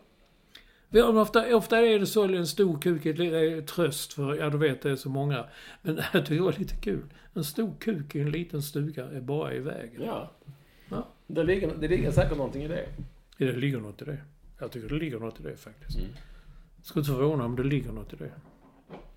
Ofta, 1.03 1.55
ofta 1.55 1.79
är 1.79 1.99
det 1.99 2.05
så, 2.05 2.23
en 2.23 2.47
stor 2.47 2.81
kuk 2.81 3.05
är 3.05 3.61
tröst 3.61 4.13
för, 4.13 4.35
ja 4.35 4.49
du 4.49 4.57
vet 4.57 4.81
det 4.81 4.91
är 4.91 4.95
så 4.95 5.09
många. 5.09 5.45
Men 5.81 5.95
det 5.95 6.01
här 6.01 6.21
tycker 6.21 6.35
jag 6.35 6.43
var 6.43 6.55
lite 6.57 6.75
kul. 6.75 7.03
En 7.33 7.43
stor 7.43 7.73
kuk 7.79 8.15
i 8.15 8.21
en 8.21 8.31
liten 8.31 8.61
stuga 8.61 9.05
är 9.05 9.21
bara 9.21 9.53
i 9.53 9.59
vägen. 9.59 10.01
ja. 10.05 10.31
Ja. 10.89 11.07
Det, 11.27 11.43
ligger, 11.43 11.71
det 11.79 11.87
ligger 11.87 12.11
säkert 12.11 12.37
någonting 12.37 12.63
i 12.63 12.67
det. 12.67 12.85
Det 13.37 13.51
ligger 13.51 13.77
något 13.79 14.01
i 14.01 14.05
det. 14.05 14.17
Jag 14.59 14.71
tycker 14.71 14.89
det 14.89 14.95
ligger 14.95 15.19
något 15.19 15.39
i 15.39 15.43
det 15.43 15.57
faktiskt. 15.57 15.97
Mm. 15.97 16.09
Skulle 16.83 17.01
inte 17.01 17.11
förvåna 17.13 17.45
om 17.45 17.55
det 17.55 17.63
ligger 17.63 17.91
något 17.91 18.13
i 18.13 18.15
det. 18.15 18.31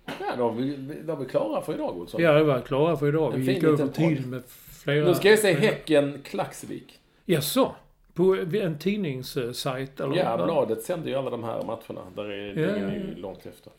Ja, 0.05 0.35
då 0.37 0.49
är 0.49 0.53
vi, 0.53 0.77
då 1.03 1.13
är 1.13 1.17
vi 1.17 1.25
klara 1.25 1.61
för 1.61 1.73
idag 1.73 1.97
Olsson. 1.97 2.21
Ja, 2.21 2.33
det 2.33 2.43
var 2.43 2.61
klara 2.61 2.97
för 2.97 3.07
idag. 3.07 3.33
En 3.33 3.41
Vi 3.41 3.53
gick 3.53 3.63
över 3.63 3.77
podd. 3.77 3.93
tid 3.93 4.27
med 4.27 4.43
flera... 4.83 5.05
Nu 5.05 5.15
ska 5.15 5.29
jag 5.29 5.39
se 5.39 5.53
Häcken-Klaxvik. 5.53 6.99
Jaså? 7.25 7.75
På 8.13 8.35
en 8.53 8.77
tidningssajt 8.79 9.99
eller? 9.99 10.15
Ja, 10.15 10.45
bladet 10.45 10.83
sänder 10.83 11.07
ju 11.09 11.15
alla 11.15 11.29
de 11.29 11.43
här 11.43 11.63
matcherna. 11.63 12.01
Där 12.15 12.25
är 12.25 12.59
Ja, 12.59 12.77
ju 12.77 13.09
ja. 13.15 13.17
långt 13.17 13.45
efter. 13.45 13.71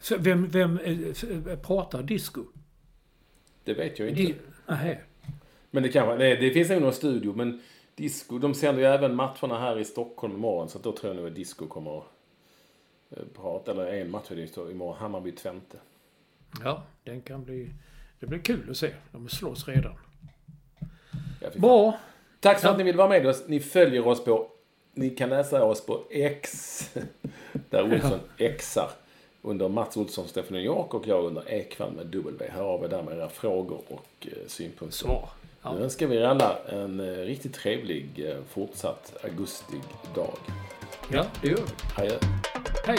Så 0.00 0.16
vem, 0.18 0.48
vem 0.48 0.78
eh, 0.78 0.98
eh, 1.52 1.58
pratar 1.58 2.02
disco? 2.02 2.44
Det 3.64 3.74
vet 3.74 3.98
jag 3.98 4.08
inte. 4.08 4.22
Di-. 4.22 4.34
Men 5.74 5.82
det 5.82 5.88
kanske, 5.88 6.16
det, 6.16 6.36
det 6.36 6.50
finns 6.50 6.70
nog 6.70 6.82
någon 6.82 6.92
studio, 6.92 7.32
men 7.36 7.62
disco, 7.94 8.38
de 8.38 8.54
sänder 8.54 8.82
ju 8.82 8.88
även 8.88 9.14
matcherna 9.14 9.58
här 9.58 9.78
i 9.78 9.84
Stockholm 9.84 10.34
imorgon, 10.34 10.68
så 10.68 10.78
då 10.78 10.92
tror 10.92 11.12
jag 11.12 11.16
nog 11.16 11.26
att 11.26 11.34
disco 11.34 11.66
kommer 11.66 11.98
att 11.98 12.04
eh, 13.10 13.24
prata, 13.34 13.70
eller 13.70 13.86
en 13.86 14.10
match 14.10 14.30
är 14.30 14.36
det 14.36 14.70
imorgon, 14.70 14.96
Hammarby 14.96 15.32
Twente. 15.32 15.76
Ja, 16.64 16.82
den 17.04 17.20
kan 17.20 17.44
bli... 17.44 17.70
Det 18.20 18.26
blir 18.26 18.38
kul 18.38 18.70
att 18.70 18.76
se. 18.76 18.90
De 19.12 19.28
slåss 19.28 19.68
redan. 19.68 19.92
Ja. 21.40 21.48
Bra. 21.56 21.98
Tack 22.40 22.60
för 22.60 22.68
Ja. 22.68 22.72
att 22.72 22.78
ni 22.78 22.84
vill 22.84 22.96
vara 22.96 23.08
med 23.08 23.26
oss. 23.26 23.44
Ni 23.46 23.60
följer 23.60 24.06
oss 24.06 24.24
på, 24.24 24.50
ni 24.94 25.10
kan 25.10 25.28
läsa 25.28 25.64
oss 25.64 25.86
på 25.86 26.04
X, 26.10 26.90
där 27.70 27.94
Olsson 27.94 28.20
Xar 28.58 28.90
under 29.42 29.68
Mats 29.68 29.96
Olsson, 29.96 30.28
Stefan 30.28 30.52
New 30.52 30.64
York 30.64 30.94
och 30.94 31.06
jag 31.06 31.24
under 31.24 31.50
Ekvall 31.50 31.92
med 31.92 32.06
W. 32.06 32.50
Hör 32.50 32.64
av 32.64 32.84
er 32.84 32.88
där 32.88 33.02
med 33.02 33.18
era 33.18 33.28
frågor 33.28 33.80
och 33.88 34.26
eh, 34.26 34.46
synpunkter. 34.46 34.96
Svar. 34.98 35.28
Ja. 35.64 35.72
Nu 35.72 35.84
önskar 35.84 36.06
vi 36.06 36.16
er 36.16 36.28
alla 36.28 36.58
en 36.68 37.00
eh, 37.00 37.06
riktigt 37.06 37.54
trevlig 37.54 38.24
eh, 38.28 38.36
fortsatt 38.48 39.12
augustig 39.24 39.80
dag. 40.14 40.38
Ja, 41.12 41.24
det 41.42 41.48
gör 41.48 41.56
vi. 41.56 42.02
Adjö. 42.02 42.18
Hej. 42.86 42.98